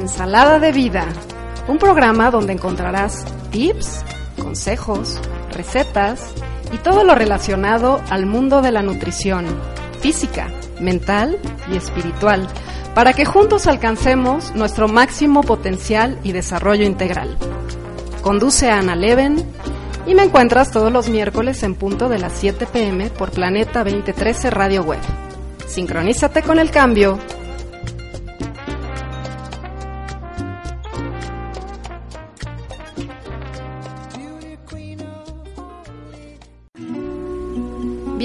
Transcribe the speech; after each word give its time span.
Ensalada 0.00 0.58
de 0.58 0.72
Vida, 0.72 1.04
un 1.68 1.76
programa 1.76 2.30
donde 2.30 2.54
encontrarás 2.54 3.26
tips, 3.50 4.02
consejos, 4.40 5.20
recetas 5.50 6.32
y 6.72 6.78
todo 6.78 7.04
lo 7.04 7.14
relacionado 7.14 8.00
al 8.08 8.24
mundo 8.24 8.62
de 8.62 8.72
la 8.72 8.82
nutrición, 8.82 9.44
física, 10.00 10.48
mental 10.80 11.38
y 11.70 11.76
espiritual, 11.76 12.48
para 12.94 13.12
que 13.12 13.26
juntos 13.26 13.66
alcancemos 13.66 14.54
nuestro 14.54 14.88
máximo 14.88 15.42
potencial 15.42 16.18
y 16.24 16.32
desarrollo 16.32 16.86
integral. 16.86 17.36
Conduce 18.22 18.70
a 18.70 18.78
Ana 18.78 18.96
Leven 18.96 19.44
y 20.06 20.14
me 20.14 20.22
encuentras 20.22 20.70
todos 20.70 20.90
los 20.90 21.10
miércoles 21.10 21.62
en 21.62 21.74
punto 21.74 22.08
de 22.08 22.18
las 22.18 22.32
7 22.38 22.66
pm 22.72 23.10
por 23.10 23.32
Planeta 23.32 23.84
2013 23.84 24.48
Radio 24.48 24.82
Web. 24.82 25.00
Sincronízate 25.66 26.42
con 26.42 26.58
el 26.58 26.70
cambio 26.70 27.18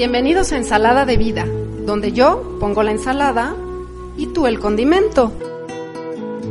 Bienvenidos 0.08 0.52
a 0.52 0.56
Ensalada 0.56 1.04
de 1.04 1.16
Vida, 1.16 1.44
donde 1.84 2.12
yo 2.12 2.58
pongo 2.60 2.84
la 2.84 2.92
ensalada 2.92 3.56
y 4.16 4.28
tú 4.28 4.46
el 4.46 4.60
condimento. 4.60 5.32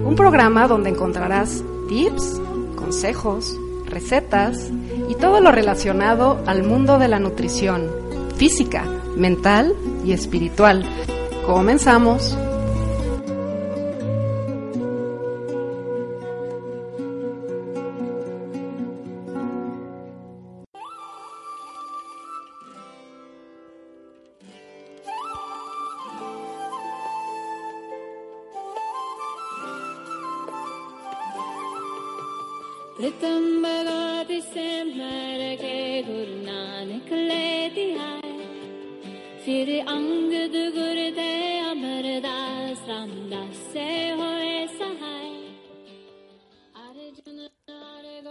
Un 0.04 0.18
programa 0.18 0.68
donde 0.68 0.90
encontrarás 0.90 1.64
tips, 1.88 2.42
consejos, 2.76 3.58
recetas 3.86 4.70
y 5.08 5.16
todo 5.16 5.40
lo 5.40 5.54
relacionado 5.54 6.44
al 6.46 6.64
mundo 6.64 7.00
de 7.00 7.08
la 7.08 7.20
nutrición, 7.20 7.90
física, 8.36 8.84
mental 9.16 9.74
y 10.04 10.12
espiritual. 10.12 10.84
Comenzamos. 11.46 12.38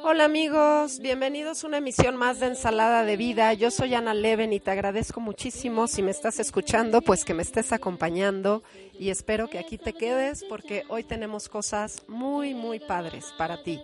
Hola 0.02 0.24
amigos, 0.24 1.00
bienvenidos 1.00 1.62
a 1.62 1.66
una 1.66 1.78
emisión 1.78 2.16
más 2.16 2.40
de 2.40 2.46
Ensalada 2.46 3.04
de 3.04 3.16
Vida. 3.16 3.52
Yo 3.52 3.70
soy 3.70 3.94
Ana 3.94 4.14
Leven 4.14 4.52
y 4.52 4.60
te 4.60 4.70
agradezco 4.70 5.20
muchísimo 5.20 5.86
si 5.86 6.02
me 6.02 6.10
estás 6.10 6.38
escuchando, 6.40 7.02
pues 7.02 7.24
que 7.24 7.34
me 7.34 7.42
estés 7.42 7.72
acompañando 7.72 8.62
y 8.98 9.10
espero 9.10 9.48
que 9.48 9.58
aquí 9.58 9.76
te 9.78 9.92
quedes 9.92 10.44
porque 10.44 10.84
hoy 10.88 11.04
tenemos 11.04 11.48
cosas 11.48 12.02
muy 12.08 12.54
muy 12.54 12.80
padres 12.80 13.26
para 13.36 13.62
ti. 13.62 13.80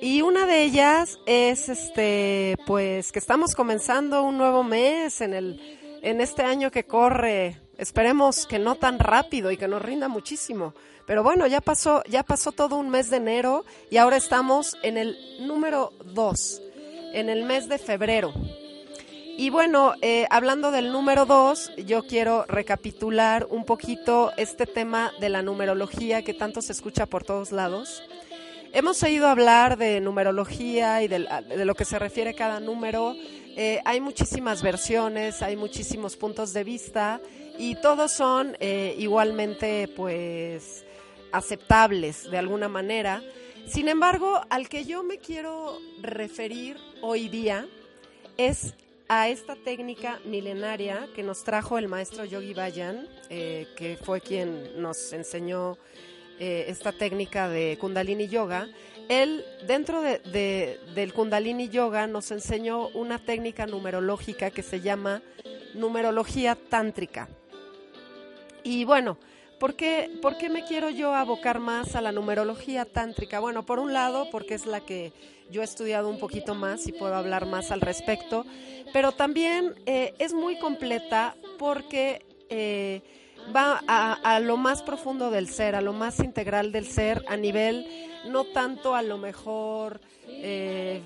Y 0.00 0.22
una 0.22 0.46
de 0.46 0.62
ellas 0.62 1.18
es 1.26 1.68
este 1.68 2.56
pues 2.66 3.12
que 3.12 3.18
estamos 3.18 3.54
comenzando 3.54 4.22
un 4.22 4.38
nuevo 4.38 4.64
mes 4.64 5.20
en 5.20 5.34
el 5.34 5.60
en 6.02 6.20
este 6.20 6.42
año 6.42 6.70
que 6.70 6.84
corre. 6.84 7.63
Esperemos 7.78 8.46
que 8.46 8.58
no 8.58 8.76
tan 8.76 8.98
rápido 8.98 9.50
y 9.50 9.56
que 9.56 9.68
nos 9.68 9.82
rinda 9.82 10.08
muchísimo. 10.08 10.74
Pero 11.06 11.22
bueno, 11.22 11.46
ya 11.46 11.60
pasó, 11.60 12.02
ya 12.08 12.22
pasó 12.22 12.52
todo 12.52 12.76
un 12.76 12.88
mes 12.88 13.10
de 13.10 13.18
enero 13.18 13.64
y 13.90 13.98
ahora 13.98 14.16
estamos 14.16 14.76
en 14.82 14.96
el 14.96 15.18
número 15.40 15.92
2, 16.04 16.62
en 17.12 17.28
el 17.28 17.44
mes 17.44 17.68
de 17.68 17.78
febrero. 17.78 18.32
Y 19.36 19.50
bueno, 19.50 19.94
eh, 20.00 20.26
hablando 20.30 20.70
del 20.70 20.92
número 20.92 21.26
2, 21.26 21.72
yo 21.84 22.06
quiero 22.06 22.44
recapitular 22.46 23.48
un 23.50 23.64
poquito 23.64 24.32
este 24.36 24.64
tema 24.64 25.12
de 25.20 25.28
la 25.28 25.42
numerología 25.42 26.22
que 26.22 26.34
tanto 26.34 26.62
se 26.62 26.72
escucha 26.72 27.06
por 27.06 27.24
todos 27.24 27.50
lados. 27.50 28.02
Hemos 28.72 29.02
oído 29.02 29.26
hablar 29.26 29.76
de 29.76 30.00
numerología 30.00 31.02
y 31.02 31.08
de, 31.08 31.18
lo 31.18 31.74
que 31.74 31.84
se 31.84 31.98
refiere 31.98 32.34
cada 32.34 32.60
número. 32.60 33.14
Eh, 33.56 33.80
hay 33.84 34.00
muchísimas 34.00 34.62
versiones, 34.62 35.42
hay 35.42 35.56
muchísimos 35.56 36.16
puntos 36.16 36.52
de 36.52 36.64
vista 36.64 37.20
y 37.58 37.76
todos 37.76 38.12
son 38.12 38.56
eh, 38.60 38.94
igualmente 38.98 39.88
pues 39.94 40.84
aceptables 41.32 42.30
de 42.30 42.38
alguna 42.38 42.68
manera. 42.68 43.22
Sin 43.66 43.88
embargo, 43.88 44.40
al 44.50 44.68
que 44.68 44.84
yo 44.84 45.02
me 45.02 45.18
quiero 45.18 45.78
referir 46.00 46.76
hoy 47.00 47.28
día 47.28 47.66
es 48.36 48.74
a 49.08 49.28
esta 49.28 49.54
técnica 49.56 50.20
milenaria 50.24 51.08
que 51.14 51.22
nos 51.22 51.44
trajo 51.44 51.78
el 51.78 51.88
maestro 51.88 52.24
Yogi 52.24 52.54
Bayan, 52.54 53.06
eh, 53.30 53.66
que 53.76 53.96
fue 53.96 54.20
quien 54.20 54.80
nos 54.80 55.12
enseñó 55.12 55.76
eh, 56.38 56.66
esta 56.68 56.92
técnica 56.92 57.48
de 57.48 57.78
Kundalini 57.80 58.28
Yoga. 58.28 58.68
Él, 59.08 59.44
dentro 59.66 60.00
de, 60.00 60.78
del 60.94 61.12
Kundalini 61.12 61.68
Yoga, 61.68 62.06
nos 62.06 62.30
enseñó 62.30 62.88
una 62.88 63.18
técnica 63.18 63.66
numerológica 63.66 64.50
que 64.50 64.62
se 64.62 64.80
llama 64.80 65.22
numerología 65.74 66.54
tántrica. 66.54 67.28
Y 68.64 68.84
bueno, 68.84 69.18
¿Por 69.58 69.76
qué, 69.76 70.10
me 70.50 70.64
quiero 70.64 70.90
yo 70.90 71.14
abocar 71.14 71.58
más 71.58 71.96
a 71.96 72.02
la 72.02 72.12
numerología 72.12 72.84
tántrica? 72.84 73.40
Bueno, 73.40 73.64
por 73.64 73.78
un 73.78 73.94
lado, 73.94 74.28
porque 74.30 74.52
es 74.52 74.66
la 74.66 74.80
que 74.80 75.12
yo 75.50 75.62
he 75.62 75.64
estudiado 75.64 76.10
un 76.10 76.18
poquito 76.18 76.54
más 76.54 76.86
y 76.86 76.92
puedo 76.92 77.14
hablar 77.14 77.46
más 77.46 77.70
al 77.70 77.80
respecto, 77.80 78.44
pero 78.92 79.12
también 79.12 79.74
eh, 79.86 80.12
es 80.18 80.34
muy 80.34 80.58
completa 80.58 81.34
porque 81.58 82.26
eh, 82.50 83.00
va 83.56 83.80
a, 83.86 84.38
lo 84.40 84.58
más 84.58 84.82
profundo 84.82 85.30
del 85.30 85.48
ser, 85.48 85.74
a 85.76 85.80
lo 85.80 85.94
más 85.94 86.18
integral 86.20 86.70
del 86.70 86.86
ser, 86.86 87.24
a 87.28 87.38
nivel 87.38 87.86
no 88.26 88.44
tanto 88.44 88.94
a 88.94 89.00
lo 89.00 89.16
mejor, 89.16 90.00
eh, 90.28 91.00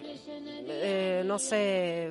no 1.25 1.39
sé, 1.39 2.11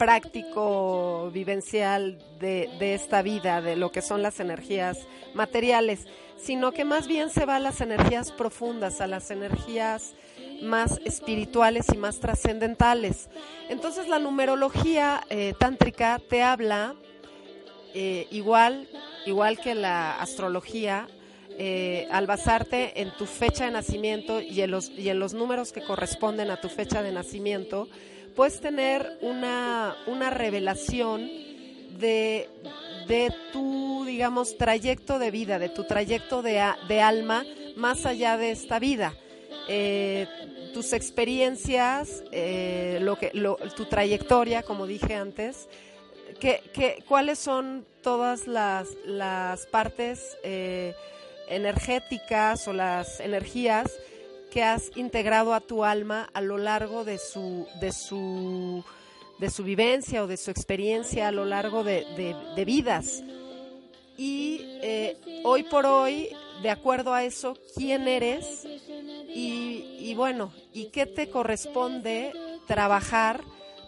práctico, 0.00 1.30
vivencial 1.30 2.16
de, 2.38 2.70
de, 2.78 2.94
esta 2.94 3.20
vida, 3.20 3.60
de 3.60 3.76
lo 3.76 3.92
que 3.92 4.00
son 4.00 4.22
las 4.22 4.40
energías 4.40 4.96
materiales, 5.34 6.06
sino 6.38 6.72
que 6.72 6.86
más 6.86 7.06
bien 7.06 7.28
se 7.28 7.44
va 7.44 7.56
a 7.56 7.60
las 7.60 7.82
energías 7.82 8.32
profundas, 8.32 9.02
a 9.02 9.06
las 9.06 9.30
energías 9.30 10.14
más 10.62 10.98
espirituales 11.04 11.84
y 11.92 11.98
más 11.98 12.18
trascendentales. 12.18 13.28
Entonces 13.68 14.08
la 14.08 14.18
numerología 14.18 15.20
eh, 15.28 15.52
tántrica 15.58 16.18
te 16.30 16.42
habla 16.42 16.94
eh, 17.92 18.26
igual, 18.30 18.88
igual 19.26 19.58
que 19.58 19.74
la 19.74 20.18
astrología, 20.18 21.08
eh, 21.58 22.08
al 22.10 22.26
basarte 22.26 23.02
en 23.02 23.14
tu 23.18 23.26
fecha 23.26 23.66
de 23.66 23.70
nacimiento 23.70 24.40
y 24.40 24.62
en, 24.62 24.70
los, 24.70 24.88
y 24.88 25.10
en 25.10 25.18
los 25.18 25.34
números 25.34 25.72
que 25.72 25.82
corresponden 25.82 26.50
a 26.50 26.58
tu 26.58 26.70
fecha 26.70 27.02
de 27.02 27.12
nacimiento, 27.12 27.86
puedes 28.34 28.60
tener 28.60 29.18
una, 29.20 29.96
una 30.06 30.30
revelación 30.30 31.28
de, 31.98 32.48
de, 33.06 33.32
tu, 33.52 34.04
digamos, 34.06 34.56
trayecto 34.56 35.18
de 35.18 35.30
vida, 35.30 35.58
de 35.58 35.68
tu 35.68 35.84
trayecto 35.84 36.42
de, 36.42 36.62
de 36.88 37.00
alma 37.00 37.44
más 37.76 38.06
allá 38.06 38.36
de 38.36 38.50
esta 38.50 38.78
vida. 38.78 39.14
Eh, 39.68 40.26
tus 40.72 40.92
experiencias, 40.92 42.24
eh, 42.32 42.98
lo 43.02 43.16
que, 43.16 43.32
tu 43.76 43.84
trayectoria, 43.86 44.62
como 44.62 44.86
dije 44.86 45.14
antes, 45.14 45.68
que, 46.38 46.62
que, 46.72 47.04
cuáles 47.06 47.38
son 47.38 47.84
todas 48.02 48.46
las, 48.46 48.88
las 49.04 49.66
partes 49.66 50.38
eh, 50.42 50.94
energéticas 51.48 52.66
o 52.68 52.72
las 52.72 53.20
energías 53.20 53.90
que 54.50 54.62
has 54.62 54.90
integrado 54.96 55.54
a 55.54 55.60
tu 55.60 55.84
alma 55.84 56.28
a 56.34 56.40
lo 56.40 56.58
largo 56.58 57.04
de 57.04 57.18
su, 57.18 57.66
de 57.80 57.92
su, 57.92 58.84
de 59.38 59.50
su 59.50 59.64
vivencia 59.64 60.22
o 60.22 60.26
de 60.26 60.36
su 60.36 60.50
experiencia 60.50 61.28
a 61.28 61.32
lo 61.32 61.44
largo 61.44 61.84
de, 61.84 62.04
vidas. 62.66 63.22
Y 64.16 64.60
eh, 64.82 65.16
hoy 65.44 65.62
por 65.62 65.86
hoy, 65.86 66.28
de 66.62 66.70
acuerdo 66.70 67.14
a 67.14 67.24
eso, 67.24 67.56
quién 67.74 68.06
eres 68.06 68.66
y, 69.28 69.96
y 69.98 70.14
bueno, 70.14 70.52
y 70.74 70.86
qué 70.86 71.06
te 71.06 71.30
corresponde 71.30 72.32
trabajar 72.66 73.40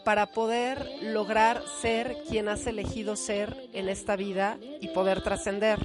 para 0.05 0.33
poder 0.33 0.89
lograr 1.03 1.63
ser 1.81 2.17
quien 2.29 2.49
has 2.49 2.67
elegido 2.67 3.17
ser 3.17 3.69
en 3.73 3.89
esta 3.89 4.17
vida 4.17 4.59
y 4.81 4.89
poder 4.89 5.23
trascender, 5.23 5.79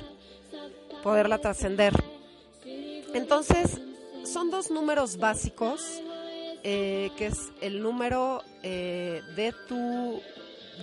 poderla 1.04 1.40
trascender. 1.40 1.94
Entonces, 3.14 3.80
son 4.28 4.52
dos 4.52 4.70
números 4.70 5.18
básicos, 5.18 6.02
eh, 6.64 7.12
que 7.18 7.28
es 7.28 7.52
el 7.62 7.82
número 7.82 8.44
eh, 8.62 9.22
de 9.36 9.54
tu, 9.68 10.22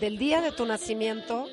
del 0.01 0.19
día 0.19 0.41
de 0.41 0.51
tu 0.51 0.65
nacimiento 0.65 1.47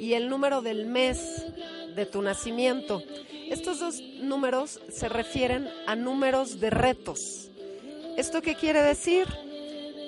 y 0.00 0.14
el 0.14 0.28
número 0.28 0.62
del 0.62 0.86
mes 0.86 1.46
de 1.94 2.06
tu 2.06 2.22
nacimiento. 2.22 3.02
estos 3.50 3.78
dos 3.78 4.00
números 4.20 4.80
se 4.90 5.08
refieren 5.08 5.68
a 5.86 5.94
números 5.94 6.58
de 6.58 6.70
retos. 6.70 7.50
¿Esto 8.16 8.42
qué 8.42 8.54
quiere 8.54 8.82
decir? 8.82 9.26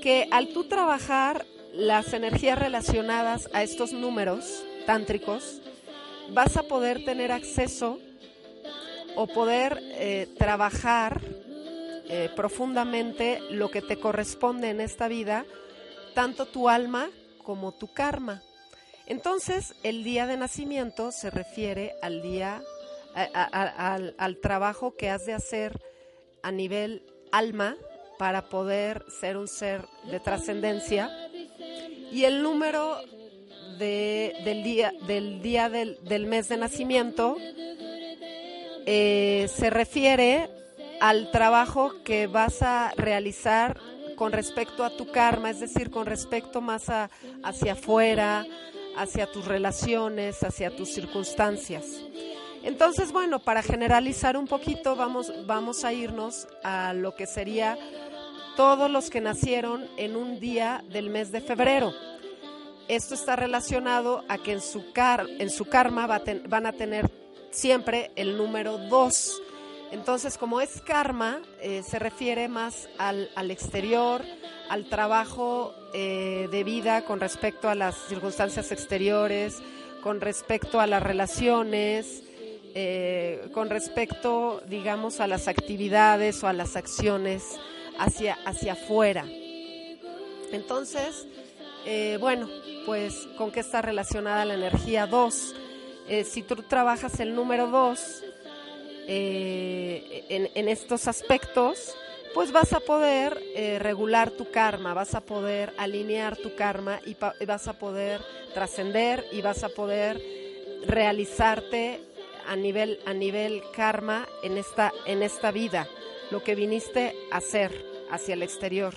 Que 0.03 0.29
al 0.31 0.49
tú 0.49 0.65
trabajar 0.65 1.47
las 1.73 2.13
energías 2.13 2.59
relacionadas 2.59 3.49
a 3.53 3.63
estos 3.63 3.93
números 3.93 4.65
tántricos, 4.87 5.61
vas 6.31 6.57
a 6.57 6.65
poder 6.65 7.05
tener 7.05 7.33
acceso 7.33 7.99
o 9.17 9.27
poder 9.27 9.79
eh, 9.83 10.29
trabajar 10.39 11.21
eh, 12.09 12.29
profundamente 12.37 13.41
lo 13.51 13.71
que 13.71 13.83
te 13.83 13.99
corresponde 13.99 14.71
en 14.71 14.81
esta 14.81 15.09
vida, 15.09 15.45
tanto 16.15 16.47
tu 16.47 16.69
alma 16.69 17.09
como 17.43 17.73
tu 17.73 17.93
karma. 17.93 18.43
Entonces, 19.07 19.75
el 19.83 20.05
día 20.05 20.27
de 20.27 20.37
nacimiento 20.37 21.13
se 21.13 21.31
refiere 21.31 21.95
al 22.03 22.23
día, 22.23 22.63
al, 23.15 24.39
trabajo 24.39 24.97
que 24.97 25.11
has 25.11 25.27
de 25.27 25.35
hacer 25.35 25.81
a 26.43 26.51
nivel 26.51 27.03
alma 27.33 27.77
para 28.19 28.49
poder 28.49 29.05
ser 29.21 29.37
un 29.37 29.49
ser 29.49 29.87
de 30.11 30.21
trascendencia. 30.21 31.11
Y 32.13 32.25
el 32.25 32.43
número 32.43 32.99
de, 33.79 34.35
del 34.45 34.63
día, 34.63 34.93
del, 35.07 35.43
día 35.43 35.69
del 35.69 36.27
mes 36.27 36.49
de 36.49 36.57
nacimiento 36.57 37.37
eh, 38.87 39.49
se 39.55 39.71
refiere 39.71 40.51
al 41.01 41.31
trabajo 41.31 41.93
que 42.05 42.27
vas 42.27 42.63
a 42.63 42.93
realizar 42.97 43.79
con 44.17 44.33
respecto 44.33 44.85
a 44.85 44.97
tu 44.97 45.11
karma, 45.11 45.51
es 45.51 45.61
decir, 45.61 45.91
con 45.91 46.07
respecto 46.07 46.61
más 46.61 46.89
a, 46.89 47.11
hacia 47.43 47.73
afuera, 47.73 48.47
hacia 48.97 49.31
tus 49.31 49.45
relaciones, 49.47 50.43
hacia 50.43 50.75
tus 50.75 50.91
circunstancias. 50.91 51.85
Entonces, 52.63 53.13
bueno, 53.13 53.41
para 53.41 53.63
generalizar 53.63 54.37
un 54.37 54.47
poquito, 54.47 54.97
vamos, 54.97 55.33
vamos 55.47 55.85
a 55.85 55.93
irnos 55.93 56.49
a 56.63 56.95
lo 56.95 57.15
que 57.15 57.27
sería 57.27 57.77
todos 58.57 58.91
los 58.91 59.11
que 59.11 59.21
nacieron 59.21 59.87
en 59.97 60.17
un 60.17 60.41
día 60.41 60.83
del 60.91 61.11
mes 61.11 61.33
de 61.33 61.41
febrero. 61.41 61.93
Esto 62.89 63.15
está 63.15 63.37
relacionado 63.37 64.25
a 64.29 64.39
que 64.39 64.53
en 64.53 64.61
su, 64.61 64.93
car 64.93 65.27
en 65.39 65.51
su 65.51 65.65
karma 65.65 66.07
van 66.07 66.67
a 66.67 66.73
tener 66.73 67.11
siempre 67.55 68.11
el 68.17 68.37
número 68.37 68.79
2. 68.79 69.43
Entonces, 69.93 70.37
como 70.37 70.61
es 70.61 70.83
karma, 70.83 71.41
eh, 71.61 71.83
se 71.89 71.99
refiere 71.99 72.49
más 72.49 72.89
al, 72.99 73.31
al 73.37 73.51
exterior, 73.51 74.23
al 74.69 74.89
trabajo 74.89 75.73
eh, 75.95 76.49
de 76.51 76.65
vida 76.65 77.05
con 77.05 77.21
respecto 77.21 77.69
a 77.69 77.75
las 77.75 77.95
circunstancias 78.09 78.73
exteriores, 78.73 79.63
con 80.03 80.21
respecto 80.21 80.81
a 80.81 80.87
las 80.87 81.03
relaciones, 81.03 82.25
eh, 82.75 83.49
con 83.55 83.71
respecto, 83.71 84.61
digamos, 84.67 85.21
a 85.21 85.29
las 85.29 85.47
actividades 85.47 86.43
o 86.43 86.49
a 86.49 86.53
las 86.53 86.75
acciones 86.75 87.57
hacia, 87.99 88.37
hacia 88.45 88.73
afuera. 88.73 89.25
Entonces, 90.51 91.29
bueno, 92.19 92.49
pues, 92.87 93.29
¿con 93.37 93.53
qué 93.53 93.61
está 93.61 93.83
relacionada 93.83 94.45
la 94.45 94.55
energía 94.55 95.07
2? 95.07 95.55
Eh, 96.09 96.25
si 96.25 96.43
tú 96.43 96.57
trabajas 96.57 97.19
el 97.21 97.35
número 97.35 97.69
dos 97.69 98.23
eh, 99.07 100.51
en, 100.55 100.69
estos 100.69 101.09
aspectos, 101.09 101.95
pues 102.35 102.53
vas 102.53 102.73
a 102.75 102.81
poder 102.81 103.41
eh, 103.55 103.79
regular 103.79 104.31
tu 104.31 104.51
karma, 104.51 104.93
vas 104.93 105.15
a 105.15 105.21
poder 105.21 105.73
alinear 105.79 106.37
tu 106.37 106.55
karma 106.57 107.01
y, 107.07 107.17
vas 107.47 107.69
a 107.69 107.79
poder 107.79 108.21
trascender 108.53 109.25
y 109.33 109.41
vas 109.41 109.65
a 109.65 109.71
poder 109.71 110.21
realizarte 110.87 112.01
a 112.47 112.57
nivel, 112.57 113.01
a 113.07 113.15
nivel 113.15 113.63
karma 113.75 114.29
en 114.43 114.59
esta, 114.59 114.93
en 115.07 115.23
esta 115.23 115.53
vida, 115.53 115.89
lo 116.31 116.43
que 116.43 116.55
viniste 116.55 117.15
a 117.31 117.39
hacer 117.39 117.73
hacia 118.11 118.35
el 118.35 118.43
exterior. 118.43 118.95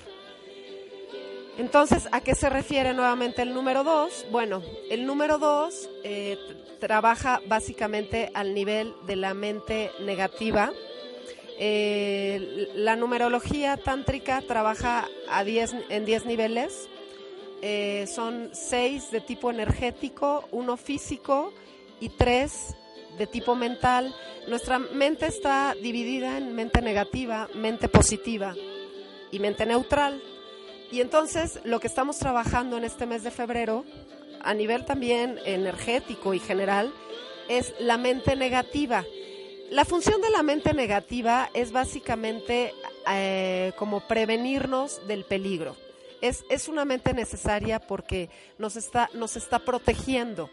Entonces, 1.57 2.07
¿a 2.12 2.21
qué 2.21 2.36
se 2.36 2.50
refiere 2.50 2.94
nuevamente 2.94 3.42
el 3.42 3.54
número 3.54 3.83
dos? 3.83 4.25
Bueno, 4.31 4.62
el 4.89 5.06
número 5.06 5.38
dos 5.39 5.89
trabaja 6.80 7.42
básicamente 7.48 8.31
al 8.33 8.54
nivel 8.54 8.94
de 9.06 9.15
la 9.15 9.33
mente 9.33 9.92
negativa. 10.01 10.71
Eh, 11.59 12.69
la 12.75 12.95
numerología 12.95 13.77
tántrica 13.77 14.42
trabaja 14.42 15.07
a 15.30 15.44
diez, 15.44 15.75
en 15.89 16.06
10 16.06 16.25
niveles. 16.25 16.88
Eh, 17.62 18.06
son 18.07 18.51
6 18.53 19.10
de 19.10 19.21
tipo 19.21 19.50
energético, 19.50 20.48
uno 20.51 20.77
físico 20.77 21.53
y 22.00 22.10
3 22.10 22.75
de 23.18 23.25
tipo 23.27 23.56
mental. 23.56 24.13
Nuestra 24.48 24.77
mente 24.77 25.25
está 25.25 25.74
dividida 25.81 26.38
en 26.38 26.53
mente 26.53 26.81
negativa, 26.81 27.50
mente 27.56 27.89
positiva 27.89 28.56
y 29.31 29.39
mente 29.39 29.65
neutral. 29.65 30.21
Y 30.92 31.01
entonces 31.01 31.60
lo 31.63 31.80
que 31.80 31.88
estamos 31.88 32.18
trabajando 32.18 32.78
en 32.78 32.84
este 32.84 33.06
mes 33.06 33.24
de 33.24 33.31
febrero 33.31 33.84
a 34.42 34.54
nivel 34.54 34.86
también 34.86 35.39
energético 35.45 36.34
y 36.34 36.39
general, 36.39 36.94
es 37.50 37.74
la 37.80 37.98
mente 37.98 38.36
negativa. 38.36 39.04
La 39.69 39.86
función 39.86 40.22
de 40.22 40.30
la 40.30 40.44
mente 40.44 40.74
negativa 40.74 41.50
es 41.54 41.72
básicamente 41.72 42.74
eh, 43.10 43.74
como 43.78 44.07
prevenirnos 44.07 45.06
del 45.07 45.25
peligro. 45.25 45.75
Es, 46.22 46.45
es, 46.50 46.68
una 46.68 46.84
mente 46.84 47.13
necesaria 47.13 47.80
porque 47.80 48.30
nos 48.57 48.75
está, 48.75 49.10
nos 49.13 49.36
está 49.36 49.60
protegiendo. 49.60 50.50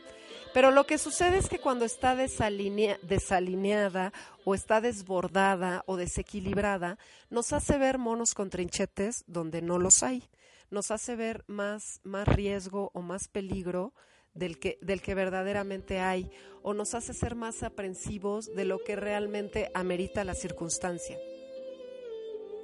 Pero 0.54 0.70
lo 0.70 0.86
que 0.86 0.96
sucede 0.96 1.36
es 1.36 1.50
que 1.50 1.58
cuando 1.58 1.84
está 1.84 2.16
desalineada 2.16 4.12
o 4.44 4.54
está 4.54 4.80
desbordada 4.80 5.82
o 5.86 5.96
desequilibrada, 5.96 6.96
nos 7.28 7.52
hace 7.52 7.76
ver 7.76 7.98
monos 7.98 8.32
con 8.32 8.48
trinchetes 8.48 9.24
donde 9.26 9.60
no 9.60 9.78
los 9.78 10.02
hay 10.02 10.30
nos 10.74 10.90
hace 10.90 11.16
ver 11.16 11.44
más, 11.46 12.00
más 12.04 12.28
riesgo 12.28 12.90
o 12.92 13.00
más 13.00 13.28
peligro 13.28 13.94
del 14.34 14.58
que, 14.58 14.78
del 14.82 15.00
que 15.00 15.14
verdaderamente 15.14 16.00
hay, 16.00 16.30
o 16.62 16.74
nos 16.74 16.94
hace 16.94 17.14
ser 17.14 17.36
más 17.36 17.62
aprensivos 17.62 18.52
de 18.54 18.64
lo 18.64 18.82
que 18.82 18.96
realmente 18.96 19.70
amerita 19.74 20.24
la 20.24 20.34
circunstancia. 20.34 21.16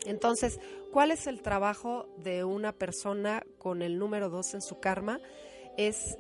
Entonces, 0.04 0.58
¿cuál 0.92 1.10
es 1.12 1.26
el 1.26 1.42
trabajo 1.42 2.08
de 2.18 2.42
una 2.42 2.72
persona 2.72 3.44
con 3.58 3.82
el 3.82 3.98
número 3.98 4.30
dos 4.30 4.54
en 4.54 4.62
su 4.62 4.80
karma? 4.80 5.20
Es 5.76 6.18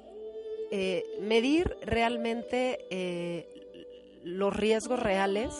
eh, 0.70 1.04
medir 1.20 1.76
realmente 1.82 2.86
eh, 2.90 3.84
los 4.24 4.54
riesgos 4.54 5.00
reales, 5.00 5.54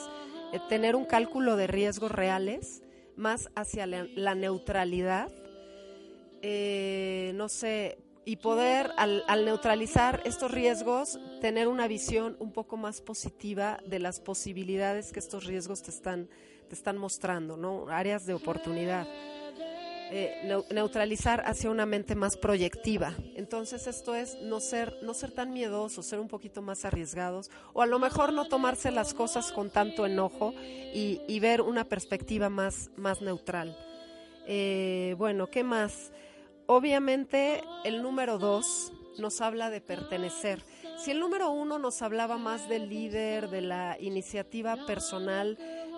eh, 0.53 0.61
tener 0.69 0.97
un 0.97 1.05
cálculo 1.05 1.57
de 1.57 1.67
riesgos 1.67 2.11
reales 2.11 2.83
más 3.17 3.51
hacia 3.55 3.87
la 3.87 4.35
neutralidad 4.35 5.31
eh, 6.43 7.33
no 7.35 7.49
sé, 7.49 7.99
y 8.25 8.37
poder, 8.37 8.91
al, 8.97 9.45
neutralizar 9.45 10.23
estos 10.25 10.51
riesgos, 10.51 11.19
tener 11.41 11.69
una 11.69 11.87
visión 11.87 12.37
un 12.39 12.53
poco 12.53 12.77
más 12.77 13.03
positiva 13.03 13.79
de 13.87 13.99
las 13.99 14.21
posibilidades 14.21 15.13
que 15.13 15.19
estos 15.19 15.45
riesgos 15.45 15.83
te 15.83 15.91
están, 15.91 16.29
te 16.69 16.75
están 16.75 16.97
mostrando, 16.97 17.57
¿no? 17.57 17.89
Áreas 17.89 18.25
de 18.25 18.35
oportunidad. 18.35 19.07
Eh, 20.13 20.65
neutralizar 20.73 21.45
hacia 21.47 21.71
una 21.71 21.87
mente 21.87 22.17
más 22.17 22.37
proyectiva. 22.37 23.15
Entonces 23.37 23.87
esto 23.87 24.17
es 24.17 24.37
no 24.43 24.59
ser, 24.59 24.97
no 25.03 25.15
ser 25.15 25.31
tan 25.31 25.53
miedosos, 25.53 26.05
ser 26.05 26.19
un 26.19 26.27
poquito 26.27 26.63
más 26.63 26.85
arriesgados 26.85 27.49
o 27.75 27.83
a 27.83 27.87
lo 27.87 28.01
mejor 28.01 28.33
no 28.33 28.47
tomarse 28.47 28.91
las 28.91 29.15
cosas 29.15 29.53
con 29.53 29.71
tanto 29.71 30.07
enojo 30.07 30.53
y, 30.93 31.39
ver 31.39 31.61
una 31.61 31.85
perspectiva 31.85 32.51
más, 32.51 32.91
más 32.97 33.23
neutral. 33.23 33.79
Eh, 34.49 35.15
bueno, 35.17 35.47
¿qué 35.47 35.63
más? 35.63 36.13
Obviamente 36.67 37.63
el 37.85 38.03
número 38.03 38.39
dos 38.39 38.93
nos 39.17 39.41
habla 39.41 39.71
de 39.71 39.81
pertenecer. 39.81 40.65
Si 40.99 41.13
el 41.13 41.21
número 41.21 41.53
uno 41.53 41.79
nos 41.79 42.03
hablaba 42.03 42.37
más 42.37 42.69
del 42.69 42.89
líder, 42.89 43.49
de 43.49 43.61
la 43.61 43.97
iniciativa 44.01 44.77
personal, 44.87 45.57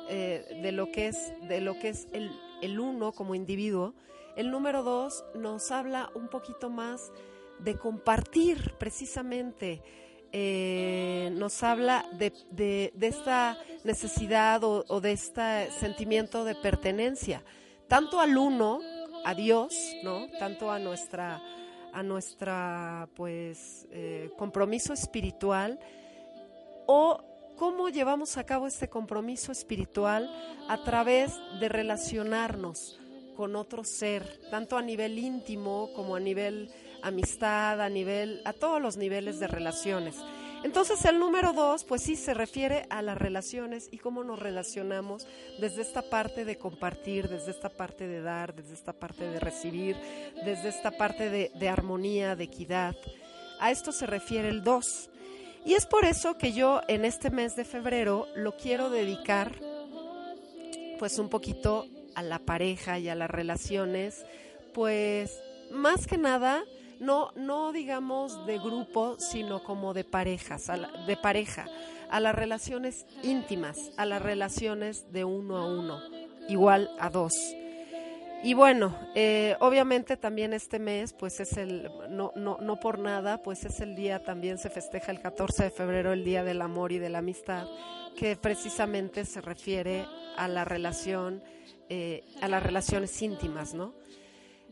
eh, 0.09 0.61
de 0.62 0.73
lo 0.73 0.92
que 0.92 1.09
es, 1.09 1.33
de 1.49 1.61
lo 1.61 1.78
que 1.78 1.88
es 1.88 2.09
el, 2.12 2.31
el 2.62 2.81
uno 2.81 3.12
como 3.12 3.35
individuo, 3.35 3.95
el 4.37 4.50
número 4.50 4.83
dos 4.83 5.25
nos 5.35 5.71
habla 5.71 6.11
un 6.14 6.28
poquito 6.28 6.71
más 6.71 7.12
de 7.59 7.76
compartir 7.76 8.75
precisamente. 8.78 9.83
Eh, 10.33 11.31
nos 11.35 11.62
habla 11.62 12.07
de, 12.12 12.33
de, 12.50 12.92
esta 13.07 13.59
necesidad 13.85 14.64
o, 14.64 15.00
de 15.02 15.12
este 15.12 15.71
sentimiento 15.73 16.45
de 16.45 16.54
pertenencia, 16.54 17.42
tanto 17.87 18.19
al 18.19 18.38
uno 18.38 18.81
a 19.26 19.35
Dios, 19.35 19.75
¿no? 20.02 20.28
Tanto 20.38 20.71
a 20.71 20.78
nuestra 20.78 21.42
a 21.92 22.02
nuestra 22.02 23.07
pues 23.14 23.87
eh, 23.90 24.31
compromiso 24.38 24.95
espiritual 24.95 25.78
o 26.87 27.23
cómo 27.56 27.88
llevamos 27.88 28.37
a 28.37 28.44
cabo 28.44 28.66
este 28.66 28.88
compromiso 28.88 29.52
espiritual 29.52 30.30
a 30.68 30.82
través 30.85 31.32
de 31.61 31.68
relacionarnos 31.68 32.99
con 33.37 33.56
otro 33.56 33.85
ser, 33.85 34.40
tanto 34.50 34.76
a 34.76 34.82
nivel 34.82 35.18
íntimo 35.18 35.90
como 35.94 36.16
a 36.16 36.21
nivel 36.21 36.71
amistad, 37.02 37.80
a 37.80 37.88
nivel 37.88 38.40
a 38.44 38.52
todos 38.52 38.80
los 38.80 38.97
niveles 38.97 39.40
de 39.40 39.49
relaciones. 39.49 40.16
Entonces 40.64 41.04
el 41.06 41.18
número 41.18 41.52
dos, 41.52 41.82
pues 41.82 42.02
sí, 42.02 42.14
se 42.14 42.35
refiere 42.35 42.87
a 42.88 43.02
las 43.02 43.18
relaciones 43.18 43.88
y 43.90 43.99
cómo 43.99 44.23
nos 44.23 44.38
relacionamos 44.38 45.26
desde 45.59 45.82
esta 45.82 46.02
parte 46.02 46.44
de 46.44 46.56
compartir, 46.56 47.28
desde 47.28 47.50
esta 47.50 47.68
parte 47.68 48.06
de 48.06 48.23
dar, 48.23 48.54
desde 48.54 48.75
esta 48.75 48.92
parte 48.92 49.28
de 49.28 49.40
recibir, 49.40 49.97
desde 50.44 50.68
esta 50.68 50.92
parte 50.92 51.30
de, 51.30 51.50
de 51.56 51.68
armonía, 51.68 52.37
de 52.37 52.44
equidad. 52.44 52.94
A 53.59 53.73
esto 53.73 53.90
se 53.90 54.06
refiere 54.06 54.49
el 54.49 54.62
dos. 54.62 55.11
Y 55.64 55.75
es 55.75 55.87
por 55.87 56.04
eso 56.04 56.37
que 56.38 56.52
yo 56.52 56.81
en 56.88 57.04
este 57.04 57.31
mes 57.31 57.54
de 57.57 57.64
febrero 57.64 58.26
lo 58.35 58.57
quiero 58.57 58.90
dedicar 58.90 59.52
pues 60.99 61.19
un 61.19 61.28
poquito 61.28 61.87
a 62.14 62.23
la 62.23 62.38
pareja 62.38 62.99
y 62.99 63.09
a 63.09 63.14
las 63.14 63.31
relaciones, 63.31 64.25
pues 64.75 65.40
más 65.71 66.07
que 66.07 66.19
nada 66.19 66.64
no, 67.00 67.33
no 67.35 67.73
digamos 67.73 68.47
de 68.47 68.59
grupo, 68.59 69.16
sino 69.19 69.62
como 69.62 69.95
de 69.95 70.04
parejas, 70.04 70.71
de 71.07 71.16
pareja, 71.16 71.66
a 72.11 72.21
las 72.21 72.35
relaciones 72.35 73.07
íntimas, 73.23 73.90
a 73.97 74.07
las 74.07 74.23
relaciones 74.23 75.11
de 75.12 75.25
uno 75.25 75.57
a 75.57 75.66
uno, 75.66 76.00
igual 76.49 76.90
a 77.00 77.11
dos. 77.11 77.33
Y 78.44 78.54
bueno, 78.54 78.99
eh, 79.14 79.56
obviamente 79.61 80.16
también 80.16 80.52
este 80.52 80.80
mes, 80.80 81.12
pues 81.12 81.38
es 81.38 81.56
el, 81.56 81.88
no, 82.11 82.32
no, 82.34 82.58
no 82.61 82.80
por 82.80 82.99
nada, 82.99 83.40
pues 83.40 83.64
es 83.64 83.80
el 83.80 83.94
día, 83.94 84.25
también 84.25 84.58
se 84.58 84.68
festeja 84.68 85.12
el 85.12 85.20
14 85.20 85.64
de 85.64 85.70
febrero, 85.70 86.12
el 86.12 86.25
Día 86.25 86.42
del 86.42 86.61
Amor 86.61 86.90
y 86.90 86.99
de 86.99 87.08
la 87.08 87.18
Amistad, 87.18 87.68
que 88.16 88.34
precisamente 88.34 89.25
se 89.26 89.40
refiere 89.40 90.06
a 90.37 90.49
la 90.49 90.64
relación, 90.64 91.40
eh, 91.88 92.25
a 92.40 92.49
las 92.49 92.64
relaciones 92.64 93.22
íntimas, 93.22 93.75
¿no? 93.75 93.94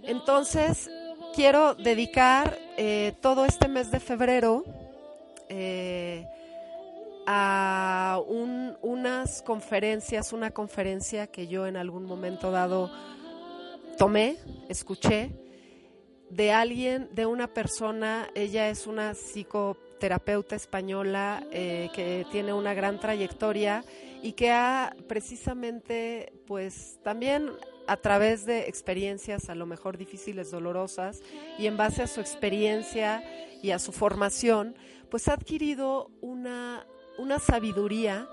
Entonces, 0.02 0.90
quiero 1.36 1.74
dedicar 1.74 2.58
eh, 2.76 3.12
todo 3.20 3.44
este 3.44 3.68
mes 3.68 3.92
de 3.92 4.00
febrero 4.00 4.64
a 7.26 8.20
unas 8.82 9.42
conferencias, 9.42 10.32
una 10.32 10.50
conferencia 10.50 11.28
que 11.28 11.46
yo 11.46 11.66
en 11.66 11.76
algún 11.76 12.04
momento 12.04 12.50
dado 12.50 12.90
tomé, 14.00 14.38
escuché 14.70 15.30
de 16.30 16.52
alguien, 16.52 17.10
de 17.12 17.26
una 17.26 17.48
persona, 17.52 18.30
ella 18.34 18.70
es 18.70 18.86
una 18.86 19.12
psicoterapeuta 19.12 20.56
española 20.56 21.46
eh, 21.50 21.90
que 21.94 22.24
tiene 22.32 22.54
una 22.54 22.72
gran 22.72 22.98
trayectoria 22.98 23.84
y 24.22 24.32
que 24.32 24.52
ha 24.52 24.96
precisamente, 25.06 26.32
pues 26.46 26.98
también 27.04 27.50
a 27.86 27.98
través 27.98 28.46
de 28.46 28.68
experiencias 28.68 29.50
a 29.50 29.54
lo 29.54 29.66
mejor 29.66 29.98
difíciles, 29.98 30.50
dolorosas, 30.50 31.20
y 31.58 31.66
en 31.66 31.76
base 31.76 32.02
a 32.02 32.06
su 32.06 32.22
experiencia 32.22 33.22
y 33.62 33.72
a 33.72 33.78
su 33.78 33.92
formación, 33.92 34.76
pues 35.10 35.28
ha 35.28 35.34
adquirido 35.34 36.10
una, 36.22 36.86
una 37.18 37.38
sabiduría 37.38 38.26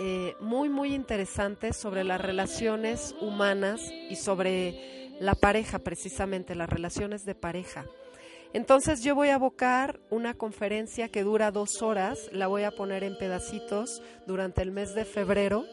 eh, 0.00 0.36
muy, 0.38 0.68
muy 0.68 0.94
interesante 0.94 1.72
sobre 1.72 2.04
las 2.04 2.20
relaciones 2.20 3.16
humanas 3.22 3.80
y 4.10 4.16
sobre 4.16 4.97
la 5.20 5.34
pareja, 5.34 5.78
precisamente, 5.78 6.54
las 6.54 6.68
relaciones 6.68 7.24
de 7.24 7.34
pareja. 7.34 7.84
Entonces 8.52 9.02
yo 9.02 9.14
voy 9.14 9.28
a 9.28 9.34
abocar 9.34 10.00
una 10.10 10.34
conferencia 10.34 11.08
que 11.08 11.22
dura 11.22 11.50
dos 11.50 11.82
horas, 11.82 12.30
la 12.32 12.46
voy 12.46 12.62
a 12.62 12.70
poner 12.70 13.04
en 13.04 13.18
pedacitos 13.18 14.02
durante 14.26 14.62
el 14.62 14.70
mes 14.70 14.94
de 14.94 15.04
febrero 15.04 15.66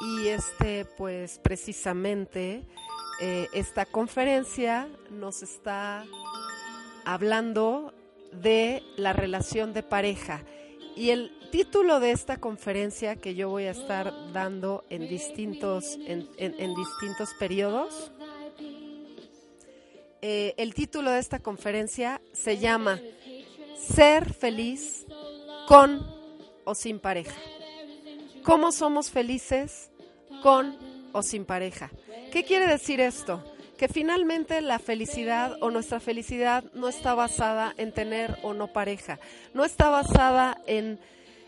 y 0.00 0.28
este 0.28 0.84
pues 0.96 1.40
precisamente 1.40 2.62
eh, 3.20 3.48
esta 3.52 3.86
conferencia 3.86 4.88
nos 5.10 5.42
está 5.42 6.04
hablando 7.04 7.92
de 8.30 8.84
la 8.96 9.12
relación 9.12 9.72
de 9.72 9.82
pareja 9.82 10.44
y 10.94 11.10
el 11.10 11.32
título 11.50 11.98
de 11.98 12.12
esta 12.12 12.36
conferencia 12.36 13.16
que 13.16 13.34
yo 13.34 13.48
voy 13.48 13.64
a 13.64 13.72
estar 13.72 14.12
dando 14.32 14.84
en 14.90 15.08
distintos 15.08 15.98
en, 16.06 16.28
en 16.36 16.74
distintos 16.76 17.34
periodos 17.34 18.12
eh, 20.20 20.54
el 20.56 20.74
título 20.74 21.10
de 21.10 21.20
esta 21.20 21.38
conferencia 21.38 22.20
se 22.32 22.58
llama 22.58 23.00
Ser 23.76 24.32
feliz 24.32 25.06
con 25.68 26.04
o 26.64 26.74
sin 26.74 26.98
pareja. 26.98 27.34
¿Cómo 28.42 28.72
somos 28.72 29.10
felices 29.10 29.90
con 30.42 30.76
o 31.12 31.22
sin 31.22 31.44
pareja? 31.44 31.90
¿Qué 32.32 32.44
quiere 32.44 32.66
decir 32.66 33.00
esto? 33.00 33.44
Que 33.76 33.88
finalmente 33.88 34.60
la 34.60 34.78
felicidad 34.78 35.56
o 35.60 35.70
nuestra 35.70 36.00
felicidad 36.00 36.64
no 36.74 36.88
está 36.88 37.14
basada 37.14 37.74
en 37.76 37.92
tener 37.92 38.38
o 38.42 38.54
no 38.54 38.72
pareja, 38.72 39.20
no 39.54 39.64
está 39.64 39.88
basada 39.88 40.60
en, 40.66 40.98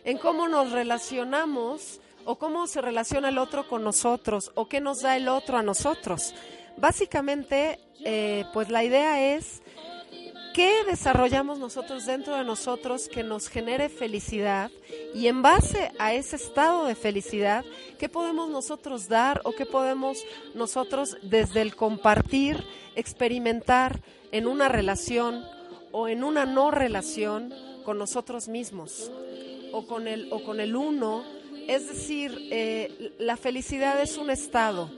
en 0.04 0.18
cómo 0.18 0.46
nos 0.46 0.70
relacionamos 0.70 2.00
o 2.24 2.36
cómo 2.36 2.66
se 2.66 2.80
relaciona 2.80 3.30
el 3.30 3.38
otro 3.38 3.68
con 3.68 3.82
nosotros 3.82 4.52
o 4.54 4.68
qué 4.68 4.80
nos 4.80 5.00
da 5.00 5.16
el 5.16 5.28
otro 5.28 5.56
a 5.58 5.62
nosotros. 5.62 6.34
Básicamente, 6.76 7.78
eh, 8.04 8.44
pues 8.52 8.70
la 8.70 8.84
idea 8.84 9.34
es 9.34 9.62
qué 10.54 10.84
desarrollamos 10.84 11.58
nosotros 11.58 12.06
dentro 12.06 12.36
de 12.36 12.44
nosotros 12.44 13.08
que 13.08 13.22
nos 13.22 13.48
genere 13.48 13.88
felicidad 13.88 14.70
y 15.14 15.28
en 15.28 15.42
base 15.42 15.92
a 15.98 16.14
ese 16.14 16.36
estado 16.36 16.86
de 16.86 16.94
felicidad, 16.94 17.64
qué 17.98 18.08
podemos 18.08 18.50
nosotros 18.50 19.08
dar 19.08 19.40
o 19.44 19.52
qué 19.52 19.66
podemos 19.66 20.24
nosotros 20.54 21.16
desde 21.22 21.62
el 21.62 21.76
compartir, 21.76 22.64
experimentar 22.96 24.00
en 24.32 24.46
una 24.46 24.68
relación 24.68 25.44
o 25.92 26.08
en 26.08 26.24
una 26.24 26.46
no 26.46 26.70
relación 26.70 27.52
con 27.84 27.98
nosotros 27.98 28.48
mismos 28.48 29.10
o 29.72 29.86
con 29.86 30.08
el, 30.08 30.32
o 30.32 30.42
con 30.42 30.60
el 30.60 30.76
uno. 30.76 31.24
Es 31.68 31.88
decir, 31.88 32.48
eh, 32.50 33.12
la 33.18 33.36
felicidad 33.36 34.00
es 34.00 34.16
un 34.16 34.30
estado 34.30 34.90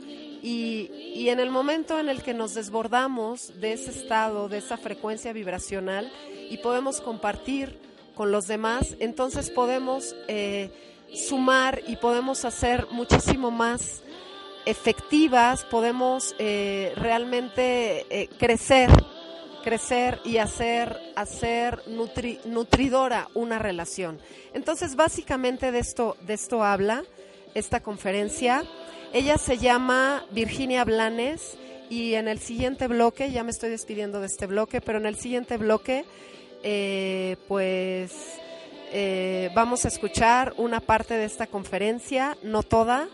y, 0.43 1.29
en 1.29 1.39
el 1.39 1.51
momento 1.51 1.99
en 2.01 2.09
el 2.09 2.23
que 2.23 2.35
nos 2.35 2.55
desbordamos 2.55 3.61
de 3.61 3.75
ese 3.75 3.91
estado, 3.91 4.49
de 4.49 4.59
esa 4.59 4.77
frecuencia 4.77 5.33
vibracional 5.33 6.13
y 6.51 6.59
podemos 6.59 7.01
compartir 7.01 7.79
con 8.17 8.33
los 8.33 8.47
demás, 8.47 8.97
entonces 8.99 9.51
podemos 9.51 10.17
eh, 10.27 10.71
sumar 11.15 11.81
y 11.87 11.97
podemos 11.97 12.45
hacer 12.45 12.89
muchísimo 12.91 13.51
más 13.51 14.03
efectivas, 14.67 15.65
podemos 15.65 16.35
eh, 16.39 16.93
realmente 16.97 18.07
eh, 18.11 18.29
crecer, 18.39 18.91
crecer 19.63 20.21
y 20.25 20.39
hacer, 20.39 20.99
hacer 21.15 21.83
nutridora 21.87 23.29
una 23.35 23.59
relación. 23.59 24.19
Entonces, 24.55 24.97
básicamente 24.97 25.71
de 25.73 25.79
esto, 25.79 26.17
de 26.27 26.35
esto 26.35 26.65
habla 26.65 27.05
esta 27.55 27.81
conferencia. 27.81 28.65
Ella 29.15 29.37
se 29.37 29.59
llama 29.59 30.25
Virginia 30.31 30.85
Blanes 30.85 31.59
y 31.91 32.15
en 32.15 32.29
el 32.29 32.39
siguiente 32.39 32.87
bloque, 32.87 33.31
ya 33.31 33.45
me 33.45 33.51
estoy 33.51 33.69
despidiendo 33.69 34.21
de 34.21 34.27
este 34.27 34.47
bloque, 34.47 34.81
pero 34.81 34.97
en 34.97 35.05
el 35.05 35.17
siguiente 35.17 35.59
bloque, 35.59 36.07
eh, 36.63 37.37
pues 37.47 38.11
eh, 38.91 39.51
vamos 39.55 39.85
a 39.85 39.89
escuchar 39.89 40.55
una 40.57 40.81
parte 40.81 41.13
de 41.13 41.27
esta 41.27 41.47
conferencia, 41.47 42.39
no 42.43 42.63
toda, 42.63 43.07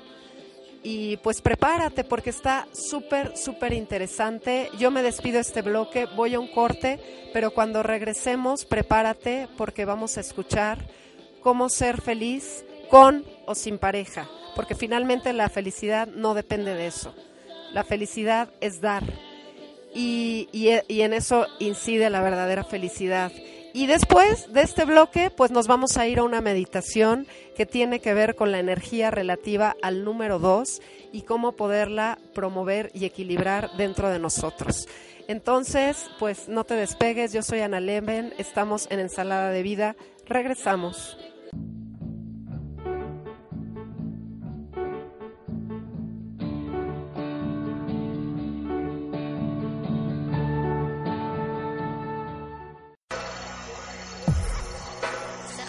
y 0.85 1.17
pues 1.17 1.43
prepárate 1.43 2.05
porque 2.05 2.31
está 2.31 2.69
súper, 2.73 3.37
súper 3.37 3.73
interesante. 3.73 4.71
Yo 4.79 4.93
me 4.93 5.03
despido 5.03 5.35
de 5.35 5.41
este 5.41 5.63
bloque, 5.63 6.07
voy 6.15 6.35
a 6.35 6.39
un 6.39 6.47
corte, 6.47 7.01
pero 7.33 7.51
cuando 7.51 7.83
regresemos, 7.83 8.65
prepárate 8.65 9.49
porque 9.57 9.85
vamos 9.85 10.17
a 10.17 10.21
escuchar 10.21 10.79
cómo 11.43 11.69
ser 11.69 12.01
feliz 12.01 12.65
con 12.89 13.25
o 13.47 13.55
sin 13.55 13.79
pareja 13.79 14.29
porque 14.59 14.75
finalmente 14.75 15.33
la 15.33 15.49
felicidad 15.49 16.09
no 16.09 16.35
depende 16.35 16.75
de 16.75 16.89
eso. 16.89 17.15
La 17.73 17.85
felicidad 17.85 18.49
es 18.61 18.81
dar 18.81 19.05
y, 19.95 20.49
en 20.89 21.13
eso 21.13 21.47
incide 21.61 22.11
la 22.11 22.21
verdadera 22.21 22.65
felicidad. 22.65 23.31
Y 23.73 23.87
después 23.87 24.53
de 24.53 24.63
este 24.63 24.85
bloque, 24.85 25.31
pues 25.31 25.53
nos 25.53 25.69
vamos 25.69 25.97
a 25.97 26.09
ir 26.09 26.19
a 26.19 26.25
una 26.25 26.41
meditación 26.41 27.29
que 27.57 27.67
tiene 27.67 28.01
que 28.01 28.15
ver 28.15 28.35
con 28.35 28.51
la 28.51 28.59
energía 28.59 29.13
relativa 29.13 29.77
al 29.81 30.03
número 30.03 30.41
dos 30.41 30.83
y 31.13 31.23
cómo 31.23 31.53
poderla 31.53 32.19
promover 32.35 32.91
y 32.95 33.05
equilibrar 33.05 33.71
dentro 33.77 34.09
de 34.09 34.19
nosotros. 34.19 34.89
Entonces, 35.29 36.11
pues 36.19 36.49
no 36.49 36.65
te 36.65 36.75
despegues, 36.75 37.33
yo 37.33 37.45
soy 37.45 37.61
Ana 37.61 37.79
Leven, 37.79 38.35
estamos 38.39 38.89
en 38.91 38.99
Ensalada 38.99 39.51
de 39.51 39.63
Vida, 39.63 39.95
regresamos. 40.27 41.17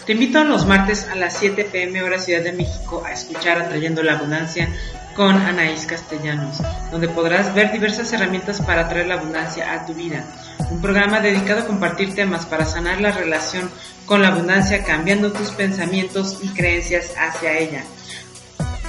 Te 0.06 0.12
invito 0.12 0.42
los 0.44 0.66
martes 0.66 1.06
a 1.08 1.14
las 1.14 1.36
7 1.36 1.64
pm 1.64 2.02
hora 2.02 2.18
Ciudad 2.18 2.42
de 2.42 2.52
México 2.52 3.02
a 3.04 3.12
escuchar 3.12 3.58
Atrayendo 3.60 4.02
la 4.02 4.14
Abundancia 4.14 4.68
con 5.14 5.36
Anaís 5.36 5.86
Castellanos, 5.86 6.56
donde 6.90 7.08
podrás 7.08 7.54
ver 7.54 7.70
diversas 7.70 8.12
herramientas 8.12 8.62
para 8.62 8.88
traer 8.88 9.06
la 9.06 9.16
abundancia 9.16 9.72
a 9.72 9.84
tu 9.84 9.92
vida. 9.92 10.24
Un 10.70 10.80
programa 10.80 11.20
dedicado 11.20 11.60
a 11.60 11.66
compartir 11.66 12.14
temas 12.14 12.46
para 12.46 12.64
sanar 12.64 13.00
la 13.00 13.12
relación 13.12 13.70
con 14.06 14.22
la 14.22 14.28
abundancia, 14.28 14.84
cambiando 14.84 15.32
tus 15.32 15.50
pensamientos 15.50 16.38
y 16.42 16.48
creencias 16.48 17.12
hacia 17.18 17.58
ella. 17.58 17.84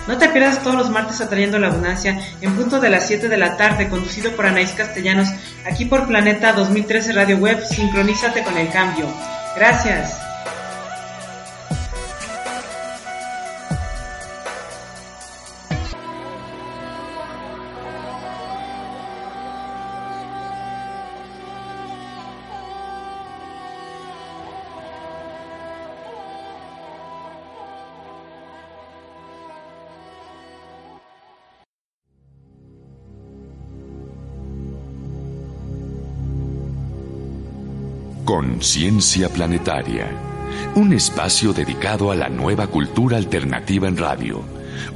No 0.08 0.18
te 0.18 0.30
pierdas 0.30 0.64
todos 0.64 0.76
los 0.76 0.90
martes 0.90 1.22
atrayendo 1.22 1.60
la 1.60 1.68
abundancia 1.68 2.20
en 2.40 2.56
punto 2.56 2.80
de 2.80 2.90
las 2.90 3.06
7 3.08 3.28
de 3.28 3.38
la 3.38 3.58
tarde, 3.58 3.90
conducido 3.90 4.32
por 4.32 4.46
Anaís 4.46 4.72
Castellanos, 4.72 5.28
aquí 5.66 5.86
por 5.86 6.08
Planeta 6.08 6.54
2013 6.54 7.14
Radio 7.14 7.38
Web. 7.38 7.64
Sincronízate 7.66 8.44
con 8.44 8.58
el 8.58 8.70
cambio. 8.70 9.06
Gracias. 9.56 10.21
Conciencia 38.34 39.28
Planetaria, 39.28 40.08
un 40.76 40.94
espacio 40.94 41.52
dedicado 41.52 42.12
a 42.12 42.16
la 42.16 42.30
nueva 42.30 42.68
cultura 42.68 43.18
alternativa 43.18 43.90
en 43.90 43.98
radio, 43.98 44.42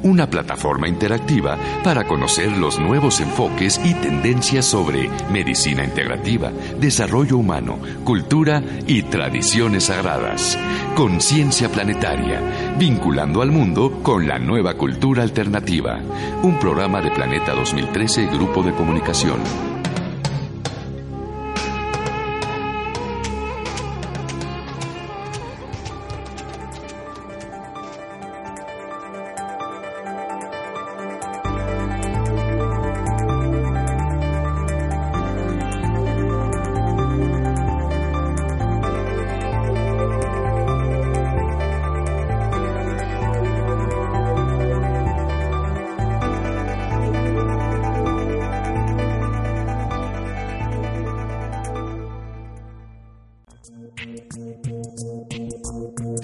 una 0.03 0.29
plataforma 0.29 0.87
interactiva 0.87 1.57
para 1.83 2.05
conocer 2.05 2.55
los 2.55 2.79
nuevos 2.79 3.19
enfoques 3.19 3.81
y 3.83 3.93
tendencias 3.95 4.63
sobre 4.63 5.09
medicina 5.33 5.83
integrativa, 5.83 6.49
desarrollo 6.79 7.35
humano, 7.35 7.77
cultura 8.05 8.63
y 8.87 9.01
tradiciones 9.01 9.83
sagradas. 9.83 10.57
Conciencia 10.95 11.67
Planetaria, 11.67 12.39
vinculando 12.79 13.41
al 13.41 13.51
mundo 13.51 13.99
con 14.01 14.29
la 14.29 14.39
nueva 14.39 14.75
cultura 14.75 15.23
alternativa, 15.23 15.99
un 16.41 16.57
programa 16.57 17.01
de 17.01 17.11
Planeta 17.11 17.53
2013 17.53 18.27
Grupo 18.27 18.63
de 18.63 18.73
Comunicación. 18.73 19.74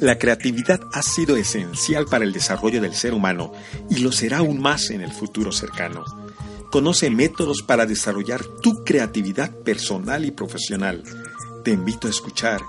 La 0.01 0.17
creatividad 0.17 0.81
ha 0.91 1.01
sido 1.01 1.37
esencial 1.37 2.07
para 2.07 2.25
el 2.25 2.33
desarrollo 2.33 2.81
del 2.81 2.93
ser 2.93 3.13
humano 3.13 3.53
y 3.89 3.99
lo 3.99 4.11
será 4.11 4.39
aún 4.39 4.59
más 4.59 4.89
en 4.89 5.01
el 5.01 5.11
futuro 5.11 5.51
cercano. 5.51 6.03
Conoce 6.71 7.09
métodos 7.09 7.61
para 7.61 7.85
desarrollar 7.85 8.43
tu 8.61 8.83
creatividad 8.83 9.51
personal 9.51 10.25
y 10.25 10.31
profesional. 10.31 11.03
Te 11.63 11.71
invito 11.71 12.07
a 12.07 12.09
escuchar 12.09 12.61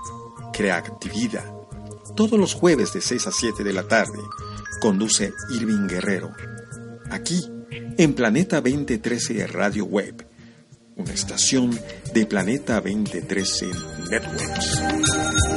Creatividad 0.53 1.51
todos 2.15 2.39
los 2.39 2.53
jueves 2.53 2.93
de 2.93 3.01
6 3.01 3.27
a 3.27 3.31
7 3.31 3.63
de 3.63 3.73
la 3.73 3.87
tarde. 3.87 4.19
Conduce 4.79 5.33
Irving 5.49 5.87
Guerrero. 5.87 6.31
Aquí, 7.09 7.41
en 7.97 8.13
Planeta 8.13 8.61
2013 8.61 9.47
Radio 9.47 9.85
Web, 9.85 10.27
una 10.95 11.13
estación 11.13 11.79
de 12.13 12.25
Planeta 12.25 12.75
2013 12.75 13.65
Networks. 14.11 15.52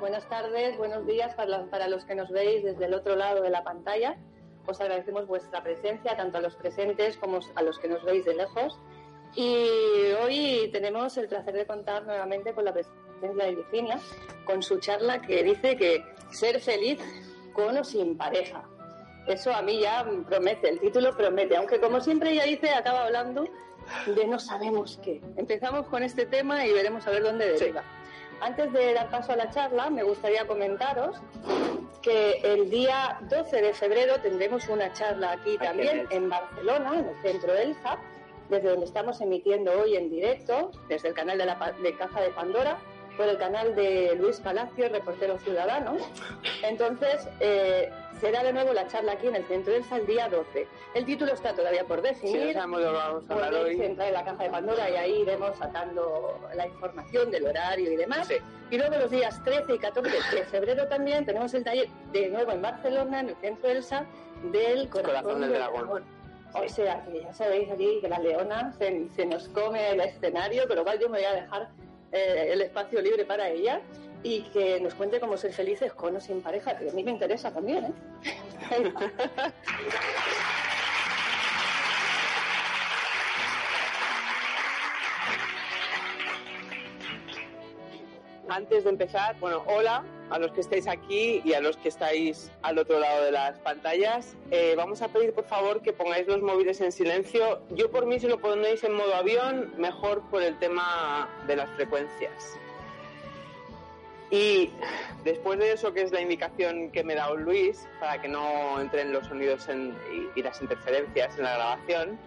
Buenas 0.00 0.28
tardes, 0.28 0.76
buenos 0.76 1.06
días 1.06 1.34
para, 1.34 1.88
los 1.88 2.04
que 2.04 2.14
nos 2.14 2.30
veis 2.30 2.64
desde 2.64 2.86
el 2.86 2.94
otro 2.94 3.16
lado 3.16 3.42
de 3.42 3.50
la 3.50 3.62
pantalla. 3.62 4.16
Os 4.66 4.80
agradecemos 4.80 5.26
vuestra 5.26 5.62
presencia, 5.62 6.16
tanto 6.16 6.38
a 6.38 6.40
los 6.40 6.56
presentes 6.56 7.16
como 7.16 7.40
a 7.54 7.62
los 7.62 7.78
que 7.78 7.88
nos 7.88 8.02
veis 8.04 8.24
de 8.24 8.34
lejos. 8.34 8.78
Y 9.34 9.66
hoy 10.22 10.70
tenemos 10.72 11.16
el 11.16 11.28
placer 11.28 11.54
de 11.54 11.66
contar 11.66 12.04
nuevamente 12.06 12.52
con 12.54 12.64
la 12.64 12.72
presencia 12.72 13.44
de 13.44 13.54
Virginia, 13.54 13.98
con 14.44 14.62
su 14.62 14.78
charla 14.78 15.20
que 15.20 15.42
dice 15.42 15.76
que 15.76 16.04
ser 16.30 16.60
feliz 16.60 17.00
con 17.52 17.76
o 17.76 17.84
sin 17.84 18.16
pareja. 18.16 18.64
Eso 19.26 19.52
a 19.54 19.62
mí 19.62 19.80
ya 19.80 20.06
promete, 20.28 20.68
el 20.68 20.80
título 20.80 21.16
promete, 21.16 21.56
aunque 21.56 21.80
como 21.80 22.00
siempre 22.00 22.32
ella 22.32 22.44
dice, 22.44 22.70
acaba 22.70 23.04
hablando 23.04 23.44
de 24.06 24.26
no 24.26 24.38
sabemos 24.38 24.98
qué. 25.02 25.20
Empezamos 25.36 25.86
con 25.86 26.02
este 26.02 26.26
tema 26.26 26.66
y 26.66 26.72
veremos 26.72 27.06
a 27.06 27.10
ver 27.10 27.22
dónde 27.22 27.52
deriva. 27.52 27.84
Antes 28.40 28.72
de 28.72 28.94
dar 28.94 29.10
paso 29.10 29.32
a 29.32 29.36
la 29.36 29.50
charla, 29.50 29.90
me 29.90 30.02
gustaría 30.02 30.46
comentaros 30.46 31.16
que 32.02 32.40
el 32.42 32.68
día 32.68 33.18
12 33.30 33.62
de 33.62 33.72
febrero 33.72 34.20
tendremos 34.20 34.68
una 34.68 34.92
charla 34.92 35.32
aquí 35.32 35.56
también 35.56 36.06
en 36.10 36.28
Barcelona, 36.28 36.98
en 36.98 37.08
el 37.08 37.22
centro 37.22 37.54
ELSA, 37.54 37.98
desde 38.50 38.68
donde 38.68 38.84
estamos 38.84 39.20
emitiendo 39.20 39.72
hoy 39.80 39.96
en 39.96 40.10
directo, 40.10 40.70
desde 40.88 41.08
el 41.08 41.14
canal 41.14 41.38
de, 41.38 41.46
la, 41.46 41.74
de 41.82 41.96
Caja 41.96 42.20
de 42.20 42.30
Pandora, 42.30 42.78
por 43.16 43.28
el 43.28 43.38
canal 43.38 43.74
de 43.74 44.14
Luis 44.16 44.40
Palacio, 44.40 44.88
reportero 44.88 45.38
ciudadano. 45.38 45.96
Entonces, 46.62 47.28
eh, 47.40 47.90
será 48.20 48.42
de 48.42 48.52
nuevo 48.52 48.72
la 48.72 48.86
charla 48.86 49.12
aquí 49.12 49.28
en 49.28 49.36
el 49.36 49.44
Centro 49.44 49.72
del 49.72 49.84
Sal 49.84 50.06
día 50.06 50.28
12. 50.28 50.66
El 50.94 51.04
título 51.04 51.32
está 51.32 51.54
todavía 51.54 51.84
por 51.84 52.02
definir. 52.02 52.48
Sí, 52.48 52.54
lo 52.54 52.92
vamos 52.92 53.30
a 53.30 53.34
hablar 53.34 53.54
hoy. 53.54 53.80
entrar 53.80 54.08
en 54.08 54.14
la 54.14 54.24
caja 54.24 54.44
de 54.44 54.50
Pandora 54.50 54.90
y 54.90 54.94
ahí 54.94 55.12
iremos 55.22 55.56
sacando 55.56 56.40
la 56.54 56.66
información 56.66 57.30
del 57.30 57.46
horario 57.46 57.92
y 57.92 57.96
demás. 57.96 58.28
Y 58.70 58.78
luego 58.78 58.96
los 58.96 59.10
días 59.10 59.42
13 59.44 59.74
y 59.74 59.78
14 59.78 60.10
de 60.10 60.44
febrero 60.44 60.88
también 60.88 61.24
tenemos 61.24 61.52
el 61.54 61.64
taller 61.64 61.88
de 62.12 62.28
nuevo 62.28 62.52
en 62.52 62.62
Barcelona, 62.62 63.20
en 63.20 63.28
el 63.30 63.36
Centro 63.36 63.68
del 63.68 63.82
Sal, 63.82 64.06
del 64.50 64.88
Corazón, 64.88 65.40
del, 65.40 65.52
Dragón. 65.52 66.02
O 66.54 66.68
sea, 66.68 67.02
que 67.04 67.20
ya 67.20 67.32
sabéis 67.32 67.70
aquí 67.70 67.98
que 68.00 68.08
la 68.08 68.18
leona 68.20 68.72
se, 68.78 69.08
se 69.10 69.26
nos 69.26 69.48
come 69.48 69.90
el 69.90 70.00
escenario, 70.00 70.66
con 70.68 70.76
lo 70.76 70.84
cual 70.84 70.98
yo 71.00 71.08
me 71.08 71.18
voy 71.18 71.26
a 71.26 71.34
dejar 71.34 71.68
eh, 72.14 72.52
el 72.52 72.62
espacio 72.62 73.02
libre 73.02 73.24
para 73.24 73.48
ella 73.48 73.80
y 74.22 74.42
que 74.44 74.80
nos 74.80 74.94
cuente 74.94 75.18
cómo 75.18 75.36
ser 75.36 75.52
felices 75.52 75.92
con 75.92 76.16
o 76.16 76.20
sin 76.20 76.40
pareja, 76.40 76.78
que 76.78 76.88
a 76.88 76.92
mí 76.92 77.02
me 77.02 77.10
interesa 77.10 77.52
también. 77.52 77.92
¿eh? 78.70 78.70
Antes 88.48 88.84
de 88.84 88.90
empezar, 88.90 89.38
bueno, 89.40 89.62
hola 89.66 90.04
a 90.30 90.38
los 90.38 90.52
que 90.52 90.60
estáis 90.60 90.86
aquí 90.86 91.40
y 91.44 91.54
a 91.54 91.60
los 91.60 91.76
que 91.78 91.88
estáis 91.88 92.50
al 92.62 92.78
otro 92.78 92.98
lado 92.98 93.24
de 93.24 93.32
las 93.32 93.58
pantallas. 93.60 94.36
Eh, 94.50 94.74
vamos 94.76 95.00
a 95.00 95.08
pedir 95.08 95.32
por 95.32 95.44
favor 95.44 95.80
que 95.80 95.92
pongáis 95.92 96.26
los 96.26 96.42
móviles 96.42 96.80
en 96.80 96.92
silencio. 96.92 97.62
Yo 97.70 97.90
por 97.90 98.04
mí 98.06 98.20
si 98.20 98.26
lo 98.26 98.38
ponéis 98.38 98.84
en 98.84 98.94
modo 98.94 99.14
avión, 99.14 99.72
mejor 99.78 100.22
por 100.30 100.42
el 100.42 100.58
tema 100.58 101.28
de 101.46 101.56
las 101.56 101.70
frecuencias. 101.70 102.58
Y 104.30 104.70
después 105.22 105.58
de 105.58 105.72
eso, 105.72 105.94
que 105.94 106.02
es 106.02 106.12
la 106.12 106.20
indicación 106.20 106.90
que 106.90 107.04
me 107.04 107.14
da 107.14 107.32
Luis, 107.32 107.86
para 108.00 108.20
que 108.20 108.28
no 108.28 108.80
entren 108.80 109.12
los 109.12 109.26
sonidos 109.26 109.68
y, 109.68 110.38
y 110.38 110.42
las 110.42 110.60
interferencias 110.60 111.38
en 111.38 111.44
la 111.44 111.54
grabación, 111.54 112.18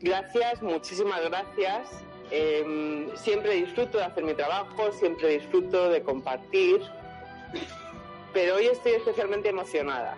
gracias, 0.00 0.62
muchísimas 0.62 1.22
gracias 1.22 2.07
Em, 2.30 3.14
siempre 3.16 3.54
disfruto 3.54 3.98
de 3.98 4.04
hacer 4.04 4.24
mi 4.24 4.34
trabajo, 4.34 4.92
siempre 4.92 5.28
disfruto 5.38 5.88
de 5.88 6.02
compartir, 6.02 6.80
pero 8.32 8.56
hoy 8.56 8.66
estoy 8.66 8.92
especialmente 8.92 9.48
emocionada. 9.48 10.16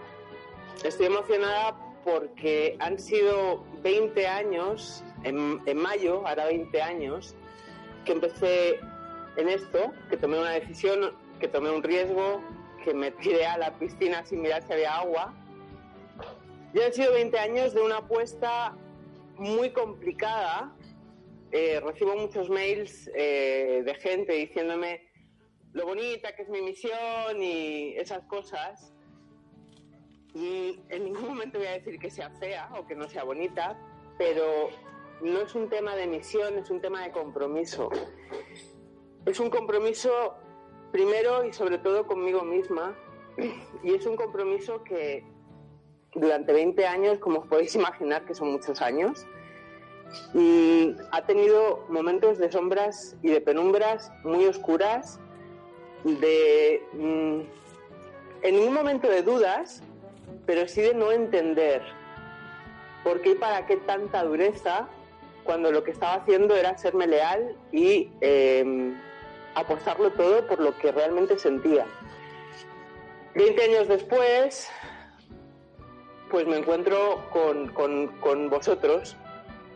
Estoy 0.82 1.06
emocionada 1.06 1.76
porque 2.04 2.76
han 2.80 2.98
sido 2.98 3.64
20 3.82 4.26
años, 4.26 5.04
en, 5.22 5.62
en 5.66 5.76
mayo, 5.76 6.26
hará 6.26 6.46
20 6.46 6.82
años, 6.82 7.36
que 8.04 8.12
empecé 8.12 8.80
en 9.36 9.48
esto, 9.48 9.92
que 10.08 10.16
tomé 10.16 10.38
una 10.38 10.50
decisión, 10.50 11.12
que 11.38 11.48
tomé 11.48 11.70
un 11.70 11.82
riesgo, 11.82 12.42
que 12.84 12.94
me 12.94 13.10
tiré 13.10 13.46
a 13.46 13.58
la 13.58 13.78
piscina 13.78 14.24
sin 14.24 14.42
mirar 14.42 14.62
si 14.62 14.72
había 14.72 14.96
agua. 14.96 15.34
Ya 16.72 16.86
han 16.86 16.92
sido 16.92 17.12
20 17.12 17.38
años 17.38 17.74
de 17.74 17.82
una 17.82 17.98
apuesta 17.98 18.74
muy 19.36 19.70
complicada. 19.70 20.72
Eh, 21.52 21.80
recibo 21.80 22.14
muchos 22.14 22.48
mails 22.48 23.10
eh, 23.14 23.82
de 23.84 23.94
gente 23.94 24.32
diciéndome 24.34 25.08
lo 25.72 25.84
bonita 25.84 26.34
que 26.34 26.42
es 26.42 26.48
mi 26.48 26.62
misión 26.62 27.40
y 27.40 27.94
esas 27.96 28.24
cosas. 28.26 28.92
Y 30.34 30.80
en 30.90 31.04
ningún 31.04 31.28
momento 31.28 31.58
voy 31.58 31.66
a 31.66 31.72
decir 31.72 31.98
que 31.98 32.10
sea 32.10 32.30
fea 32.38 32.70
o 32.78 32.86
que 32.86 32.94
no 32.94 33.08
sea 33.08 33.24
bonita, 33.24 33.76
pero 34.16 34.68
no 35.22 35.40
es 35.40 35.54
un 35.56 35.68
tema 35.68 35.96
de 35.96 36.06
misión, 36.06 36.56
es 36.56 36.70
un 36.70 36.80
tema 36.80 37.02
de 37.02 37.10
compromiso. 37.10 37.90
Es 39.26 39.40
un 39.40 39.50
compromiso 39.50 40.34
primero 40.92 41.44
y 41.44 41.52
sobre 41.52 41.78
todo 41.78 42.06
conmigo 42.06 42.42
misma 42.42 42.96
y 43.82 43.94
es 43.94 44.06
un 44.06 44.16
compromiso 44.16 44.84
que 44.84 45.24
durante 46.14 46.52
20 46.52 46.86
años, 46.86 47.18
como 47.18 47.40
os 47.40 47.46
podéis 47.46 47.74
imaginar 47.74 48.24
que 48.24 48.34
son 48.34 48.52
muchos 48.52 48.80
años, 48.80 49.26
y 50.34 50.96
ha 51.12 51.22
tenido 51.22 51.84
momentos 51.88 52.38
de 52.38 52.50
sombras 52.50 53.16
y 53.22 53.30
de 53.30 53.40
penumbras 53.40 54.12
muy 54.24 54.44
oscuras, 54.46 55.20
de 56.04 56.82
mm, 56.92 57.40
en 58.42 58.56
ningún 58.56 58.74
momento 58.74 59.08
de 59.08 59.22
dudas, 59.22 59.82
pero 60.46 60.66
sí 60.66 60.80
de 60.80 60.94
no 60.94 61.12
entender 61.12 61.82
por 63.04 63.20
qué 63.20 63.30
y 63.30 63.34
para 63.34 63.66
qué 63.66 63.76
tanta 63.76 64.24
dureza 64.24 64.88
cuando 65.44 65.72
lo 65.72 65.84
que 65.84 65.90
estaba 65.90 66.14
haciendo 66.14 66.54
era 66.54 66.76
serme 66.78 67.06
leal 67.06 67.56
y 67.72 68.10
eh, 68.20 68.94
apostarlo 69.54 70.10
todo 70.12 70.46
por 70.46 70.60
lo 70.60 70.76
que 70.78 70.92
realmente 70.92 71.38
sentía. 71.38 71.86
Veinte 73.34 73.62
años 73.64 73.88
después, 73.88 74.68
pues 76.30 76.46
me 76.46 76.58
encuentro 76.58 77.22
con, 77.32 77.68
con, 77.68 78.08
con, 78.18 78.50
vosotros, 78.50 79.16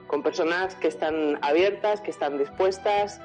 con 0.06 0.22
personas 0.22 0.74
que 0.76 0.88
están 0.88 1.38
abiertas, 1.42 2.00
que 2.00 2.10
están 2.10 2.38
dispuestas 2.38 3.20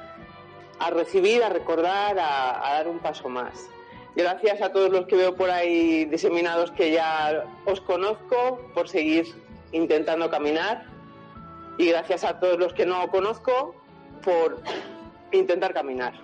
a 0.78 0.90
recibir, 0.90 1.42
a 1.42 1.48
recordar, 1.48 2.18
a, 2.18 2.68
a 2.68 2.74
dar 2.74 2.88
un 2.88 2.98
paso 2.98 3.28
más. 3.28 3.68
Gracias 4.16 4.60
a 4.62 4.72
todos 4.72 4.90
los 4.90 5.06
que 5.06 5.16
veo 5.16 5.36
por 5.36 5.50
ahí 5.50 6.04
diseminados 6.06 6.70
que 6.72 6.90
ya 6.90 7.44
os 7.64 7.80
conozco 7.80 8.60
por 8.74 8.88
seguir 8.88 9.26
intentando 9.72 10.28
caminar 10.30 10.84
y 11.78 11.86
gracias 11.90 12.24
a 12.24 12.40
todos 12.40 12.58
los 12.58 12.72
que 12.72 12.86
no 12.86 13.08
conozco 13.08 13.74
por 14.22 14.60
intentar 15.32 15.72
caminar. 15.72 16.14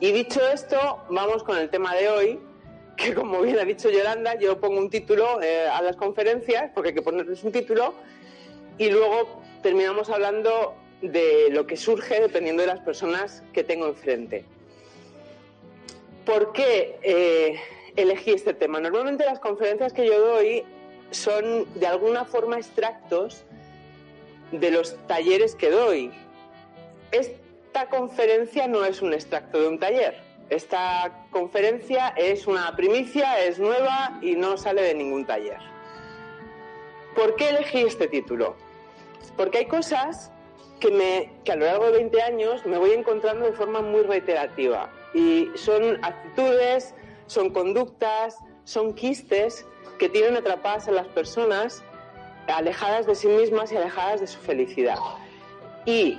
Y 0.00 0.12
dicho 0.12 0.40
esto, 0.48 1.04
vamos 1.10 1.42
con 1.44 1.58
el 1.58 1.70
tema 1.70 1.94
de 1.94 2.08
hoy, 2.08 2.40
que 2.96 3.14
como 3.14 3.40
bien 3.42 3.58
ha 3.58 3.64
dicho 3.64 3.90
Yolanda, 3.90 4.34
yo 4.38 4.58
pongo 4.58 4.78
un 4.78 4.90
título 4.90 5.40
eh, 5.42 5.68
a 5.68 5.82
las 5.82 5.96
conferencias, 5.96 6.70
porque 6.74 6.88
hay 6.88 6.94
que 6.94 7.02
ponerles 7.02 7.42
un 7.44 7.52
título, 7.52 7.94
y 8.82 8.90
luego 8.90 9.40
terminamos 9.62 10.10
hablando 10.10 10.74
de 11.02 11.50
lo 11.50 11.68
que 11.68 11.76
surge 11.76 12.20
dependiendo 12.20 12.62
de 12.62 12.66
las 12.66 12.80
personas 12.80 13.44
que 13.52 13.62
tengo 13.62 13.86
enfrente. 13.86 14.44
¿Por 16.26 16.52
qué 16.52 16.98
eh, 17.04 17.60
elegí 17.94 18.32
este 18.32 18.54
tema? 18.54 18.80
Normalmente 18.80 19.24
las 19.24 19.38
conferencias 19.38 19.92
que 19.92 20.04
yo 20.04 20.20
doy 20.20 20.64
son 21.12 21.72
de 21.78 21.86
alguna 21.86 22.24
forma 22.24 22.56
extractos 22.56 23.44
de 24.50 24.72
los 24.72 24.96
talleres 25.06 25.54
que 25.54 25.70
doy. 25.70 26.10
Esta 27.12 27.88
conferencia 27.88 28.66
no 28.66 28.84
es 28.84 29.00
un 29.00 29.14
extracto 29.14 29.60
de 29.60 29.68
un 29.68 29.78
taller. 29.78 30.16
Esta 30.50 31.26
conferencia 31.30 32.08
es 32.16 32.48
una 32.48 32.74
primicia, 32.74 33.44
es 33.44 33.60
nueva 33.60 34.18
y 34.22 34.34
no 34.34 34.56
sale 34.56 34.82
de 34.82 34.94
ningún 34.94 35.24
taller. 35.24 35.60
¿Por 37.14 37.36
qué 37.36 37.50
elegí 37.50 37.82
este 37.82 38.08
título? 38.08 38.56
Porque 39.36 39.58
hay 39.58 39.66
cosas 39.66 40.30
que, 40.80 40.90
me, 40.90 41.32
que 41.44 41.52
a 41.52 41.56
lo 41.56 41.66
largo 41.66 41.86
de 41.86 41.92
20 41.92 42.22
años 42.22 42.66
me 42.66 42.76
voy 42.78 42.92
encontrando 42.92 43.44
de 43.44 43.52
forma 43.52 43.80
muy 43.82 44.02
reiterativa. 44.02 44.90
Y 45.14 45.48
son 45.54 46.04
actitudes, 46.04 46.94
son 47.26 47.50
conductas, 47.50 48.38
son 48.64 48.94
quistes 48.94 49.66
que 49.98 50.08
tienen 50.08 50.36
atrapadas 50.36 50.88
a 50.88 50.92
las 50.92 51.06
personas 51.08 51.84
alejadas 52.48 53.06
de 53.06 53.14
sí 53.14 53.28
mismas 53.28 53.70
y 53.72 53.76
alejadas 53.76 54.20
de 54.20 54.26
su 54.26 54.38
felicidad. 54.40 54.98
Y 55.86 56.18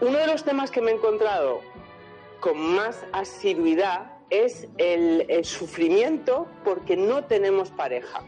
uno 0.00 0.18
de 0.18 0.26
los 0.26 0.44
temas 0.44 0.70
que 0.70 0.80
me 0.80 0.90
he 0.90 0.94
encontrado 0.94 1.60
con 2.40 2.58
más 2.74 3.06
asiduidad 3.12 4.12
es 4.30 4.66
el, 4.78 5.26
el 5.28 5.44
sufrimiento 5.44 6.48
porque 6.64 6.96
no 6.96 7.24
tenemos 7.24 7.70
pareja. 7.70 8.22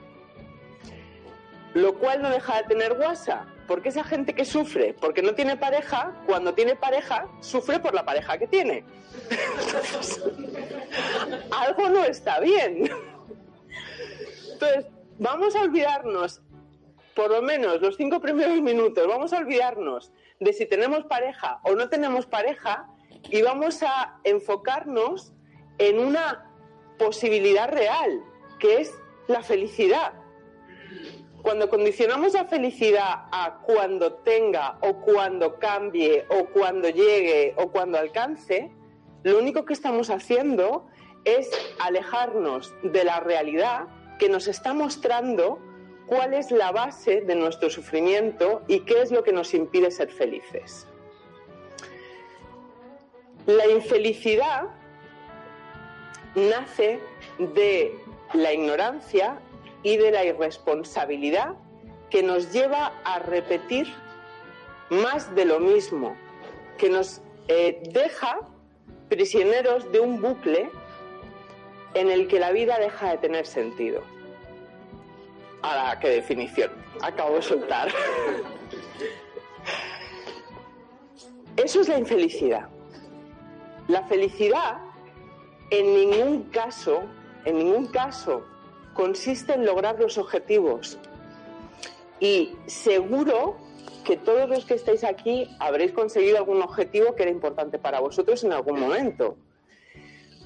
Lo 1.75 1.95
cual 1.99 2.23
no 2.23 2.31
deja 2.31 2.63
de 2.63 2.69
tener 2.69 2.95
guasa, 2.95 3.47
porque 3.67 3.91
esa 3.91 4.05
gente 4.05 4.35
que 4.35 4.45
sufre 4.45 4.95
porque 4.95 5.23
no 5.23 5.35
tiene 5.35 5.57
pareja, 5.57 6.15
cuando 6.27 6.55
tiene 6.55 6.77
pareja, 6.77 7.29
sufre 7.41 7.81
por 7.81 7.95
la 7.95 8.05
pareja 8.05 8.39
que 8.39 8.47
tiene. 8.47 8.85
algo 11.51 11.89
no 11.89 12.05
está 12.05 12.41
bien. 12.41 12.91
Entonces, 14.53 14.87
vamos 15.19 15.57
a 15.57 15.63
olvidarnos 15.63 16.43
por 17.15 17.31
lo 17.31 17.41
menos 17.41 17.81
los 17.81 17.97
cinco 17.97 18.21
primeros 18.21 18.61
minutos 18.61 19.07
vamos 19.09 19.33
a 19.33 19.39
olvidarnos 19.39 20.13
de 20.39 20.53
si 20.53 20.67
tenemos 20.67 21.05
pareja 21.05 21.61
o 21.65 21.75
no 21.75 21.89
tenemos 21.89 22.27
pareja 22.27 22.87
y 23.31 23.43
vamos 23.43 23.83
a 23.83 24.21
enfocarnos 24.23 25.33
en 25.79 25.99
una 25.99 26.51
posibilidad 26.99 27.69
real, 27.69 28.23
que 28.59 28.81
es 28.81 28.95
la 29.27 29.43
felicidad. 29.43 30.13
Cuando 31.47 31.69
condicionamos 31.69 32.33
la 32.33 32.47
felicidad 32.47 33.27
a 33.31 33.61
cuando 33.65 34.15
tenga 34.15 34.79
o 34.81 35.01
cuando 35.01 35.61
cambie 35.61 36.27
o 36.29 36.47
cuando 36.47 36.89
llegue 36.89 37.55
o 37.57 37.71
cuando 37.71 37.99
alcance, 37.99 38.73
lo 39.23 39.39
único 39.39 39.65
que 39.65 39.73
estamos 39.73 40.11
haciendo 40.11 40.89
es 41.25 41.49
alejarnos 41.79 42.75
de 42.83 43.05
la 43.05 43.21
realidad 43.21 43.87
que 44.19 44.29
nos 44.29 44.49
está 44.49 44.75
mostrando 44.75 45.61
cuál 46.09 46.35
es 46.35 46.51
la 46.51 46.73
base 46.73 47.21
de 47.21 47.37
nuestro 47.37 47.71
sufrimiento 47.71 48.63
y 48.67 48.81
qué 48.81 49.03
es 49.03 49.13
lo 49.13 49.23
que 49.23 49.33
nos 49.33 49.55
impide 49.55 49.93
ser 49.93 50.11
felices. 50.11 50.89
La 53.47 53.69
infelicidad 53.69 54.65
nace 56.35 56.99
de 57.39 57.97
la 58.35 58.53
ignorancia 58.53 59.39
y 59.83 59.97
de 59.97 60.11
la 60.11 60.25
irresponsabilidad 60.25 61.55
que 62.11 62.23
nos 62.23 62.53
lleva 62.53 62.93
a 63.05 63.19
repetir 63.19 63.93
más 64.91 65.35
de 65.35 65.45
lo 65.45 65.59
mismo, 65.61 66.17
que 66.79 66.89
nos 66.89 67.21
eh, 67.49 67.83
deja 67.91 68.41
prisioneros 69.09 69.91
de 69.93 70.01
un 70.01 70.21
bucle 70.21 70.71
en 71.95 72.11
el 72.11 72.29
que 72.29 72.39
la 72.39 72.53
vida 72.53 72.79
deja 72.79 73.11
de 73.11 73.19
tener 73.19 73.47
sentido. 73.47 74.03
Ahora, 75.63 75.99
qué 75.99 76.11
definición. 76.11 76.71
Acabo 77.03 77.37
de 77.37 77.43
soltar. 77.43 77.89
Eso 81.57 81.81
es 81.81 81.89
la 81.89 81.99
infelicidad. 81.99 82.69
La 83.89 84.03
felicidad 84.05 84.79
en 85.71 85.95
ningún 85.95 86.43
caso, 86.45 87.03
en 87.45 87.59
ningún 87.59 87.87
caso, 87.87 88.45
consiste 88.97 89.55
en 89.55 89.65
lograr 89.65 90.01
los 90.01 90.19
objetivos. 90.19 90.99
Y 92.19 92.57
seguro 92.67 93.57
que 94.05 94.17
todos 94.17 94.49
los 94.49 94.65
que 94.65 94.75
estáis 94.75 95.05
aquí 95.05 95.49
habréis 95.59 95.93
conseguido 95.93 96.39
algún 96.39 96.63
objetivo 96.63 97.15
que 97.15 97.25
era 97.25 97.31
importante 97.31 97.79
para 97.79 98.01
vosotros 98.01 98.43
en 98.45 98.53
algún 98.53 98.81
momento. 98.81 99.37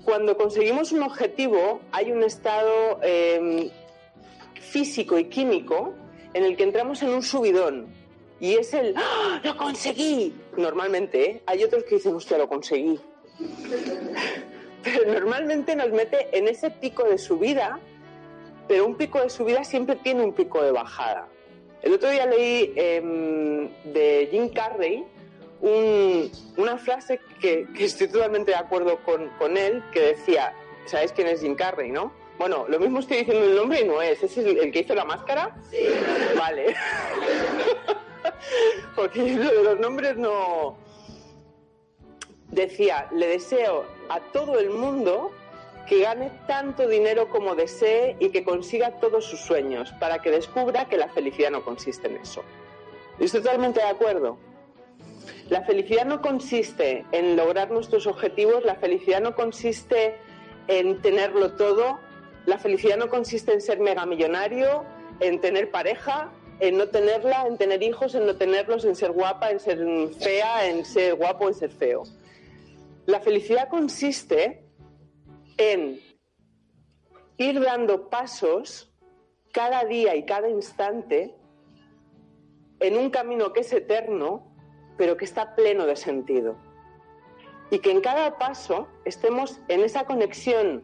Cuando 0.05 0.37
conseguimos 0.37 0.93
un 0.93 1.03
objetivo 1.03 1.81
hay 1.93 2.11
un 2.11 2.23
estado 2.23 2.99
eh, 3.03 3.71
físico 4.55 5.19
y 5.19 5.25
químico 5.27 5.95
en 6.33 6.45
el 6.45 6.57
que 6.57 6.65
entramos 6.65 7.03
en 7.03 7.11
un 7.11 7.23
subidón. 7.23 7.87
Y 8.41 8.55
es 8.55 8.73
el, 8.73 8.95
¡Ah, 8.97 9.41
lo 9.45 9.57
conseguí. 9.57 10.35
Normalmente, 10.57 11.31
¿eh? 11.31 11.43
hay 11.45 11.63
otros 11.63 11.85
que 11.85 11.97
dicen, 11.97 12.15
hostia, 12.15 12.39
lo 12.39 12.49
conseguí. 12.49 12.99
Pero 14.83 15.13
normalmente 15.13 15.77
nos 15.77 15.91
mete 15.91 16.37
en 16.37 16.49
ese 16.49 16.71
pico 16.71 17.05
de 17.05 17.19
subida, 17.19 17.79
pero 18.71 18.87
un 18.87 18.95
pico 18.95 19.21
de 19.21 19.29
subida 19.29 19.65
siempre 19.65 19.97
tiene 19.97 20.23
un 20.23 20.33
pico 20.33 20.63
de 20.63 20.71
bajada. 20.71 21.27
El 21.83 21.93
otro 21.93 22.09
día 22.09 22.25
leí 22.25 22.73
em, 22.77 23.69
de 23.93 24.29
Jim 24.31 24.49
Carrey 24.51 25.05
una 25.61 26.79
frase 26.79 27.19
que, 27.41 27.67
que, 27.77 27.85
estoy 27.87 28.07
totalmente 28.07 28.53
de 28.53 28.57
acuerdo 28.57 29.01
con, 29.03 29.29
con 29.31 29.57
él, 29.57 29.83
que 29.91 30.01
decía, 30.01 30.55
¿sabéis 30.87 31.11
quién 31.11 31.27
es 31.27 31.41
Jim 31.41 31.57
Carrey, 31.57 31.91
no? 31.91 32.13
Bueno, 32.39 32.65
lo 32.69 32.79
mismo 32.79 33.01
estoy 33.01 33.17
diciendo 33.17 33.45
el 33.45 33.57
nombre 33.57 33.81
y 33.81 33.85
no 33.89 34.01
es. 34.01 34.23
¿Es 34.23 34.39
el, 34.39 34.71
que 34.71 34.79
hizo 34.79 34.95
la 34.95 35.05
máscara? 35.05 35.57
Sí. 35.69 35.79
Vale. 36.39 36.77
Porque 38.95 39.35
lo 39.35 39.51
de 39.51 39.65
los 39.65 39.81
nombres 39.81 40.17
no. 40.17 40.77
Decía, 42.53 43.09
le 43.11 43.27
deseo 43.27 43.85
a 44.09 44.21
todo 44.33 44.61
el 44.61 44.71
mundo 44.71 45.33
que 45.87 46.01
gane 46.01 46.31
tanto 46.47 46.89
dinero 46.89 47.29
como 47.29 47.55
desee 47.55 48.17
y 48.21 48.31
que 48.31 48.45
consiga 48.45 49.01
todos 49.01 49.25
sus 49.25 49.41
sueños, 49.41 49.93
para 49.99 50.21
que 50.21 50.31
descubra 50.31 50.87
que 50.87 50.97
la 50.97 51.09
felicidad 51.09 51.51
no 51.51 51.65
consiste 51.65 52.09
en 52.09 52.17
eso. 52.17 52.45
estoy 53.19 53.43
totalmente 53.43 53.81
de 53.81 53.87
acuerdo. 53.87 54.39
La 55.49 55.63
felicidad 55.63 56.07
no 56.07 56.23
consiste 56.23 57.05
en 57.13 57.37
lograr 57.37 57.71
nuestros 57.71 58.07
objetivos, 58.07 58.65
la 58.65 58.77
felicidad 58.77 59.21
no 59.21 59.35
consiste 59.35 60.17
en 60.69 61.03
tenerlo 61.03 61.53
todo, 61.53 61.99
la 62.47 62.59
felicidad 62.59 62.97
no 62.97 63.09
consiste 63.09 63.53
en 63.53 63.61
ser 63.61 63.81
megamillonario, 63.81 64.85
en 65.19 65.41
tener 65.41 65.71
pareja, 65.71 66.31
en 66.61 66.77
no 66.77 66.89
tenerla, 66.89 67.47
en 67.47 67.59
tener 67.59 67.83
hijos, 67.83 68.15
en 68.15 68.27
no 68.27 68.37
tenerlos, 68.37 68.85
en 68.85 68.95
ser 68.95 69.13
guapa, 69.13 69.51
en 69.51 69.61
ser 69.61 69.79
fea, 70.21 70.67
en 70.67 70.85
ser 70.85 71.15
guapo, 71.15 71.49
en 71.49 71.55
ser 71.55 71.71
feo. 71.71 72.05
La 73.07 73.21
felicidad 73.21 73.69
consiste 73.69 74.63
en 75.61 76.01
ir 77.37 77.61
dando 77.61 78.09
pasos 78.09 78.91
cada 79.53 79.85
día 79.85 80.17
y 80.17 80.25
cada 80.25 80.49
instante 80.49 81.35
en 82.81 82.97
un 82.97 83.11
camino 83.11 83.53
que 83.53 83.61
es 83.61 83.71
eterno, 83.75 84.55
pero 84.97 85.19
que 85.19 85.27
está 85.27 85.55
pleno 85.55 85.85
de 85.85 85.97
sentido. 85.97 86.57
Y 87.71 87.81
que 87.81 87.91
en 87.91 88.01
cada 88.01 88.39
paso 88.39 88.89
estemos 89.05 89.61
en 89.69 89.83
esa 89.83 90.07
conexión 90.07 90.83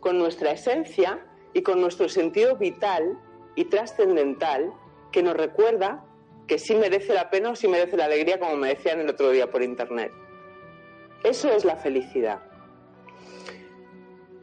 con 0.00 0.18
nuestra 0.18 0.52
esencia 0.52 1.26
y 1.54 1.62
con 1.62 1.80
nuestro 1.80 2.10
sentido 2.10 2.56
vital 2.56 3.18
y 3.54 3.64
trascendental 3.64 4.74
que 5.10 5.22
nos 5.22 5.38
recuerda 5.38 6.04
que 6.46 6.58
sí 6.58 6.74
merece 6.74 7.14
la 7.14 7.30
pena 7.30 7.50
o 7.50 7.56
sí 7.56 7.66
merece 7.66 7.96
la 7.96 8.04
alegría, 8.04 8.38
como 8.38 8.56
me 8.56 8.68
decían 8.68 9.00
el 9.00 9.08
otro 9.08 9.30
día 9.30 9.50
por 9.50 9.62
internet. 9.62 10.12
Eso 11.24 11.50
es 11.50 11.64
la 11.64 11.76
felicidad. 11.76 12.42